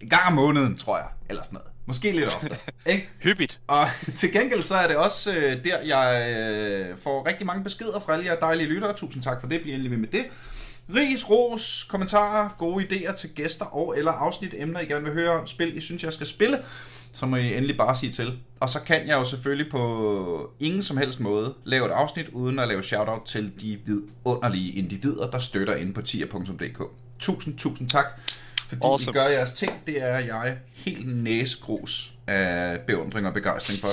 en 0.00 0.08
gang 0.08 0.26
om 0.26 0.32
måneden, 0.32 0.78
tror 0.78 0.96
jeg, 0.96 1.06
eller 1.28 1.42
sådan 1.42 1.54
noget. 1.54 1.70
Måske 1.86 2.12
lidt 2.12 2.24
oftere, 2.24 2.56
ikke? 2.92 3.08
Hyppigt. 3.18 3.60
Og 3.66 3.88
til 4.16 4.32
gengæld 4.32 4.62
så 4.62 4.74
er 4.74 4.86
det 4.86 4.96
også 4.96 5.32
øh, 5.34 5.64
der, 5.64 5.80
jeg 5.80 6.30
øh, 6.30 6.98
får 6.98 7.26
rigtig 7.26 7.46
mange 7.46 7.64
beskeder 7.64 8.00
fra 8.00 8.12
alle 8.12 8.24
jer 8.24 8.36
dejlige 8.36 8.68
lyttere. 8.68 8.92
Tusind 8.92 9.22
tak 9.22 9.40
for 9.40 9.48
det, 9.48 9.62
bliv 9.62 9.72
endelig 9.72 9.90
ved 9.90 9.98
med 9.98 10.08
det. 10.08 10.26
Ris, 10.94 11.30
ros, 11.30 11.86
kommentarer, 11.88 12.48
gode 12.58 12.84
idéer 12.84 13.16
til 13.16 13.30
gæster 13.30 13.64
og 13.64 13.98
eller 13.98 14.12
afsnit, 14.12 14.54
emner, 14.58 14.80
I 14.80 14.84
gerne 14.84 15.04
vil 15.04 15.12
høre, 15.12 15.48
spil, 15.48 15.76
I 15.76 15.80
synes, 15.80 16.04
jeg 16.04 16.12
skal 16.12 16.26
spille, 16.26 16.58
så 17.12 17.26
må 17.26 17.36
I 17.36 17.54
endelig 17.54 17.76
bare 17.76 17.94
sige 17.94 18.12
til. 18.12 18.38
Og 18.60 18.68
så 18.68 18.80
kan 18.80 19.08
jeg 19.08 19.14
jo 19.14 19.24
selvfølgelig 19.24 19.70
på 19.70 20.52
ingen 20.60 20.82
som 20.82 20.96
helst 20.96 21.20
måde 21.20 21.54
lave 21.64 21.86
et 21.86 21.90
afsnit, 21.90 22.28
uden 22.28 22.58
at 22.58 22.68
lave 22.68 22.82
shoutout 22.82 23.22
til 23.26 23.52
de 23.60 23.78
vidunderlige 23.84 24.72
individer, 24.72 25.30
der 25.30 25.38
støtter 25.38 25.74
inde 25.74 25.92
på 25.92 26.02
tier.dk. 26.02 26.82
Tusind, 27.18 27.58
tusind 27.58 27.90
tak, 27.90 28.06
fordi 28.68 28.80
awesome. 28.84 29.10
I 29.10 29.14
gør 29.14 29.26
jeres 29.28 29.52
ting. 29.52 29.72
Det 29.86 30.02
er 30.02 30.18
jeg 30.18 30.58
helt 30.72 31.22
næsegrus 31.22 32.12
af 32.26 32.80
beundring 32.80 33.26
og 33.26 33.34
begejstring 33.34 33.80
for. 33.80 33.88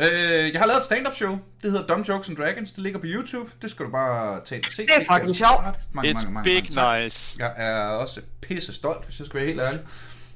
Øh, 0.00 0.52
jeg 0.52 0.60
har 0.60 0.66
lavet 0.66 0.78
et 0.78 0.84
stand-up 0.84 1.14
show. 1.14 1.38
Det 1.62 1.70
hedder 1.70 1.86
Dumb 1.86 2.08
Jokes 2.08 2.28
and 2.28 2.36
Dragons. 2.36 2.72
Det 2.72 2.82
ligger 2.82 2.98
på 3.00 3.06
YouTube. 3.06 3.50
Det 3.62 3.70
skal 3.70 3.86
du 3.86 3.90
bare 3.90 4.40
tage 4.44 4.62
og 4.66 4.72
se. 4.72 4.82
Det 4.82 4.90
er 4.90 4.98
fucking 4.98 5.18
ganske 5.18 5.34
sjovt. 5.34 5.94
Mange, 5.94 6.10
It's 6.10 6.14
mange, 6.14 6.30
mange, 6.30 6.44
big 6.44 6.74
mange 6.74 7.04
nice. 7.04 7.36
Jeg 7.38 7.52
er 7.56 7.86
også 7.86 8.20
pisse 8.42 8.72
stolt, 8.74 9.04
hvis 9.04 9.18
jeg 9.18 9.26
skal 9.26 9.38
være 9.38 9.46
helt 9.46 9.60
ærlig. 9.60 9.80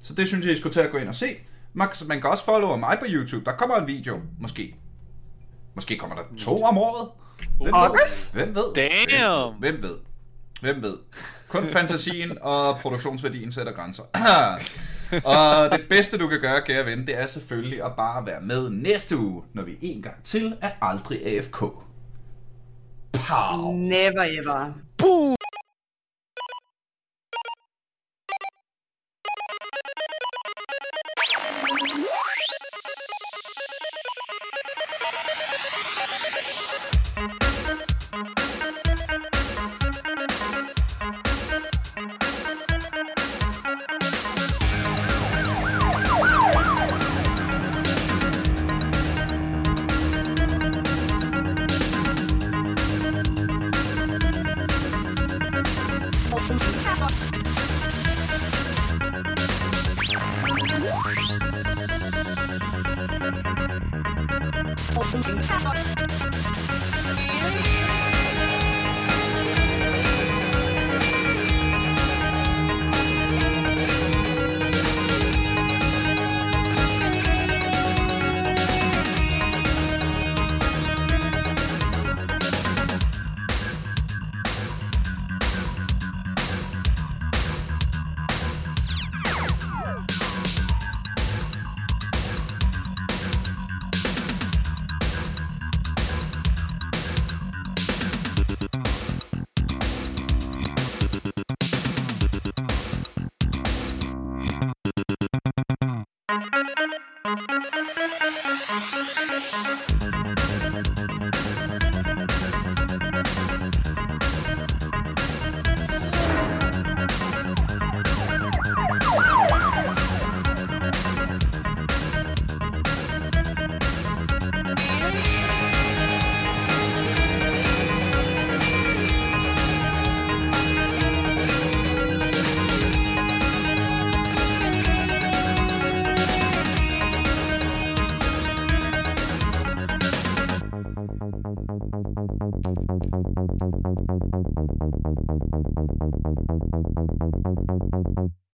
Så 0.02 0.14
det 0.14 0.28
synes 0.28 0.46
jeg, 0.46 0.54
I 0.54 0.58
skulle 0.58 0.74
tage 0.74 0.86
at 0.86 0.92
gå 0.92 0.98
ind 0.98 1.08
og 1.08 1.14
se. 1.14 1.36
Man, 1.74 1.88
man 2.06 2.20
kan 2.20 2.30
også 2.30 2.44
followe 2.44 2.78
mig 2.78 2.96
på 2.98 3.04
YouTube. 3.08 3.44
Der 3.44 3.52
kommer 3.52 3.76
en 3.76 3.86
video, 3.86 4.20
måske. 4.40 4.74
Måske 5.74 5.96
kommer 5.98 6.16
der 6.16 6.22
to 6.38 6.62
om 6.62 6.78
året. 6.78 7.08
Hvem 7.56 7.66
ved? 7.66 7.72
August? 7.74 8.34
Hvem 8.34 8.54
ved? 8.54 8.74
Damn. 8.74 9.54
Hvem 9.58 9.82
ved? 9.82 9.96
Hvem 10.60 10.82
ved? 10.82 10.96
Kun 11.48 11.66
fantasien 11.66 12.38
og 12.40 12.78
produktionsværdien 12.78 13.52
sætter 13.52 13.72
grænser. 13.72 14.02
og 15.24 15.72
det 15.72 15.88
bedste, 15.88 16.18
du 16.18 16.28
kan 16.28 16.40
gøre, 16.40 16.62
kære 16.62 16.86
ven, 16.86 17.06
det 17.06 17.18
er 17.18 17.26
selvfølgelig 17.26 17.84
at 17.84 17.92
bare 17.96 18.26
være 18.26 18.40
med 18.40 18.70
næste 18.70 19.16
uge, 19.16 19.42
når 19.54 19.62
vi 19.62 19.78
en 19.80 20.02
gang 20.02 20.24
til 20.24 20.56
er 20.60 20.70
aldrig 20.80 21.26
AFK. 21.26 21.60
Pow! 23.12 23.72
Never 23.72 24.24
ever. 24.40 24.72
Boom! 24.98 25.41